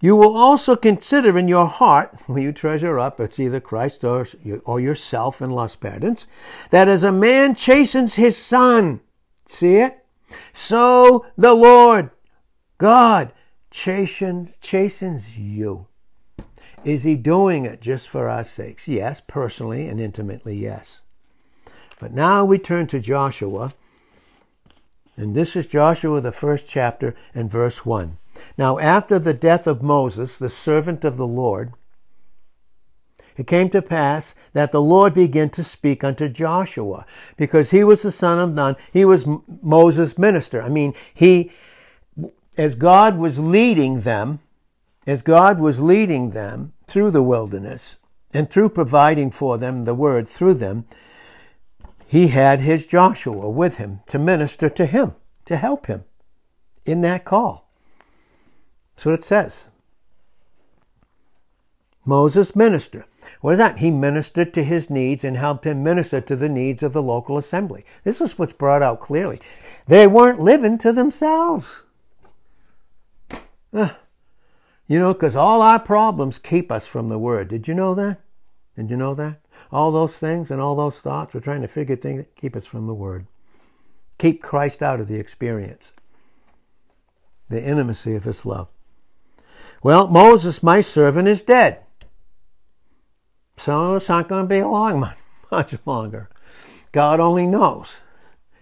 You 0.00 0.16
will 0.16 0.36
also 0.36 0.76
consider 0.76 1.38
in 1.38 1.48
your 1.48 1.66
heart, 1.66 2.20
when 2.26 2.42
you 2.42 2.52
treasure 2.52 2.98
up, 2.98 3.20
it's 3.20 3.38
either 3.38 3.60
Christ 3.60 4.04
or, 4.04 4.26
or 4.64 4.80
yourself 4.80 5.40
in 5.40 5.50
lust 5.50 5.80
patterns, 5.80 6.26
that 6.70 6.88
as 6.88 7.02
a 7.02 7.12
man 7.12 7.54
chastens 7.54 8.14
his 8.14 8.36
son, 8.36 9.00
see 9.46 9.76
it? 9.76 10.04
So 10.52 11.24
the 11.36 11.54
Lord, 11.54 12.10
God, 12.78 13.32
chastens, 13.70 14.56
chastens 14.60 15.38
you. 15.38 15.86
Is 16.86 17.02
he 17.02 17.16
doing 17.16 17.64
it 17.64 17.80
just 17.80 18.08
for 18.08 18.28
our 18.28 18.44
sakes? 18.44 18.86
Yes, 18.86 19.20
personally 19.20 19.88
and 19.88 20.00
intimately, 20.00 20.56
yes. 20.56 21.00
But 21.98 22.12
now 22.12 22.44
we 22.44 22.60
turn 22.60 22.86
to 22.86 23.00
Joshua, 23.00 23.72
and 25.16 25.34
this 25.34 25.56
is 25.56 25.66
Joshua, 25.66 26.20
the 26.20 26.30
first 26.30 26.68
chapter, 26.68 27.16
and 27.34 27.50
verse 27.50 27.84
1. 27.84 28.18
Now, 28.56 28.78
after 28.78 29.18
the 29.18 29.34
death 29.34 29.66
of 29.66 29.82
Moses, 29.82 30.38
the 30.38 30.48
servant 30.48 31.04
of 31.04 31.16
the 31.16 31.26
Lord, 31.26 31.72
it 33.36 33.48
came 33.48 33.68
to 33.70 33.82
pass 33.82 34.36
that 34.52 34.70
the 34.70 34.80
Lord 34.80 35.12
began 35.12 35.50
to 35.50 35.64
speak 35.64 36.04
unto 36.04 36.28
Joshua, 36.28 37.04
because 37.36 37.72
he 37.72 37.82
was 37.82 38.02
the 38.02 38.12
son 38.12 38.38
of 38.38 38.54
Nun. 38.54 38.76
He 38.92 39.04
was 39.04 39.26
Moses' 39.60 40.16
minister. 40.16 40.62
I 40.62 40.68
mean, 40.68 40.94
he, 41.12 41.50
as 42.56 42.76
God 42.76 43.18
was 43.18 43.40
leading 43.40 44.02
them, 44.02 44.38
as 45.04 45.22
God 45.22 45.58
was 45.58 45.80
leading 45.80 46.30
them 46.30 46.74
through 46.86 47.10
the 47.10 47.22
wilderness, 47.22 47.96
and 48.32 48.50
through 48.50 48.70
providing 48.70 49.30
for 49.30 49.58
them 49.58 49.84
the 49.84 49.94
word 49.94 50.28
through 50.28 50.54
them, 50.54 50.86
he 52.06 52.28
had 52.28 52.60
his 52.60 52.86
Joshua 52.86 53.50
with 53.50 53.76
him 53.76 54.00
to 54.06 54.18
minister 54.18 54.68
to 54.68 54.86
him, 54.86 55.14
to 55.44 55.56
help 55.56 55.86
him 55.86 56.04
in 56.84 57.00
that 57.00 57.24
call. 57.24 57.68
That's 58.94 59.06
what 59.06 59.14
it 59.14 59.24
says. 59.24 59.66
Moses 62.04 62.54
minister. 62.54 63.04
What 63.40 63.52
is 63.52 63.58
that? 63.58 63.78
He 63.78 63.90
ministered 63.90 64.54
to 64.54 64.62
his 64.62 64.88
needs 64.88 65.24
and 65.24 65.36
helped 65.36 65.66
him 65.66 65.82
minister 65.82 66.20
to 66.20 66.36
the 66.36 66.48
needs 66.48 66.84
of 66.84 66.92
the 66.92 67.02
local 67.02 67.36
assembly. 67.36 67.84
This 68.04 68.20
is 68.20 68.38
what's 68.38 68.52
brought 68.52 68.82
out 68.82 69.00
clearly. 69.00 69.40
They 69.86 70.06
weren't 70.06 70.40
living 70.40 70.78
to 70.78 70.92
themselves. 70.92 71.82
You 74.86 74.98
know, 74.98 75.12
because 75.12 75.34
all 75.34 75.62
our 75.62 75.80
problems 75.80 76.38
keep 76.38 76.70
us 76.70 76.86
from 76.86 77.08
the 77.08 77.18
Word. 77.18 77.48
Did 77.48 77.66
you 77.66 77.74
know 77.74 77.94
that? 77.94 78.20
Did 78.76 78.90
you 78.90 78.96
know 78.96 79.14
that? 79.14 79.40
All 79.72 79.90
those 79.90 80.18
things 80.18 80.50
and 80.50 80.60
all 80.60 80.76
those 80.76 81.00
thoughts, 81.00 81.34
we're 81.34 81.40
trying 81.40 81.62
to 81.62 81.68
figure 81.68 81.96
things 81.96 82.18
that 82.18 82.36
keep 82.36 82.54
us 82.54 82.66
from 82.66 82.86
the 82.86 82.94
Word. 82.94 83.26
Keep 84.18 84.42
Christ 84.42 84.82
out 84.82 85.00
of 85.00 85.08
the 85.08 85.18
experience, 85.18 85.92
the 87.48 87.62
intimacy 87.62 88.14
of 88.14 88.24
His 88.24 88.46
love. 88.46 88.68
Well, 89.82 90.08
Moses, 90.08 90.62
my 90.62 90.80
servant, 90.80 91.28
is 91.28 91.42
dead. 91.42 91.80
So 93.56 93.96
it's 93.96 94.08
not 94.08 94.28
going 94.28 94.44
to 94.44 94.48
be 94.48 94.62
long, 94.62 95.12
much 95.50 95.74
longer. 95.84 96.28
God 96.92 97.20
only 97.20 97.46
knows. 97.46 98.02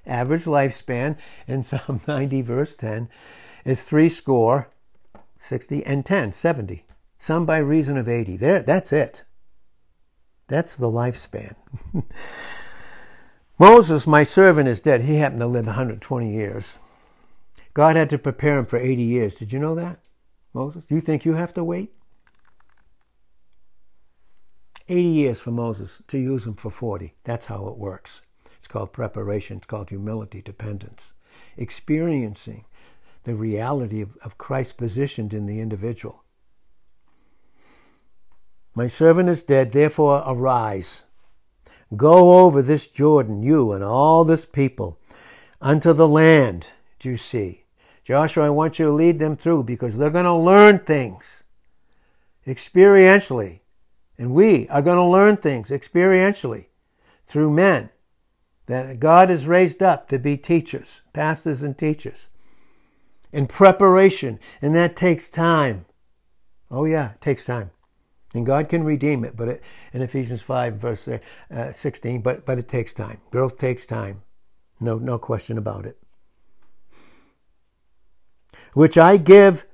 Average 0.06 0.44
lifespan 0.44 1.16
in 1.46 1.62
Psalm 1.62 2.00
90, 2.06 2.42
verse 2.42 2.74
10, 2.76 3.08
is 3.64 3.82
three 3.82 4.08
score, 4.08 4.68
60, 5.44 5.84
and 5.84 6.06
10, 6.06 6.32
70. 6.32 6.86
Some 7.18 7.44
by 7.44 7.58
reason 7.58 7.98
of 7.98 8.08
80. 8.08 8.38
There, 8.38 8.62
that's 8.62 8.92
it. 8.92 9.24
That's 10.48 10.74
the 10.74 10.90
lifespan. 10.90 11.54
Moses, 13.58 14.06
my 14.06 14.24
servant, 14.24 14.68
is 14.68 14.80
dead. 14.80 15.02
He 15.02 15.16
happened 15.16 15.40
to 15.40 15.46
live 15.46 15.66
120 15.66 16.32
years. 16.32 16.74
God 17.74 17.94
had 17.94 18.08
to 18.10 18.18
prepare 18.18 18.58
him 18.58 18.66
for 18.66 18.78
80 18.78 19.02
years. 19.02 19.34
Did 19.34 19.52
you 19.52 19.58
know 19.58 19.74
that, 19.74 20.00
Moses? 20.54 20.86
Do 20.86 20.94
you 20.94 21.02
think 21.02 21.26
you 21.26 21.34
have 21.34 21.52
to 21.54 21.64
wait? 21.64 21.92
80 24.88 25.02
years 25.02 25.40
for 25.40 25.50
Moses 25.50 26.02
to 26.08 26.18
use 26.18 26.46
him 26.46 26.54
for 26.54 26.70
40. 26.70 27.14
That's 27.24 27.46
how 27.46 27.66
it 27.68 27.76
works. 27.76 28.22
It's 28.58 28.68
called 28.68 28.94
preparation, 28.94 29.58
it's 29.58 29.66
called 29.66 29.90
humility, 29.90 30.40
dependence. 30.40 31.12
Experiencing 31.58 32.64
the 33.24 33.34
reality 33.34 34.00
of, 34.00 34.16
of 34.18 34.38
Christ 34.38 34.76
positioned 34.76 35.34
in 35.34 35.46
the 35.46 35.60
individual. 35.60 36.24
My 38.74 38.88
servant 38.88 39.28
is 39.28 39.42
dead, 39.42 39.72
therefore 39.72 40.22
arise. 40.26 41.04
Go 41.96 42.40
over 42.44 42.60
this 42.60 42.86
Jordan, 42.86 43.42
you 43.42 43.72
and 43.72 43.84
all 43.84 44.24
this 44.24 44.46
people, 44.46 44.98
unto 45.60 45.92
the 45.92 46.08
land, 46.08 46.70
do 46.98 47.10
you 47.10 47.16
see? 47.16 47.64
Joshua, 48.04 48.46
I 48.46 48.50
want 48.50 48.78
you 48.78 48.86
to 48.86 48.92
lead 48.92 49.18
them 49.18 49.36
through 49.36 49.64
because 49.64 49.96
they're 49.96 50.10
going 50.10 50.24
to 50.24 50.34
learn 50.34 50.80
things 50.80 51.44
experientially. 52.46 53.60
And 54.18 54.32
we 54.34 54.68
are 54.68 54.82
going 54.82 54.98
to 54.98 55.04
learn 55.04 55.36
things 55.36 55.70
experientially 55.70 56.66
through 57.26 57.50
men 57.50 57.90
that 58.66 59.00
God 59.00 59.28
has 59.30 59.46
raised 59.46 59.82
up 59.82 60.08
to 60.08 60.18
be 60.18 60.36
teachers, 60.36 61.02
pastors 61.12 61.62
and 61.62 61.76
teachers. 61.76 62.28
In 63.34 63.46
preparation, 63.46 64.38
and 64.62 64.74
that 64.74 64.94
takes 64.94 65.28
time. 65.28 65.86
Oh, 66.70 66.84
yeah, 66.84 67.12
it 67.12 67.20
takes 67.20 67.44
time. 67.44 67.70
And 68.32 68.46
God 68.46 68.68
can 68.68 68.84
redeem 68.84 69.24
it, 69.24 69.36
but 69.36 69.48
it, 69.48 69.64
in 69.92 70.02
Ephesians 70.02 70.42
5, 70.42 70.74
verse 70.74 71.08
uh, 71.08 71.72
16, 71.72 72.20
but, 72.20 72.46
but 72.46 72.58
it 72.58 72.68
takes 72.68 72.92
time. 72.92 73.20
Growth 73.30 73.58
takes 73.58 73.86
time. 73.86 74.22
No, 74.80 74.98
no 74.98 75.18
question 75.18 75.58
about 75.58 75.86
it. 75.86 75.98
Which 78.72 78.96
I 78.96 79.16
give 79.16 79.66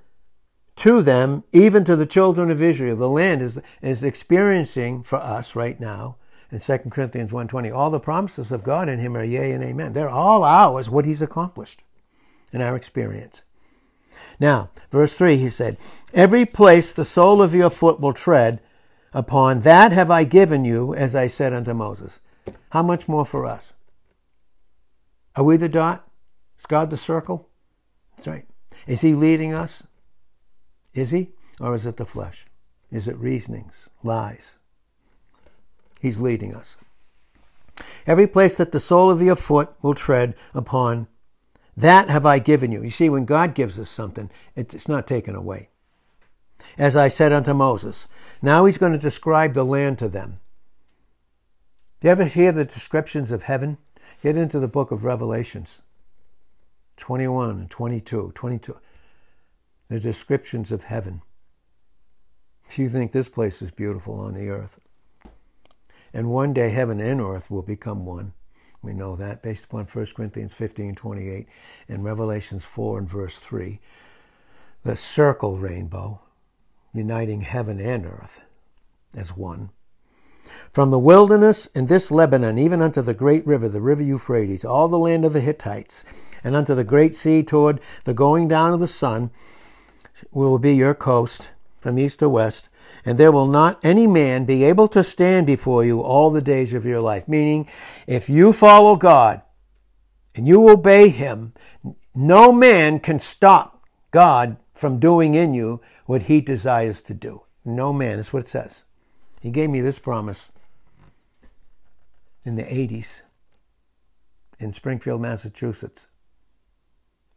to 0.76 1.02
them, 1.02 1.44
even 1.52 1.84
to 1.84 1.96
the 1.96 2.06
children 2.06 2.50
of 2.50 2.62
Israel. 2.62 2.96
The 2.96 3.08
land 3.08 3.42
is, 3.42 3.58
is 3.82 4.02
experiencing 4.02 5.02
for 5.02 5.18
us 5.18 5.54
right 5.54 5.78
now 5.78 6.16
in 6.50 6.58
2 6.58 6.78
Corinthians 6.90 7.30
1.20, 7.30 7.74
all 7.74 7.90
the 7.90 8.00
promises 8.00 8.50
of 8.50 8.64
God 8.64 8.88
in 8.88 8.98
him 8.98 9.16
are 9.16 9.24
yea 9.24 9.52
and 9.52 9.62
amen. 9.62 9.92
They're 9.92 10.08
all 10.08 10.42
ours, 10.42 10.90
what 10.90 11.04
he's 11.04 11.22
accomplished 11.22 11.84
in 12.52 12.60
our 12.60 12.74
experience. 12.74 13.42
Now, 14.40 14.70
verse 14.90 15.14
3, 15.14 15.36
he 15.36 15.50
said, 15.50 15.76
Every 16.14 16.46
place 16.46 16.92
the 16.92 17.04
sole 17.04 17.42
of 17.42 17.54
your 17.54 17.70
foot 17.70 18.00
will 18.00 18.14
tread 18.14 18.60
upon, 19.12 19.60
that 19.60 19.92
have 19.92 20.10
I 20.10 20.24
given 20.24 20.64
you, 20.64 20.94
as 20.94 21.14
I 21.14 21.26
said 21.26 21.52
unto 21.52 21.74
Moses. 21.74 22.20
How 22.70 22.82
much 22.82 23.06
more 23.06 23.26
for 23.26 23.44
us? 23.44 23.74
Are 25.36 25.44
we 25.44 25.58
the 25.58 25.68
dot? 25.68 26.08
Is 26.58 26.66
God 26.66 26.90
the 26.90 26.96
circle? 26.96 27.48
That's 28.16 28.26
right. 28.26 28.46
Is 28.86 29.02
he 29.02 29.14
leading 29.14 29.52
us? 29.52 29.84
Is 30.94 31.10
he? 31.10 31.32
Or 31.60 31.74
is 31.74 31.84
it 31.84 31.98
the 31.98 32.06
flesh? 32.06 32.46
Is 32.90 33.06
it 33.06 33.16
reasonings, 33.18 33.88
lies? 34.02 34.56
He's 36.00 36.18
leading 36.18 36.54
us. 36.54 36.78
Every 38.06 38.26
place 38.26 38.56
that 38.56 38.72
the 38.72 38.80
sole 38.80 39.10
of 39.10 39.22
your 39.22 39.36
foot 39.36 39.70
will 39.82 39.94
tread 39.94 40.34
upon, 40.54 41.06
that 41.80 42.08
have 42.08 42.26
I 42.26 42.38
given 42.38 42.72
you. 42.72 42.82
You 42.82 42.90
see, 42.90 43.08
when 43.08 43.24
God 43.24 43.54
gives 43.54 43.78
us 43.78 43.90
something, 43.90 44.30
it's 44.56 44.88
not 44.88 45.06
taken 45.06 45.34
away. 45.34 45.68
As 46.78 46.96
I 46.96 47.08
said 47.08 47.32
unto 47.32 47.54
Moses, 47.54 48.06
now 48.42 48.64
he's 48.64 48.78
going 48.78 48.92
to 48.92 48.98
describe 48.98 49.54
the 49.54 49.64
land 49.64 49.98
to 49.98 50.08
them. 50.08 50.40
Do 52.00 52.08
you 52.08 52.12
ever 52.12 52.24
hear 52.24 52.52
the 52.52 52.64
descriptions 52.64 53.30
of 53.30 53.44
heaven? 53.44 53.78
Get 54.22 54.36
into 54.36 54.58
the 54.58 54.68
book 54.68 54.90
of 54.90 55.04
Revelations 55.04 55.82
21 56.96 57.50
and 57.50 57.70
22. 57.70 58.32
22. 58.34 58.76
The 59.88 60.00
descriptions 60.00 60.70
of 60.70 60.84
heaven. 60.84 61.22
If 62.68 62.78
you 62.78 62.88
think 62.88 63.12
this 63.12 63.28
place 63.28 63.62
is 63.62 63.70
beautiful 63.70 64.20
on 64.20 64.34
the 64.34 64.48
earth. 64.48 64.78
And 66.12 66.30
one 66.30 66.52
day 66.52 66.70
heaven 66.70 67.00
and 67.00 67.20
earth 67.20 67.50
will 67.50 67.62
become 67.62 68.04
one. 68.04 68.32
We 68.82 68.92
know 68.94 69.14
that 69.16 69.42
based 69.42 69.64
upon 69.64 69.84
1 69.84 70.06
Corinthians 70.14 70.54
15, 70.54 70.94
28 70.94 71.46
and 71.88 72.04
Revelations 72.04 72.64
4 72.64 72.98
and 72.98 73.08
verse 73.08 73.36
3. 73.36 73.78
The 74.84 74.96
circle 74.96 75.58
rainbow, 75.58 76.20
uniting 76.94 77.42
heaven 77.42 77.78
and 77.78 78.06
earth 78.06 78.40
as 79.14 79.36
one. 79.36 79.70
From 80.72 80.90
the 80.90 80.98
wilderness 80.98 81.68
and 81.74 81.88
this 81.88 82.10
Lebanon, 82.10 82.58
even 82.58 82.80
unto 82.80 83.02
the 83.02 83.12
great 83.12 83.46
river, 83.46 83.68
the 83.68 83.80
river 83.80 84.02
Euphrates, 84.02 84.64
all 84.64 84.88
the 84.88 84.98
land 84.98 85.24
of 85.24 85.32
the 85.34 85.40
Hittites, 85.40 86.04
and 86.42 86.56
unto 86.56 86.74
the 86.74 86.84
great 86.84 87.14
sea 87.14 87.42
toward 87.42 87.80
the 88.04 88.14
going 88.14 88.48
down 88.48 88.72
of 88.72 88.80
the 88.80 88.86
sun, 88.86 89.30
will 90.30 90.58
be 90.58 90.74
your 90.74 90.94
coast 90.94 91.50
from 91.78 91.98
east 91.98 92.20
to 92.20 92.28
west, 92.28 92.69
and 93.04 93.18
there 93.18 93.32
will 93.32 93.46
not 93.46 93.78
any 93.82 94.06
man 94.06 94.44
be 94.44 94.64
able 94.64 94.88
to 94.88 95.02
stand 95.02 95.46
before 95.46 95.84
you 95.84 96.00
all 96.00 96.30
the 96.30 96.42
days 96.42 96.72
of 96.72 96.84
your 96.84 97.00
life. 97.00 97.26
Meaning, 97.26 97.68
if 98.06 98.28
you 98.28 98.52
follow 98.52 98.96
God 98.96 99.42
and 100.34 100.46
you 100.46 100.68
obey 100.68 101.08
Him, 101.08 101.52
no 102.14 102.52
man 102.52 103.00
can 103.00 103.18
stop 103.18 103.84
God 104.10 104.56
from 104.74 104.98
doing 104.98 105.34
in 105.34 105.54
you 105.54 105.80
what 106.06 106.24
He 106.24 106.40
desires 106.40 107.02
to 107.02 107.14
do. 107.14 107.44
No 107.64 107.92
man. 107.92 108.16
That's 108.16 108.32
what 108.32 108.44
it 108.44 108.48
says. 108.48 108.84
He 109.40 109.50
gave 109.50 109.70
me 109.70 109.80
this 109.80 109.98
promise 109.98 110.50
in 112.44 112.56
the 112.56 112.62
80s 112.62 113.22
in 114.58 114.72
Springfield, 114.72 115.20
Massachusetts. 115.20 116.06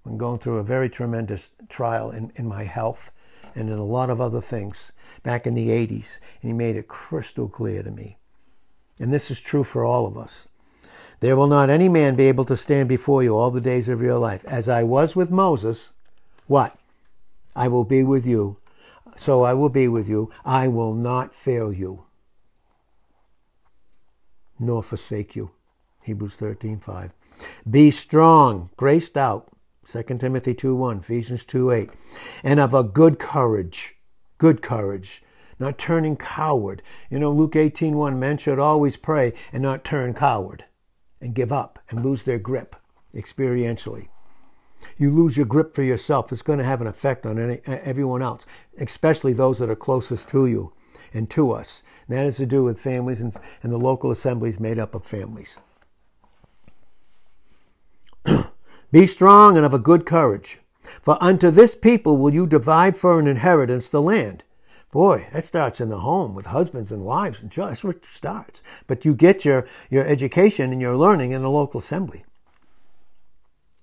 I'm 0.06 0.18
going 0.18 0.40
through 0.40 0.58
a 0.58 0.64
very 0.64 0.90
tremendous 0.90 1.52
trial 1.70 2.12
in, 2.12 2.32
in 2.36 2.46
my 2.46 2.66
health 2.66 3.12
and 3.56 3.70
in 3.70 3.78
a 3.78 3.86
lot 3.86 4.10
of 4.10 4.20
other 4.20 4.42
things 4.42 4.92
back 5.22 5.46
in 5.46 5.54
the 5.54 5.70
80s. 5.70 6.20
And 6.42 6.50
he 6.50 6.54
made 6.54 6.76
it 6.76 6.88
crystal 6.88 7.48
clear 7.48 7.84
to 7.84 7.92
me. 7.92 8.18
And 9.00 9.12
this 9.12 9.32
is 9.32 9.40
true 9.40 9.64
for 9.64 9.84
all 9.84 10.06
of 10.06 10.18
us. 10.18 10.48
There 11.20 11.36
will 11.36 11.48
not 11.48 11.70
any 11.70 11.88
man 11.88 12.16
be 12.16 12.28
able 12.28 12.46
to 12.46 12.58
stand 12.58 12.90
before 12.90 13.24
you 13.24 13.38
all 13.38 13.50
the 13.50 13.62
days 13.62 13.88
of 13.88 14.02
your 14.02 14.18
life. 14.18 14.44
As 14.46 14.68
I 14.68 14.84
was 14.84 15.16
with 15.16 15.32
Moses, 15.32 15.92
what? 16.48 16.78
I 17.56 17.68
will 17.68 17.86
be 17.86 18.04
with 18.04 18.26
you. 18.26 18.58
So 19.16 19.44
I 19.44 19.54
will 19.54 19.70
be 19.70 19.88
with 19.88 20.10
you. 20.10 20.32
I 20.44 20.68
will 20.68 20.94
not 20.94 21.36
fail 21.36 21.72
you, 21.72 22.06
nor 24.60 24.82
forsake 24.84 25.36
you. 25.36 25.52
Hebrews 26.02 26.36
13 26.36 26.80
5. 26.80 27.14
Be 27.70 27.92
strong, 27.92 28.70
graced 28.76 29.18
out, 29.18 29.53
2 29.86 30.04
Timothy 30.18 30.54
2 30.54 30.76
1, 30.76 31.00
Ephesians 31.00 31.46
2 31.46 31.72
8, 31.72 31.90
and 32.44 32.60
of 32.60 32.74
a 32.74 32.84
good 32.84 33.20
courage, 33.20 33.96
good 34.38 34.62
courage, 34.62 35.22
not 35.60 35.78
turning 35.78 36.16
coward. 36.16 36.82
You 37.10 37.20
know, 37.20 37.32
Luke 37.32 37.56
18 37.56 37.96
1, 37.96 38.20
men 38.20 38.38
should 38.38 38.60
always 38.60 38.98
pray 38.98 39.34
and 39.52 39.62
not 39.62 39.84
turn 39.84 40.14
coward 40.14 40.66
and 41.20 41.34
give 41.34 41.52
up 41.52 41.80
and 41.90 42.04
lose 42.04 42.24
their 42.24 42.40
grip 42.40 42.76
experientially. 43.14 44.08
You 44.98 45.10
lose 45.12 45.38
your 45.38 45.46
grip 45.46 45.74
for 45.74 45.84
yourself, 45.84 46.32
it's 46.32 46.42
going 46.42 46.60
to 46.60 46.66
have 46.66 46.82
an 46.82 46.88
effect 46.88 47.26
on 47.26 47.40
any, 47.40 47.62
everyone 47.66 48.22
else, 48.22 48.46
especially 48.78 49.34
those 49.34 49.60
that 49.60 49.70
are 49.70 49.76
closest 49.76 50.28
to 50.30 50.46
you 50.46 50.74
and 51.14 51.30
to 51.32 51.52
us. 51.52 51.84
And 52.08 52.18
that 52.18 52.26
has 52.26 52.38
to 52.38 52.46
do 52.46 52.64
with 52.64 52.80
families 52.80 53.22
and, 53.22 53.36
and 53.62 53.72
the 53.72 53.78
local 53.78 54.12
assemblies 54.12 54.60
made 54.60 54.80
up 54.80 54.96
of 54.96 55.06
families. 55.06 55.58
Be 58.94 59.08
strong 59.08 59.58
and 59.58 59.66
of 59.66 59.74
a 59.74 59.80
good 59.80 60.06
courage, 60.06 60.60
for 61.02 61.18
unto 61.20 61.50
this 61.50 61.74
people 61.74 62.16
will 62.16 62.32
you 62.32 62.46
divide 62.46 62.96
for 62.96 63.20
an 63.20 63.26
inheritance 63.26 63.88
the 63.88 64.00
land. 64.00 64.44
Boy, 64.92 65.26
that 65.34 65.46
starts 65.46 65.82
in 65.82 65.90
the 65.90 66.02
home 66.02 66.36
with 66.36 66.46
husbands 66.46 66.92
and 66.92 67.04
wives 67.04 67.42
and. 67.42 67.52
That's 67.52 67.84
where 67.84 67.94
it 67.94 68.06
starts. 68.06 68.62
But 68.86 69.04
you 69.04 69.16
get 69.16 69.46
your, 69.46 69.66
your 69.90 70.06
education 70.06 70.72
and 70.72 70.80
your 70.80 70.96
learning 70.96 71.32
in 71.32 71.42
the 71.42 71.50
local 71.50 71.80
assembly. 71.80 72.24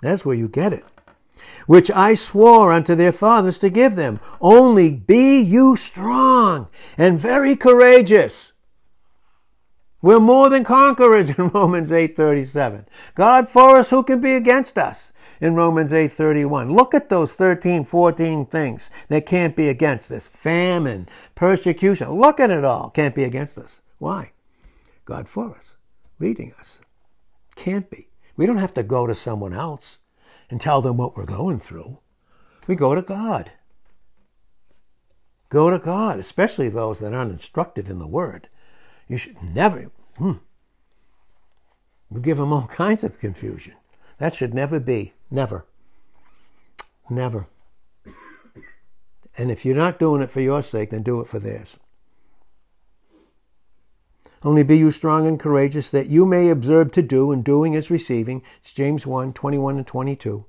That's 0.00 0.24
where 0.24 0.36
you 0.36 0.46
get 0.46 0.72
it. 0.72 0.84
Which 1.66 1.90
I 1.90 2.14
swore 2.14 2.70
unto 2.70 2.94
their 2.94 3.10
fathers 3.10 3.58
to 3.58 3.68
give 3.68 3.96
them. 3.96 4.20
Only 4.40 4.92
be 4.92 5.40
you 5.40 5.74
strong 5.74 6.68
and 6.96 7.18
very 7.18 7.56
courageous. 7.56 8.49
We're 10.02 10.20
more 10.20 10.48
than 10.48 10.64
conquerors 10.64 11.30
in 11.30 11.48
Romans 11.54 11.90
8:37. 11.90 12.86
God 13.14 13.48
for 13.48 13.76
us, 13.76 13.90
who 13.90 14.02
can 14.02 14.20
be 14.20 14.32
against 14.32 14.78
us? 14.78 15.12
In 15.40 15.54
Romans 15.54 15.92
8:31. 15.92 16.74
Look 16.74 16.94
at 16.94 17.08
those 17.08 17.34
13, 17.34 17.84
14 17.84 18.46
things 18.46 18.90
that 19.08 19.26
can't 19.26 19.56
be 19.56 19.68
against 19.68 20.10
us. 20.10 20.28
Famine, 20.28 21.08
persecution. 21.34 22.10
Look 22.10 22.40
at 22.40 22.50
it 22.50 22.64
all. 22.64 22.90
Can't 22.90 23.14
be 23.14 23.24
against 23.24 23.58
us. 23.58 23.80
Why? 23.98 24.32
God 25.04 25.28
for 25.28 25.56
us, 25.56 25.76
leading 26.18 26.52
us. 26.58 26.80
Can't 27.56 27.90
be. 27.90 28.08
We 28.36 28.46
don't 28.46 28.56
have 28.58 28.74
to 28.74 28.82
go 28.82 29.06
to 29.06 29.14
someone 29.14 29.52
else 29.52 29.98
and 30.48 30.60
tell 30.60 30.80
them 30.80 30.96
what 30.96 31.16
we're 31.16 31.26
going 31.26 31.58
through. 31.58 31.98
We 32.66 32.74
go 32.74 32.94
to 32.94 33.02
God. 33.02 33.52
Go 35.50 35.68
to 35.68 35.78
God, 35.78 36.18
especially 36.18 36.68
those 36.68 37.00
that 37.00 37.12
aren't 37.12 37.32
instructed 37.32 37.90
in 37.90 37.98
the 37.98 38.06
Word. 38.06 38.48
You 39.10 39.16
should 39.16 39.42
never, 39.42 39.90
hmm, 40.18 40.34
we 42.08 42.20
give 42.20 42.36
them 42.36 42.52
all 42.52 42.66
kinds 42.68 43.02
of 43.02 43.18
confusion. 43.18 43.74
That 44.18 44.36
should 44.36 44.54
never 44.54 44.78
be. 44.78 45.14
Never. 45.32 45.66
Never. 47.10 47.48
And 49.36 49.50
if 49.50 49.64
you're 49.64 49.74
not 49.74 49.98
doing 49.98 50.22
it 50.22 50.30
for 50.30 50.40
your 50.40 50.62
sake, 50.62 50.90
then 50.90 51.02
do 51.02 51.20
it 51.20 51.26
for 51.26 51.40
theirs. 51.40 51.76
Only 54.44 54.62
be 54.62 54.78
you 54.78 54.92
strong 54.92 55.26
and 55.26 55.40
courageous 55.40 55.90
that 55.90 56.06
you 56.06 56.24
may 56.24 56.48
observe 56.48 56.92
to 56.92 57.02
do, 57.02 57.32
and 57.32 57.42
doing 57.42 57.74
is 57.74 57.90
receiving. 57.90 58.42
It's 58.60 58.72
James 58.72 59.06
1 59.06 59.32
21 59.32 59.76
and 59.76 59.86
22. 59.86 60.44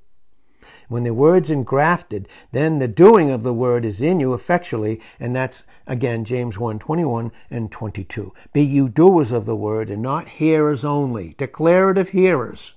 When 0.91 1.03
the 1.03 1.13
word's 1.13 1.49
engrafted, 1.49 2.27
then 2.51 2.79
the 2.79 2.87
doing 2.89 3.31
of 3.31 3.43
the 3.43 3.53
word 3.53 3.85
is 3.85 4.01
in 4.01 4.19
you 4.19 4.33
effectually, 4.33 4.99
and 5.21 5.33
that's 5.33 5.63
again 5.87 6.25
James 6.25 6.57
1 6.57 6.79
21 6.79 7.31
and 7.49 7.71
22. 7.71 8.33
Be 8.51 8.61
you 8.61 8.89
doers 8.89 9.31
of 9.31 9.45
the 9.45 9.55
word 9.55 9.89
and 9.89 10.01
not 10.01 10.27
hearers 10.27 10.83
only, 10.83 11.33
declarative 11.37 12.09
hearers. 12.09 12.73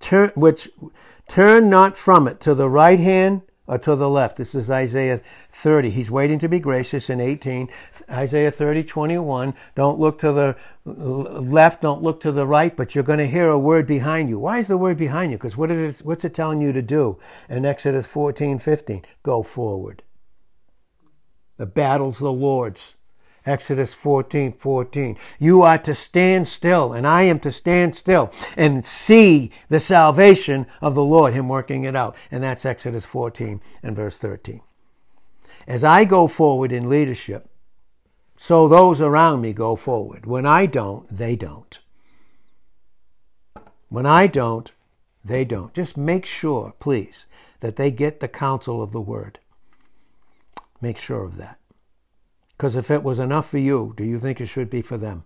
Turn, 0.00 0.32
which 0.34 0.68
turn 1.28 1.70
not 1.70 1.96
from 1.96 2.26
it 2.26 2.40
to 2.40 2.56
the 2.56 2.68
right 2.68 2.98
hand 2.98 3.42
uh, 3.68 3.78
to 3.78 3.94
the 3.94 4.08
left. 4.08 4.38
This 4.38 4.54
is 4.54 4.70
Isaiah 4.70 5.20
30. 5.52 5.90
He's 5.90 6.10
waiting 6.10 6.38
to 6.38 6.48
be 6.48 6.58
gracious 6.58 7.10
in 7.10 7.20
18. 7.20 7.68
Isaiah 8.10 8.50
30, 8.50 8.84
21. 8.84 9.54
Don't 9.74 9.98
look 9.98 10.18
to 10.20 10.32
the 10.32 10.56
left, 10.84 11.82
don't 11.82 12.02
look 12.02 12.20
to 12.22 12.32
the 12.32 12.46
right, 12.46 12.74
but 12.74 12.94
you're 12.94 13.04
going 13.04 13.18
to 13.18 13.26
hear 13.26 13.48
a 13.48 13.58
word 13.58 13.86
behind 13.86 14.28
you. 14.28 14.38
Why 14.38 14.58
is 14.58 14.68
the 14.68 14.78
word 14.78 14.96
behind 14.96 15.30
you? 15.32 15.36
Because 15.36 15.56
what 15.56 15.70
is, 15.70 16.00
it, 16.00 16.06
what's 16.06 16.24
it 16.24 16.34
telling 16.34 16.62
you 16.62 16.72
to 16.72 16.82
do? 16.82 17.18
In 17.48 17.66
Exodus 17.66 18.06
14, 18.06 18.58
15, 18.58 19.04
go 19.22 19.42
forward. 19.42 20.02
The 21.58 21.66
battle's 21.66 22.18
the 22.18 22.32
Lord's. 22.32 22.96
Exodus 23.46 23.94
14, 23.94 24.52
14. 24.52 25.16
You 25.38 25.62
are 25.62 25.78
to 25.78 25.94
stand 25.94 26.48
still, 26.48 26.92
and 26.92 27.06
I 27.06 27.22
am 27.22 27.40
to 27.40 27.52
stand 27.52 27.94
still 27.94 28.32
and 28.56 28.84
see 28.84 29.50
the 29.68 29.80
salvation 29.80 30.66
of 30.80 30.94
the 30.94 31.04
Lord, 31.04 31.34
Him 31.34 31.48
working 31.48 31.84
it 31.84 31.96
out. 31.96 32.16
And 32.30 32.42
that's 32.42 32.66
Exodus 32.66 33.04
14 33.04 33.60
and 33.82 33.96
verse 33.96 34.18
13. 34.18 34.60
As 35.66 35.84
I 35.84 36.04
go 36.04 36.26
forward 36.26 36.72
in 36.72 36.88
leadership, 36.88 37.48
so 38.36 38.68
those 38.68 39.00
around 39.00 39.40
me 39.40 39.52
go 39.52 39.76
forward. 39.76 40.24
When 40.24 40.46
I 40.46 40.66
don't, 40.66 41.08
they 41.14 41.34
don't. 41.36 41.78
When 43.88 44.06
I 44.06 44.26
don't, 44.26 44.70
they 45.24 45.44
don't. 45.44 45.74
Just 45.74 45.96
make 45.96 46.24
sure, 46.24 46.74
please, 46.78 47.26
that 47.60 47.76
they 47.76 47.90
get 47.90 48.20
the 48.20 48.28
counsel 48.28 48.82
of 48.82 48.92
the 48.92 49.00
word. 49.00 49.40
Make 50.80 50.98
sure 50.98 51.24
of 51.24 51.36
that. 51.38 51.58
Because 52.58 52.74
if 52.74 52.90
it 52.90 53.04
was 53.04 53.20
enough 53.20 53.48
for 53.48 53.58
you, 53.58 53.94
do 53.96 54.02
you 54.02 54.18
think 54.18 54.40
it 54.40 54.46
should 54.46 54.68
be 54.68 54.82
for 54.82 54.98
them? 54.98 55.22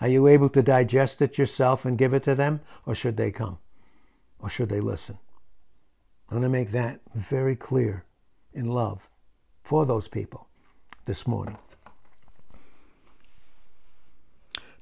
Are 0.00 0.06
you 0.06 0.28
able 0.28 0.48
to 0.50 0.62
digest 0.62 1.20
it 1.20 1.38
yourself 1.38 1.84
and 1.84 1.98
give 1.98 2.14
it 2.14 2.22
to 2.22 2.36
them? 2.36 2.60
Or 2.86 2.94
should 2.94 3.16
they 3.16 3.32
come? 3.32 3.58
Or 4.38 4.48
should 4.48 4.68
they 4.68 4.78
listen? 4.80 5.18
I 6.30 6.34
want 6.34 6.44
to 6.44 6.48
make 6.48 6.70
that 6.70 7.00
very 7.16 7.56
clear 7.56 8.04
in 8.54 8.70
love 8.70 9.08
for 9.64 9.84
those 9.84 10.06
people 10.06 10.46
this 11.06 11.26
morning. 11.26 11.58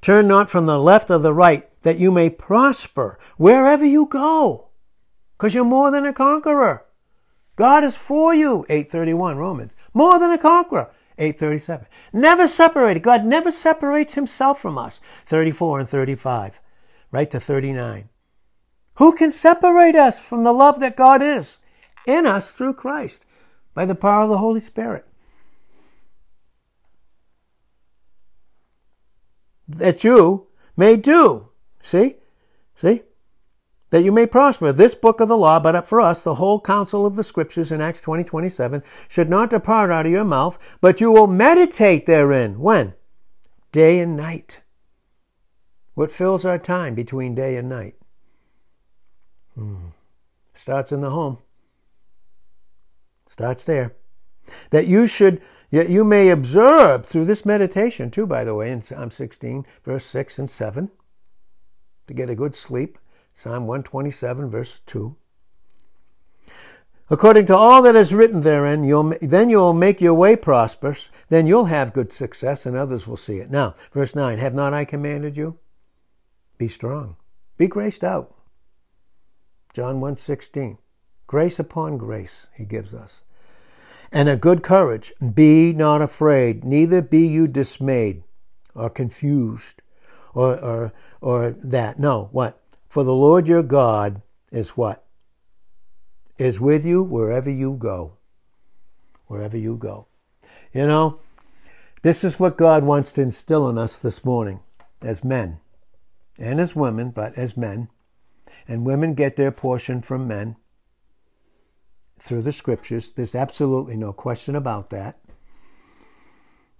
Turn 0.01 0.27
not 0.27 0.51
from 0.51 0.67
the 0.67 0.77
left 0.77 1.09
or 1.09 1.17
the 1.17 1.33
right, 1.33 1.67
that 1.81 1.97
you 1.97 2.11
may 2.11 2.29
prosper 2.29 3.17
wherever 3.37 3.85
you 3.85 4.05
go, 4.05 4.67
because 5.35 5.55
you're 5.55 5.65
more 5.65 5.89
than 5.89 6.05
a 6.05 6.13
conqueror. 6.13 6.84
God 7.55 7.83
is 7.83 7.95
for 7.95 8.33
you, 8.33 8.65
831 8.69 9.37
Romans. 9.37 9.71
More 9.93 10.19
than 10.19 10.31
a 10.31 10.37
conqueror. 10.37 10.91
837. 11.17 11.87
Never 12.11 12.47
separated. 12.47 13.01
God 13.01 13.25
never 13.25 13.51
separates 13.51 14.15
himself 14.15 14.59
from 14.59 14.77
us. 14.77 14.99
34 15.25 15.79
and 15.79 15.89
35. 15.89 16.59
Right 17.11 17.31
to 17.31 17.39
39. 17.39 18.09
Who 18.95 19.13
can 19.13 19.31
separate 19.31 19.95
us 19.95 20.19
from 20.19 20.43
the 20.43 20.53
love 20.53 20.79
that 20.79 20.97
God 20.97 21.21
is 21.21 21.59
in 22.05 22.25
us 22.25 22.51
through 22.51 22.73
Christ 22.73 23.25
by 23.73 23.85
the 23.85 23.95
power 23.95 24.23
of 24.23 24.29
the 24.29 24.37
Holy 24.37 24.59
Spirit? 24.59 25.05
That 29.67 30.03
you 30.03 30.47
may 30.75 30.97
do. 30.97 31.49
See? 31.81 32.17
See? 32.75 33.01
That 33.95 34.03
you 34.03 34.11
may 34.11 34.25
prosper. 34.25 34.73
This 34.73 34.93
book 34.93 35.21
of 35.21 35.29
the 35.29 35.37
law, 35.37 35.57
but 35.57 35.73
up 35.73 35.87
for 35.87 36.01
us, 36.01 36.21
the 36.21 36.33
whole 36.33 36.59
counsel 36.59 37.05
of 37.05 37.15
the 37.15 37.23
scriptures 37.23 37.71
in 37.71 37.79
Acts 37.79 38.01
20, 38.01 38.25
27, 38.25 38.83
should 39.07 39.29
not 39.29 39.51
depart 39.51 39.89
out 39.89 40.05
of 40.05 40.11
your 40.11 40.25
mouth, 40.25 40.59
but 40.81 40.99
you 40.99 41.13
will 41.13 41.27
meditate 41.27 42.05
therein. 42.05 42.59
When? 42.59 42.93
Day 43.71 43.99
and 43.99 44.17
night. 44.17 44.59
What 45.93 46.11
fills 46.11 46.43
our 46.43 46.59
time 46.59 46.93
between 46.93 47.35
day 47.35 47.55
and 47.55 47.69
night? 47.69 47.95
Hmm. 49.53 49.91
Starts 50.53 50.91
in 50.91 50.99
the 50.99 51.11
home. 51.11 51.37
Starts 53.29 53.63
there. 53.63 53.95
That 54.71 54.87
you 54.87 55.07
should, 55.07 55.41
yet 55.71 55.89
you 55.89 56.03
may 56.03 56.31
observe 56.31 57.05
through 57.05 57.23
this 57.23 57.45
meditation, 57.45 58.11
too, 58.11 58.27
by 58.27 58.43
the 58.43 58.55
way, 58.55 58.73
in 58.73 58.81
Psalm 58.81 59.09
16, 59.09 59.65
verse 59.85 60.05
6 60.05 60.37
and 60.37 60.49
7, 60.49 60.91
to 62.07 62.13
get 62.13 62.29
a 62.29 62.35
good 62.35 62.55
sleep 62.55 62.97
Psalm 63.35 63.67
127, 63.67 64.49
verse 64.49 64.81
2. 64.85 65.15
According 67.09 67.45
to 67.47 67.55
all 67.55 67.83
that 67.83 67.95
is 67.95 68.13
written 68.13 68.41
therein, 68.41 68.83
you'll, 68.85 69.13
then 69.21 69.49
you'll 69.49 69.73
make 69.73 70.01
your 70.01 70.15
way 70.15 70.35
prosperous, 70.35 71.11
then 71.29 71.45
you'll 71.45 71.65
have 71.65 71.93
good 71.93 72.11
success, 72.11 72.65
and 72.65 72.75
others 72.75 73.05
will 73.05 73.17
see 73.17 73.37
it. 73.37 73.51
Now, 73.51 73.75
verse 73.91 74.15
9 74.15 74.39
Have 74.39 74.55
not 74.55 74.73
I 74.73 74.85
commanded 74.85 75.37
you? 75.37 75.59
Be 76.57 76.67
strong, 76.67 77.17
be 77.57 77.67
graced 77.67 78.03
out. 78.03 78.33
John 79.73 79.99
1 79.99 80.15
16. 80.15 80.77
Grace 81.27 81.59
upon 81.59 81.97
grace, 81.97 82.47
he 82.55 82.63
gives 82.63 82.93
us. 82.93 83.23
And 84.11 84.29
a 84.29 84.37
good 84.37 84.63
courage. 84.63 85.13
Be 85.33 85.73
not 85.73 86.01
afraid, 86.01 86.63
neither 86.63 87.01
be 87.01 87.27
you 87.27 87.47
dismayed 87.47 88.23
or 88.73 88.89
confused 88.89 89.81
or, 90.33 90.57
or, 90.59 90.93
or 91.19 91.51
that. 91.51 91.99
No, 91.99 92.29
what? 92.31 92.61
For 92.95 93.03
the 93.03 93.11
Lord 93.11 93.45
your 93.45 93.61
God 93.61 94.21
is 94.53 94.69
what? 94.69 95.03
Is 96.37 96.61
with 96.61 96.85
you 96.85 97.03
wherever 97.03 97.49
you 97.49 97.73
go. 97.73 98.13
Wherever 99.27 99.57
you 99.57 99.75
go. 99.75 100.07
You 100.71 100.87
know, 100.87 101.19
this 102.03 102.23
is 102.23 102.39
what 102.39 102.55
God 102.55 102.85
wants 102.85 103.11
to 103.11 103.21
instill 103.21 103.69
in 103.69 103.77
us 103.77 103.97
this 103.97 104.23
morning 104.23 104.61
as 105.01 105.25
men 105.25 105.59
and 106.39 106.61
as 106.61 106.73
women, 106.73 107.09
but 107.09 107.37
as 107.37 107.57
men. 107.57 107.89
And 108.65 108.85
women 108.85 109.13
get 109.13 109.35
their 109.35 109.51
portion 109.51 110.01
from 110.01 110.25
men 110.25 110.55
through 112.17 112.43
the 112.43 112.53
scriptures. 112.53 113.11
There's 113.11 113.35
absolutely 113.35 113.97
no 113.97 114.13
question 114.13 114.55
about 114.55 114.89
that. 114.91 115.19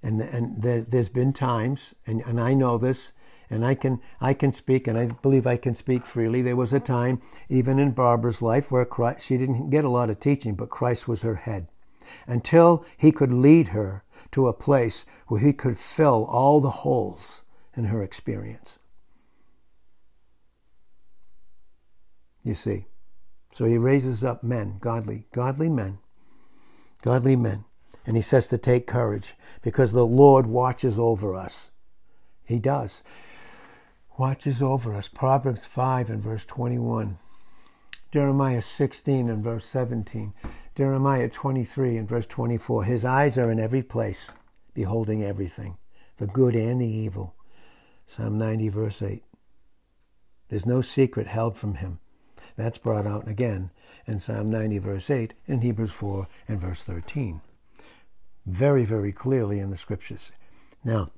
And, 0.01 0.21
and 0.21 0.61
there, 0.61 0.85
has 0.93 1.09
been 1.09 1.33
times, 1.33 1.93
and, 2.07 2.21
and 2.21 2.39
I 2.39 2.53
know 2.53 2.77
this, 2.77 3.11
and 3.49 3.65
I 3.65 3.75
can 3.75 4.01
I 4.19 4.33
can 4.33 4.51
speak, 4.51 4.87
and 4.87 4.97
I 4.97 5.07
believe 5.07 5.45
I 5.45 5.57
can 5.57 5.75
speak 5.75 6.05
freely. 6.05 6.41
There 6.41 6.55
was 6.55 6.73
a 6.73 6.79
time, 6.79 7.21
even 7.49 7.79
in 7.79 7.91
Barbara's 7.91 8.41
life, 8.41 8.71
where 8.71 8.85
Christ, 8.85 9.25
she 9.25 9.37
didn't 9.37 9.69
get 9.69 9.85
a 9.85 9.89
lot 9.89 10.09
of 10.09 10.19
teaching, 10.19 10.55
but 10.55 10.69
Christ 10.69 11.07
was 11.07 11.21
her 11.21 11.35
head, 11.35 11.67
until 12.27 12.85
He 12.97 13.11
could 13.11 13.31
lead 13.31 13.69
her 13.69 14.03
to 14.31 14.47
a 14.47 14.53
place 14.53 15.05
where 15.27 15.41
He 15.41 15.53
could 15.53 15.77
fill 15.77 16.25
all 16.25 16.59
the 16.59 16.69
holes 16.69 17.43
in 17.75 17.85
her 17.85 18.01
experience. 18.01 18.79
You 22.43 22.55
see, 22.55 22.85
so 23.53 23.65
He 23.65 23.77
raises 23.77 24.23
up 24.23 24.43
men, 24.43 24.77
godly, 24.79 25.27
godly 25.31 25.69
men, 25.69 25.99
godly 27.01 27.35
men, 27.35 27.65
and 28.05 28.15
He 28.15 28.21
says 28.21 28.47
to 28.47 28.57
take 28.57 28.87
courage 28.87 29.33
because 29.61 29.91
the 29.91 30.05
Lord 30.05 30.45
watches 30.45 30.99
over 30.99 31.35
us. 31.35 31.71
He 32.43 32.59
does 32.59 33.01
watches 34.17 34.61
over 34.61 34.93
us. 34.93 35.07
Proverbs 35.07 35.65
5 35.65 36.09
and 36.09 36.23
verse 36.23 36.45
21. 36.45 37.17
Jeremiah 38.11 38.61
16 38.61 39.29
and 39.29 39.43
verse 39.43 39.65
17. 39.65 40.33
Jeremiah 40.75 41.29
23 41.29 41.97
and 41.97 42.07
verse 42.07 42.25
24. 42.25 42.83
His 42.85 43.05
eyes 43.05 43.37
are 43.37 43.51
in 43.51 43.59
every 43.59 43.83
place, 43.83 44.31
beholding 44.73 45.23
everything, 45.23 45.77
the 46.17 46.27
good 46.27 46.55
and 46.55 46.81
the 46.81 46.87
evil. 46.87 47.33
Psalm 48.07 48.37
90 48.37 48.69
verse 48.69 49.01
8. 49.01 49.23
There's 50.49 50.65
no 50.65 50.81
secret 50.81 51.27
held 51.27 51.57
from 51.57 51.75
him. 51.75 51.99
That's 52.55 52.77
brought 52.77 53.07
out 53.07 53.27
again 53.27 53.71
in 54.07 54.19
Psalm 54.19 54.49
90 54.49 54.77
verse 54.79 55.09
8 55.09 55.33
and 55.47 55.63
Hebrews 55.63 55.91
4 55.91 56.27
and 56.47 56.61
verse 56.61 56.81
13. 56.81 57.41
Very, 58.45 58.85
very 58.85 59.11
clearly 59.11 59.59
in 59.59 59.71
the 59.71 59.77
scriptures. 59.77 60.31
Now, 60.83 61.11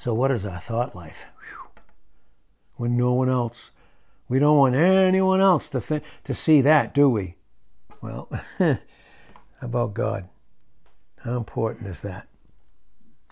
so 0.00 0.12
what 0.12 0.32
is 0.32 0.44
our 0.44 0.60
thought 0.60 0.96
life? 0.96 1.26
When 2.82 2.96
no 2.96 3.12
one 3.12 3.28
else. 3.28 3.70
We 4.28 4.40
don't 4.40 4.58
want 4.58 4.74
anyone 4.74 5.40
else 5.40 5.68
to 5.68 5.80
th- 5.80 6.02
to 6.24 6.34
see 6.34 6.60
that, 6.62 6.92
do 6.92 7.08
we? 7.08 7.36
Well, 8.00 8.28
how 8.58 8.78
about 9.60 9.94
God? 9.94 10.28
How 11.18 11.36
important 11.36 11.86
is 11.86 12.02
that? 12.02 12.26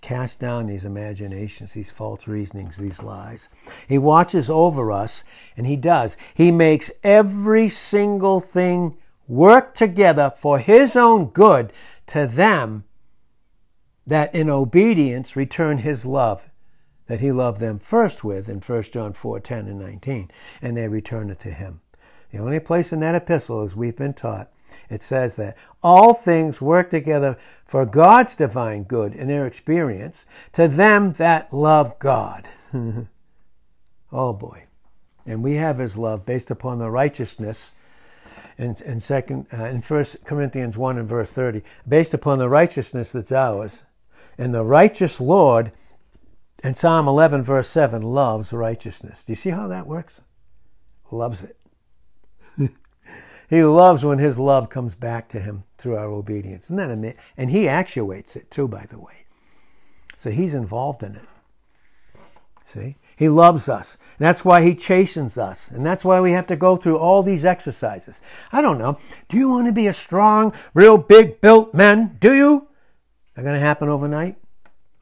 Cast 0.03 0.39
down 0.39 0.69
these 0.69 0.85
imaginations, 0.85 1.73
these 1.73 1.91
false 1.91 2.29
reasonings, 2.29 2.77
these 2.77 3.03
lies. 3.03 3.49
He 3.89 3.99
watches 3.99 4.49
over 4.49 4.93
us, 4.93 5.25
and 5.57 5.67
He 5.67 5.75
does. 5.75 6.17
He 6.33 6.53
makes 6.53 6.93
every 7.03 7.69
single 7.69 8.39
thing 8.39 8.97
work 9.27 9.75
together 9.75 10.33
for 10.37 10.61
His 10.61 10.95
own 10.95 11.25
good 11.25 11.73
to 12.07 12.29
them 12.29 12.85
that 14.07 14.33
in 14.33 14.49
obedience 14.49 15.35
return 15.35 15.79
His 15.79 16.07
love 16.07 16.50
that 17.11 17.21
he 17.21 17.33
loved 17.33 17.59
them 17.59 17.81
first 17.81 18.23
with 18.23 18.49
in 18.49 18.61
1 18.61 18.83
John 18.85 19.13
4 19.13 19.41
10 19.41 19.67
and 19.67 19.81
19, 19.81 20.31
and 20.63 20.77
they 20.77 20.87
return 20.87 21.29
it 21.29 21.41
to 21.41 21.51
him. 21.51 21.81
The 22.31 22.39
only 22.39 22.61
place 22.61 22.93
in 22.93 23.01
that 23.01 23.17
epistle, 23.17 23.63
as 23.63 23.75
we've 23.75 23.97
been 23.97 24.15
taught, 24.15 24.53
it 24.89 25.03
says 25.03 25.35
that 25.35 25.57
all 25.83 26.15
things 26.15 26.61
work 26.61 26.89
together 26.89 27.37
for 27.67 27.85
God's 27.85 28.37
divine 28.37 28.85
good 28.85 29.13
in 29.13 29.27
their 29.27 29.45
experience 29.45 30.25
to 30.53 30.69
them 30.69 31.15
that 31.15 31.53
love 31.53 31.99
God. 31.99 32.49
oh 34.13 34.33
boy. 34.33 34.67
And 35.27 35.43
we 35.43 35.55
have 35.55 35.79
his 35.79 35.97
love 35.97 36.25
based 36.25 36.49
upon 36.49 36.79
the 36.79 36.93
righteousness 36.93 37.73
in, 38.57 38.77
in 38.85 39.01
second 39.01 39.49
uh, 39.53 39.65
in 39.65 39.83
first 39.83 40.19
Corinthians 40.25 40.77
1 40.77 40.97
and 40.97 41.09
verse 41.09 41.31
30, 41.31 41.63
based 41.89 42.15
upon 42.15 42.39
the 42.39 42.49
righteousness 42.49 43.11
that's 43.11 43.33
ours. 43.33 43.83
And 44.39 44.55
the 44.55 44.65
righteous 44.65 45.21
Lord 45.21 45.73
and 46.63 46.77
Psalm 46.77 47.09
11, 47.09 47.43
verse 47.43 47.69
7, 47.69 48.03
loves 48.03 48.53
righteousness. 48.53 49.25
Do 49.25 49.33
you 49.33 49.37
see 49.37 49.51
how 49.51 49.69
that 49.69 49.87
works? 49.87 50.21
Loves 51.11 51.43
it. 51.43 51.57
he 53.49 53.63
loves 53.63 54.05
when 54.05 54.19
his 54.19 54.39
love 54.39 54.69
comes 54.69 54.95
back 54.95 55.29
to 55.31 55.41
him 55.41 55.65
through 55.79 55.97
our 55.97 56.09
obedience. 56.09 56.71
And, 56.71 56.79
then, 56.79 57.15
and 57.37 57.51
he 57.51 57.69
actuates 57.69 58.37
it 58.37 58.51
too, 58.51 58.69
by 58.69 58.87
the 58.89 58.99
way. 58.99 59.27
So 60.17 60.31
he's 60.31 60.55
involved 60.55 61.03
in 61.03 61.17
it. 61.17 61.25
See? 62.73 62.97
He 63.17 63.29
loves 63.29 63.69
us. 63.69 63.99
That's 64.19 64.45
why 64.45 64.63
he 64.63 64.75
chastens 64.75 65.37
us. 65.37 65.71
And 65.71 65.85
that's 65.85 66.05
why 66.05 66.21
we 66.21 66.33
have 66.33 66.47
to 66.47 66.57
go 66.57 66.77
through 66.77 66.99
all 66.99 67.23
these 67.23 67.45
exercises. 67.45 68.23
I 68.53 68.63
don't 68.63 68.79
know. 68.79 68.99
Do 69.29 69.37
you 69.37 69.49
want 69.49 69.67
to 69.67 69.73
be 69.73 69.87
a 69.87 69.93
strong, 69.93 70.53
real 70.73 70.97
big 70.97 71.41
built 71.41 71.75
man? 71.75 72.17
Do 72.21 72.33
you? 72.33 72.69
Are 73.37 73.43
going 73.43 73.55
to 73.55 73.61
happen 73.61 73.89
overnight? 73.89 74.37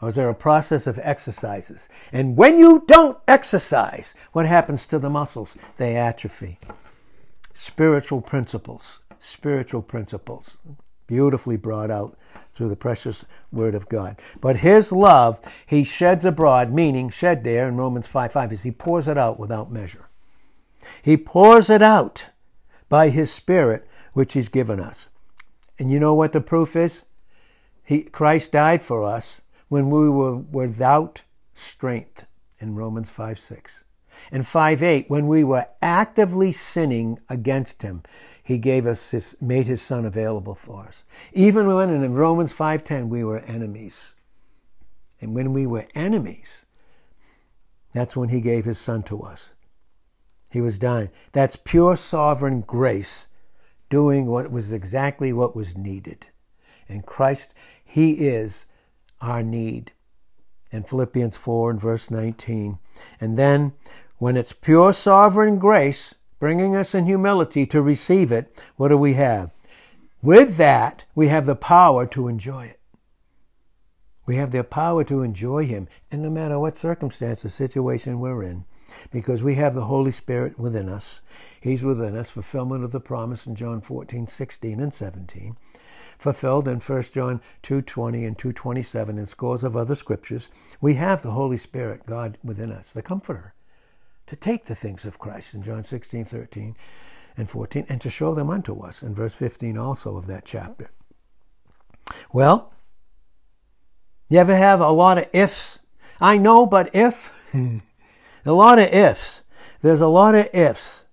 Or 0.00 0.10
is 0.10 0.14
there 0.14 0.28
a 0.28 0.34
process 0.34 0.86
of 0.86 1.00
exercises? 1.02 1.88
And 2.12 2.36
when 2.36 2.58
you 2.58 2.84
don't 2.86 3.18
exercise, 3.26 4.14
what 4.32 4.46
happens 4.46 4.86
to 4.86 4.98
the 4.98 5.10
muscles? 5.10 5.56
They 5.76 5.96
atrophy. 5.96 6.58
Spiritual 7.52 8.20
principles. 8.20 9.00
Spiritual 9.18 9.82
principles. 9.82 10.56
beautifully 11.08 11.56
brought 11.56 11.90
out 11.90 12.16
through 12.54 12.68
the 12.68 12.76
precious 12.76 13.24
word 13.50 13.74
of 13.74 13.88
God. 13.88 14.20
But 14.40 14.58
his 14.58 14.92
love 14.92 15.38
he 15.66 15.82
sheds 15.84 16.24
abroad, 16.24 16.72
meaning 16.72 17.08
shed 17.08 17.42
there 17.42 17.66
in 17.66 17.76
Romans 17.76 18.06
5 18.06 18.32
5 18.32 18.52
is 18.52 18.62
he 18.62 18.70
pours 18.70 19.08
it 19.08 19.16
out 19.16 19.38
without 19.38 19.72
measure. 19.72 20.08
He 21.02 21.16
pours 21.16 21.70
it 21.70 21.82
out 21.82 22.26
by 22.88 23.08
his 23.08 23.32
spirit 23.32 23.86
which 24.12 24.34
he's 24.34 24.48
given 24.48 24.80
us. 24.80 25.08
And 25.78 25.90
you 25.90 26.00
know 26.00 26.14
what 26.14 26.32
the 26.32 26.40
proof 26.40 26.76
is? 26.76 27.04
He, 27.84 28.02
Christ 28.02 28.52
died 28.52 28.82
for 28.82 29.02
us 29.02 29.40
when 29.68 29.90
we 29.90 30.08
were 30.08 30.36
without 30.36 31.22
strength 31.54 32.26
in 32.58 32.74
Romans 32.74 33.10
5 33.10 33.38
6. 33.38 33.84
And 34.32 34.46
5 34.46 34.82
8, 34.82 35.08
when 35.08 35.28
we 35.28 35.44
were 35.44 35.66
actively 35.80 36.52
sinning 36.52 37.18
against 37.28 37.82
him, 37.82 38.02
he 38.42 38.56
gave 38.56 38.86
us 38.86 39.10
his, 39.10 39.36
made 39.42 39.66
his 39.66 39.82
son 39.82 40.06
available 40.06 40.54
for 40.54 40.84
us. 40.84 41.04
Even 41.34 41.66
when 41.66 41.90
in 41.90 42.14
Romans 42.14 42.50
5:10 42.52 43.10
we 43.10 43.22
were 43.22 43.40
enemies. 43.40 44.14
And 45.20 45.34
when 45.34 45.52
we 45.52 45.66
were 45.66 45.86
enemies, 45.94 46.64
that's 47.92 48.16
when 48.16 48.30
he 48.30 48.40
gave 48.40 48.64
his 48.64 48.78
son 48.78 49.02
to 49.02 49.20
us. 49.20 49.52
He 50.50 50.62
was 50.62 50.78
dying. 50.78 51.10
That's 51.32 51.56
pure 51.56 51.94
sovereign 51.94 52.62
grace 52.62 53.28
doing 53.90 54.24
what 54.24 54.50
was 54.50 54.72
exactly 54.72 55.30
what 55.30 55.54
was 55.54 55.76
needed. 55.76 56.28
And 56.88 57.04
Christ, 57.04 57.52
he 57.84 58.12
is 58.12 58.64
our 59.20 59.42
need. 59.42 59.92
In 60.70 60.84
Philippians 60.84 61.36
4 61.36 61.70
and 61.70 61.80
verse 61.80 62.10
19. 62.10 62.78
And 63.20 63.38
then 63.38 63.72
when 64.18 64.36
it's 64.36 64.52
pure 64.52 64.92
sovereign 64.92 65.58
grace, 65.58 66.14
bringing 66.38 66.76
us 66.76 66.94
in 66.94 67.06
humility 67.06 67.66
to 67.66 67.80
receive 67.80 68.30
it, 68.32 68.62
what 68.76 68.88
do 68.88 68.96
we 68.96 69.14
have? 69.14 69.50
With 70.20 70.56
that, 70.56 71.04
we 71.14 71.28
have 71.28 71.46
the 71.46 71.56
power 71.56 72.06
to 72.06 72.28
enjoy 72.28 72.66
it. 72.66 72.80
We 74.26 74.36
have 74.36 74.50
the 74.50 74.62
power 74.62 75.04
to 75.04 75.22
enjoy 75.22 75.66
Him, 75.66 75.88
and 76.10 76.22
no 76.22 76.28
matter 76.28 76.58
what 76.58 76.76
circumstance 76.76 77.44
or 77.44 77.48
situation 77.48 78.20
we're 78.20 78.42
in, 78.42 78.66
because 79.10 79.42
we 79.42 79.54
have 79.54 79.74
the 79.74 79.84
Holy 79.84 80.10
Spirit 80.10 80.58
within 80.58 80.88
us. 80.88 81.22
He's 81.60 81.82
within 81.82 82.14
us, 82.14 82.28
fulfillment 82.28 82.84
of 82.84 82.92
the 82.92 83.00
promise 83.00 83.46
in 83.46 83.54
John 83.54 83.80
14, 83.80 84.26
16, 84.26 84.80
and 84.80 84.92
17 84.92 85.56
fulfilled 86.18 86.68
in 86.68 86.80
1 86.80 87.12
John 87.12 87.40
2:20 87.62 88.26
and 88.26 88.36
2:27 88.36 89.18
and 89.18 89.28
scores 89.28 89.64
of 89.64 89.76
other 89.76 89.94
scriptures, 89.94 90.50
we 90.80 90.94
have 90.94 91.22
the 91.22 91.30
Holy 91.30 91.56
Spirit, 91.56 92.06
God 92.06 92.38
within 92.42 92.72
us, 92.72 92.92
the 92.92 93.02
comforter 93.02 93.54
to 94.26 94.36
take 94.36 94.66
the 94.66 94.74
things 94.74 95.04
of 95.04 95.18
Christ 95.18 95.54
in 95.54 95.62
John 95.62 95.82
16:13 95.82 96.76
and 97.36 97.48
14, 97.48 97.86
and 97.88 98.00
to 98.00 98.10
show 98.10 98.34
them 98.34 98.50
unto 98.50 98.80
us 98.80 99.02
in 99.02 99.14
verse 99.14 99.34
15 99.34 99.78
also 99.78 100.16
of 100.16 100.26
that 100.26 100.44
chapter. 100.44 100.90
Well, 102.32 102.72
you 104.28 104.38
ever 104.38 104.56
have 104.56 104.80
a 104.80 104.90
lot 104.90 105.18
of 105.18 105.26
ifs? 105.32 105.78
I 106.20 106.36
know, 106.36 106.66
but 106.66 106.94
if. 106.94 107.32
a 107.54 108.52
lot 108.52 108.78
of 108.78 108.92
ifs. 108.92 109.42
There's 109.80 110.00
a 110.00 110.08
lot 110.08 110.34
of 110.34 110.48
ifs 110.52 111.04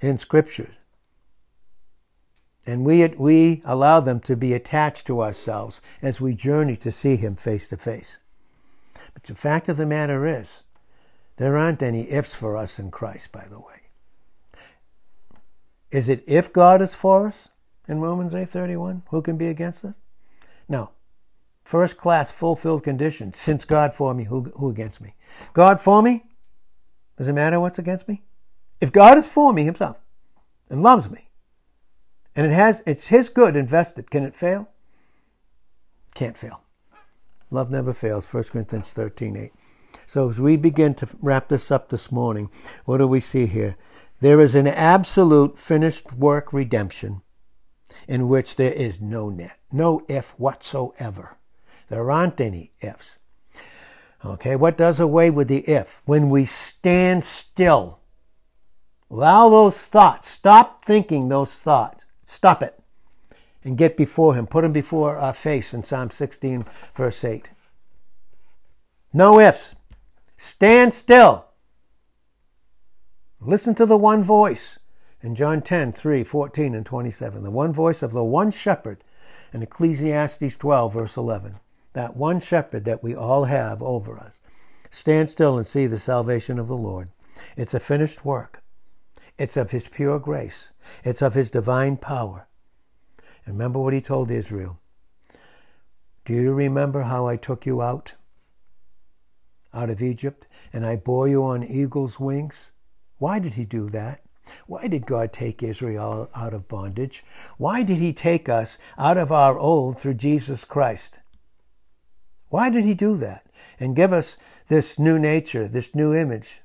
in 0.00 0.18
scriptures. 0.18 0.74
And 2.66 2.84
we, 2.84 3.06
we 3.08 3.62
allow 3.64 4.00
them 4.00 4.20
to 4.20 4.36
be 4.36 4.54
attached 4.54 5.06
to 5.06 5.20
ourselves 5.22 5.82
as 6.00 6.20
we 6.20 6.34
journey 6.34 6.76
to 6.76 6.90
see 6.90 7.16
Him 7.16 7.36
face 7.36 7.68
to 7.68 7.76
face. 7.76 8.18
But 9.12 9.24
the 9.24 9.34
fact 9.34 9.68
of 9.68 9.76
the 9.76 9.86
matter 9.86 10.26
is, 10.26 10.62
there 11.36 11.56
aren't 11.56 11.82
any 11.82 12.10
ifs 12.10 12.34
for 12.34 12.56
us 12.56 12.78
in 12.78 12.90
Christ, 12.90 13.32
by 13.32 13.46
the 13.48 13.58
way. 13.58 13.74
Is 15.90 16.08
it 16.08 16.24
if 16.26 16.52
God 16.52 16.80
is 16.82 16.94
for 16.94 17.26
us 17.26 17.48
in 17.86 18.00
Romans 18.00 18.34
8:31? 18.34 19.02
Who 19.10 19.22
can 19.22 19.36
be 19.36 19.48
against 19.48 19.84
us? 19.84 19.94
No. 20.68 20.90
First 21.64 21.96
class 21.96 22.30
fulfilled 22.30 22.82
condition. 22.82 23.32
Since 23.32 23.64
God 23.64 23.94
for 23.94 24.12
me, 24.14 24.24
who, 24.24 24.52
who 24.56 24.68
against 24.68 25.00
me? 25.00 25.14
God 25.52 25.80
for 25.80 26.02
me? 26.02 26.24
Does 27.16 27.28
it 27.28 27.32
matter 27.32 27.60
what's 27.60 27.78
against 27.78 28.08
me? 28.08 28.22
If 28.80 28.92
God 28.92 29.16
is 29.16 29.26
for 29.26 29.52
me 29.52 29.64
himself 29.64 29.98
and 30.68 30.82
loves 30.82 31.08
me, 31.08 31.28
and 32.36 32.46
it 32.46 32.52
has 32.52 32.82
it's 32.86 33.08
his 33.08 33.28
good 33.28 33.56
invested, 33.56 34.10
can 34.10 34.24
it 34.24 34.34
fail? 34.34 34.68
Can't 36.14 36.36
fail. 36.36 36.62
Love 37.50 37.70
never 37.70 37.92
fails. 37.92 38.26
1 38.32 38.44
Corinthians 38.44 38.92
13, 38.92 39.36
8. 39.36 39.52
So 40.06 40.28
as 40.28 40.40
we 40.40 40.56
begin 40.56 40.94
to 40.96 41.08
wrap 41.20 41.48
this 41.48 41.70
up 41.70 41.88
this 41.88 42.10
morning, 42.10 42.50
what 42.84 42.98
do 42.98 43.06
we 43.06 43.20
see 43.20 43.46
here? 43.46 43.76
There 44.20 44.40
is 44.40 44.54
an 44.54 44.66
absolute 44.66 45.58
finished 45.58 46.12
work 46.12 46.52
redemption 46.52 47.22
in 48.08 48.28
which 48.28 48.56
there 48.56 48.72
is 48.72 49.00
no 49.00 49.28
net, 49.28 49.58
no 49.72 50.04
if 50.08 50.30
whatsoever. 50.38 51.36
There 51.88 52.10
aren't 52.10 52.40
any 52.40 52.72
ifs. 52.80 53.18
Okay, 54.24 54.56
what 54.56 54.78
does 54.78 55.00
away 55.00 55.30
with 55.30 55.48
the 55.48 55.68
if? 55.68 56.00
When 56.06 56.30
we 56.30 56.44
stand 56.44 57.24
still. 57.24 58.00
Allow 59.10 59.50
those 59.50 59.78
thoughts. 59.78 60.28
Stop 60.28 60.84
thinking 60.84 61.28
those 61.28 61.54
thoughts. 61.54 62.06
Stop 62.34 62.64
it. 62.64 62.76
And 63.62 63.78
get 63.78 63.96
before 63.96 64.34
Him. 64.34 64.48
Put 64.48 64.64
Him 64.64 64.72
before 64.72 65.16
our 65.16 65.32
face 65.32 65.72
in 65.72 65.84
Psalm 65.84 66.10
16, 66.10 66.66
verse 66.96 67.24
8. 67.24 67.50
No 69.12 69.38
ifs. 69.38 69.76
Stand 70.36 70.92
still. 70.94 71.46
Listen 73.40 73.76
to 73.76 73.86
the 73.86 73.96
one 73.96 74.24
voice 74.24 74.80
in 75.22 75.36
John 75.36 75.62
10, 75.62 75.92
3, 75.92 76.24
14, 76.24 76.74
and 76.74 76.84
27. 76.84 77.44
The 77.44 77.52
one 77.52 77.72
voice 77.72 78.02
of 78.02 78.10
the 78.10 78.24
one 78.24 78.50
shepherd 78.50 79.04
in 79.52 79.62
Ecclesiastes 79.62 80.56
12, 80.56 80.92
verse 80.92 81.16
11. 81.16 81.60
That 81.92 82.16
one 82.16 82.40
shepherd 82.40 82.84
that 82.84 83.04
we 83.04 83.14
all 83.14 83.44
have 83.44 83.80
over 83.80 84.18
us. 84.18 84.40
Stand 84.90 85.30
still 85.30 85.56
and 85.56 85.66
see 85.66 85.86
the 85.86 85.98
salvation 85.98 86.58
of 86.58 86.66
the 86.66 86.76
Lord. 86.76 87.10
It's 87.56 87.74
a 87.74 87.80
finished 87.80 88.24
work. 88.24 88.63
It's 89.38 89.56
of 89.56 89.70
His 89.70 89.88
pure 89.88 90.18
grace. 90.18 90.72
It's 91.04 91.22
of 91.22 91.34
His 91.34 91.50
divine 91.50 91.96
power. 91.96 92.46
And 93.44 93.54
remember 93.54 93.78
what 93.78 93.92
He 93.94 94.00
told 94.00 94.30
Israel. 94.30 94.78
Do 96.24 96.32
you 96.32 96.52
remember 96.52 97.02
how 97.02 97.26
I 97.26 97.36
took 97.36 97.66
you 97.66 97.82
out? 97.82 98.14
out 99.74 99.90
of 99.90 100.02
Egypt, 100.02 100.46
and 100.72 100.86
I 100.86 100.96
bore 100.96 101.28
you 101.28 101.42
on 101.42 101.64
eagle's 101.64 102.20
wings? 102.20 102.70
Why 103.18 103.38
did 103.38 103.54
he 103.54 103.64
do 103.64 103.88
that? 103.90 104.22
Why 104.66 104.86
did 104.86 105.06
God 105.06 105.32
take 105.32 105.62
Israel 105.62 106.30
out 106.34 106.54
of 106.54 106.68
bondage? 106.68 107.24
Why 107.56 107.82
did 107.82 107.98
he 107.98 108.12
take 108.12 108.48
us 108.48 108.78
out 108.96 109.16
of 109.16 109.32
our 109.32 109.58
old 109.58 109.98
through 109.98 110.14
Jesus 110.14 110.64
Christ? 110.64 111.18
Why 112.50 112.70
did 112.70 112.84
he 112.84 112.94
do 112.94 113.16
that? 113.16 113.46
And 113.80 113.96
give 113.96 114.12
us 114.12 114.36
this 114.68 114.98
new 114.98 115.18
nature, 115.18 115.66
this 115.66 115.94
new 115.94 116.14
image, 116.14 116.60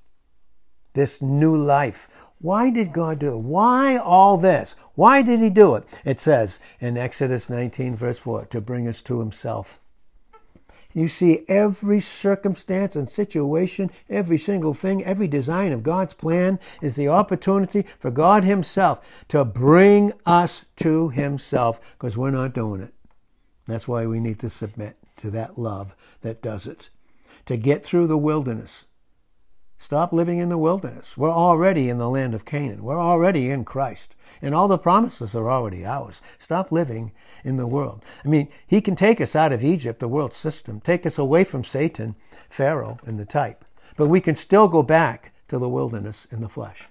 this 0.94 1.22
new 1.22 1.56
life. 1.56 2.08
Why 2.42 2.70
did 2.70 2.94
God 2.94 3.20
do 3.20 3.34
it? 3.34 3.40
Why 3.40 3.98
all 3.98 4.38
this? 4.38 4.76
Why 4.96 5.22
did 5.22 5.40
he 5.40 5.50
do 5.50 5.76
it? 5.76 5.84
It 6.06 6.20
says 6.20 6.60
in 6.80 6.98
Exodus 6.98 7.50
19, 7.50 7.96
verse 7.96 8.18
4, 8.18 8.46
to 8.46 8.62
bring 8.62 8.88
us 8.88 9.02
to 9.04 9.20
himself. 9.20 9.80
You 10.94 11.08
see 11.08 11.46
every 11.48 12.02
circumstance 12.02 12.96
and 12.96 13.10
situation, 13.10 13.92
every 14.10 14.40
single 14.40 14.74
thing, 14.74 15.04
every 15.04 15.28
design 15.28 15.72
of 15.72 15.84
God's 15.84 16.16
plan 16.16 16.60
is 16.82 16.96
the 16.96 17.08
opportunity 17.08 17.86
for 18.00 18.10
God 18.10 18.44
Himself 18.44 19.26
to 19.28 19.46
bring 19.46 20.14
us 20.26 20.66
to 20.78 21.10
Himself 21.10 21.80
because 21.94 22.18
we're 22.18 22.32
not 22.32 22.54
doing 22.54 22.82
it. 22.82 22.94
That's 23.68 23.88
why 23.88 24.08
we 24.08 24.20
need 24.20 24.40
to 24.40 24.50
submit 24.50 24.98
to 25.18 25.30
that 25.30 25.60
love 25.60 25.96
that 26.22 26.42
does 26.42 26.66
it. 26.66 26.90
To 27.46 27.56
get 27.56 27.86
through 27.86 28.08
the 28.08 28.18
wilderness. 28.18 28.86
Stop 29.82 30.12
living 30.12 30.40
in 30.40 30.50
the 30.50 30.58
wilderness. 30.58 31.16
We're 31.16 31.32
already 31.32 31.90
in 31.90 31.98
the 31.98 32.10
land 32.10 32.36
of 32.36 32.44
Canaan. 32.44 32.84
We're 32.84 33.00
already 33.00 33.50
in 33.50 33.64
Christ. 33.64 34.14
And 34.42 34.54
all 34.54 34.68
the 34.68 34.78
promises 34.78 35.34
are 35.34 35.50
already 35.50 35.86
ours. 35.86 36.22
Stop 36.38 36.72
living 36.72 37.14
in 37.46 37.56
the 37.56 37.66
world. 37.66 38.04
I 38.24 38.28
mean, 38.28 38.50
he 38.68 38.82
can 38.82 38.98
take 38.98 39.22
us 39.22 39.38
out 39.38 39.54
of 39.54 39.64
Egypt, 39.64 40.02
the 40.02 40.08
world 40.10 40.34
system, 40.34 40.82
take 40.82 41.06
us 41.06 41.18
away 41.18 41.46
from 41.46 41.64
Satan, 41.64 42.16
Pharaoh, 42.50 43.00
and 43.06 43.18
the 43.18 43.26
type. 43.26 43.64
But 43.96 44.08
we 44.08 44.20
can 44.20 44.36
still 44.36 44.68
go 44.68 44.84
back 44.84 45.32
to 45.48 45.58
the 45.58 45.70
wilderness 45.70 46.28
in 46.30 46.42
the 46.42 46.50
flesh. 46.50 46.90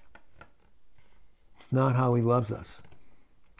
It's 1.58 1.70
not 1.70 1.94
how 1.94 2.14
he 2.14 2.22
loves 2.22 2.50
us. 2.50 2.80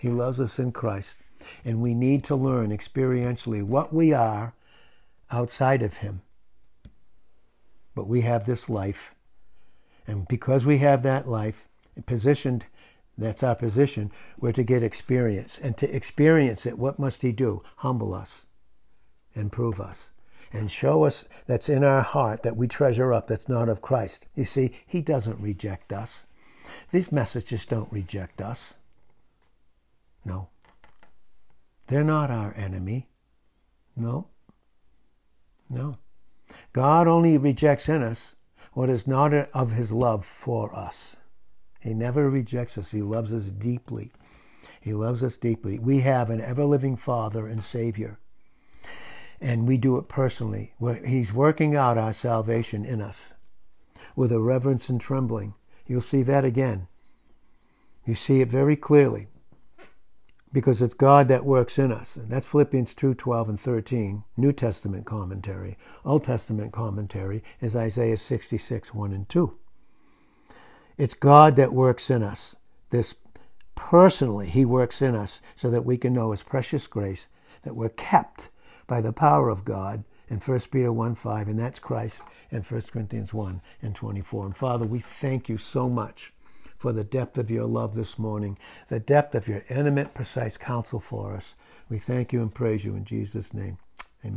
He 0.01 0.09
loves 0.09 0.41
us 0.41 0.59
in 0.59 0.72
Christ. 0.72 1.18
And 1.66 1.83
we 1.83 1.95
need 1.95 2.24
to 2.24 2.35
learn 2.35 2.70
experientially 2.70 3.62
what 3.62 3.93
we 3.93 4.12
are 4.14 4.55
outside 5.31 5.83
of 5.83 5.99
him. 5.99 6.22
But 7.95 8.09
we 8.09 8.22
have 8.22 8.45
this 8.45 8.70
life. 8.70 9.14
And 10.09 10.27
because 10.27 10.65
we 10.65 10.79
have 10.79 11.03
that 11.03 11.29
life, 11.29 11.69
positioned 12.07 12.65
that's 13.19 13.43
our 13.43 13.57
position. 13.57 14.13
We're 14.39 14.53
to 14.53 14.63
get 14.63 14.83
experience. 14.83 15.59
And 15.61 15.77
to 15.79 15.95
experience 15.95 16.65
it, 16.65 16.79
what 16.79 16.99
must 16.99 17.23
He 17.23 17.33
do? 17.33 17.63
Humble 17.79 18.15
us 18.15 18.47
and 19.35 19.53
prove 19.53 19.81
us 19.81 20.13
and 20.53 20.71
show 20.71 21.05
us 21.05 21.27
that's 21.47 21.69
in 21.69 21.85
our 21.85 22.01
heart 22.01 22.43
that 22.43 22.57
we 22.57 22.67
treasure 22.67 23.13
up 23.13 23.27
that's 23.27 23.49
not 23.49 23.69
of 23.69 23.83
Christ. 23.83 24.29
You 24.35 24.45
see, 24.45 24.73
He 24.87 25.03
doesn't 25.03 25.41
reject 25.41 25.93
us. 25.93 26.25
These 26.91 27.13
messages 27.13 27.67
don't 27.67 27.93
reject 27.93 28.41
us. 28.41 28.77
No. 30.25 30.49
They're 31.89 32.05
not 32.05 32.31
our 32.31 32.55
enemy. 32.55 33.09
No. 33.97 34.29
No. 35.69 35.99
God 36.73 37.09
only 37.09 37.37
rejects 37.37 37.89
in 37.89 38.03
us 38.03 38.37
what 38.79 38.89
is 38.89 39.09
not 39.09 39.35
of 39.35 39.72
his 39.72 39.91
love 39.91 40.24
for 40.24 40.72
us. 40.72 41.16
He 41.81 41.93
never 41.95 42.31
rejects 42.31 42.79
us. 42.79 42.93
He 42.93 43.03
loves 43.03 43.35
us 43.35 43.47
deeply. 43.47 44.12
He 44.81 44.93
loves 44.93 45.20
us 45.20 45.37
deeply. 45.37 45.81
We 45.81 46.03
have 46.03 46.31
an 46.31 46.41
ever 46.41 46.64
living 46.64 46.97
Father 46.97 47.49
and 47.49 47.64
Savior. 47.64 48.20
And 49.41 49.66
we 49.66 49.79
do 49.79 49.99
it 49.99 50.07
personally. 50.07 50.74
He's 51.05 51.33
working 51.33 51.74
out 51.74 51.99
our 51.99 52.12
salvation 52.12 52.85
in 52.85 53.01
us 53.01 53.35
with 54.14 54.31
a 54.31 54.39
reverence 54.39 54.89
and 54.89 55.01
trembling. 55.01 55.55
You'll 55.85 56.01
see 56.01 56.22
that 56.22 56.45
again. 56.45 56.87
You 58.07 58.14
see 58.14 58.43
it 58.43 58.49
very 58.49 58.76
clearly 58.76 59.26
because 60.53 60.80
it's 60.80 60.94
God 60.94 61.28
that 61.28 61.44
works 61.44 61.78
in 61.78 61.92
us. 61.92 62.16
And 62.16 62.30
that's 62.30 62.46
Philippians 62.46 62.94
2 62.94 63.14
12 63.14 63.49
and 63.49 63.61
13, 63.61 64.24
New 64.36 64.53
Testament 64.53 65.05
commentary. 65.05 65.76
Old 66.05 66.24
Testament 66.24 66.72
commentary 66.72 67.42
is 67.61 67.76
Isaiah 67.76 68.16
66 68.16 68.94
1 68.94 69.12
and 69.12 69.28
2. 69.28 69.57
It's 70.96 71.14
God 71.14 71.57
that 71.57 71.72
works 71.72 72.11
in 72.11 72.22
us. 72.22 72.57
This 72.90 73.14
personally, 73.74 74.49
He 74.49 74.64
works 74.64 75.03
in 75.03 75.14
us 75.14 75.40
so 75.55 75.70
that 75.70 75.84
we 75.84 75.96
can 75.96 76.12
know 76.12 76.32
His 76.32 76.42
precious 76.42 76.86
grace, 76.86 77.28
that 77.62 77.76
we're 77.76 77.88
kept 77.88 78.51
by 78.86 79.01
the 79.01 79.12
power 79.12 79.49
of 79.51 79.64
God 79.64 80.05
in 80.28 80.38
1 80.38 80.61
Peter 80.70 80.92
1 80.92 81.14
5, 81.14 81.49
and 81.49 81.59
that's 81.59 81.78
Christ, 81.78 82.22
and 82.51 82.64
1 82.64 82.82
Corinthians 82.92 83.32
1 83.32 83.61
and 83.82 83.94
24. 83.94 84.46
And 84.46 84.57
Father, 84.57 84.86
we 84.86 85.01
thank 85.01 85.49
you 85.49 85.59
so 85.59 85.88
much 85.88 86.32
for 86.79 86.93
the 86.93 87.05
depth 87.05 87.37
of 87.37 87.51
your 87.51 87.66
love 87.66 87.95
this 87.95 88.18
morning, 88.18 88.57
the 88.89 89.01
depth 89.01 89.35
of 89.35 89.49
your 89.49 89.64
intimate, 89.68 90.14
precise 90.14 90.57
counsel 90.57 91.01
for 91.01 91.35
us. 91.35 91.55
We 91.91 91.99
thank 91.99 92.33
you 92.33 92.41
and 92.41 92.55
praise 92.55 92.85
you 92.85 92.95
in 92.95 93.05
Jesus' 93.05 93.53
name. 93.53 93.79
Amen. 94.24 94.37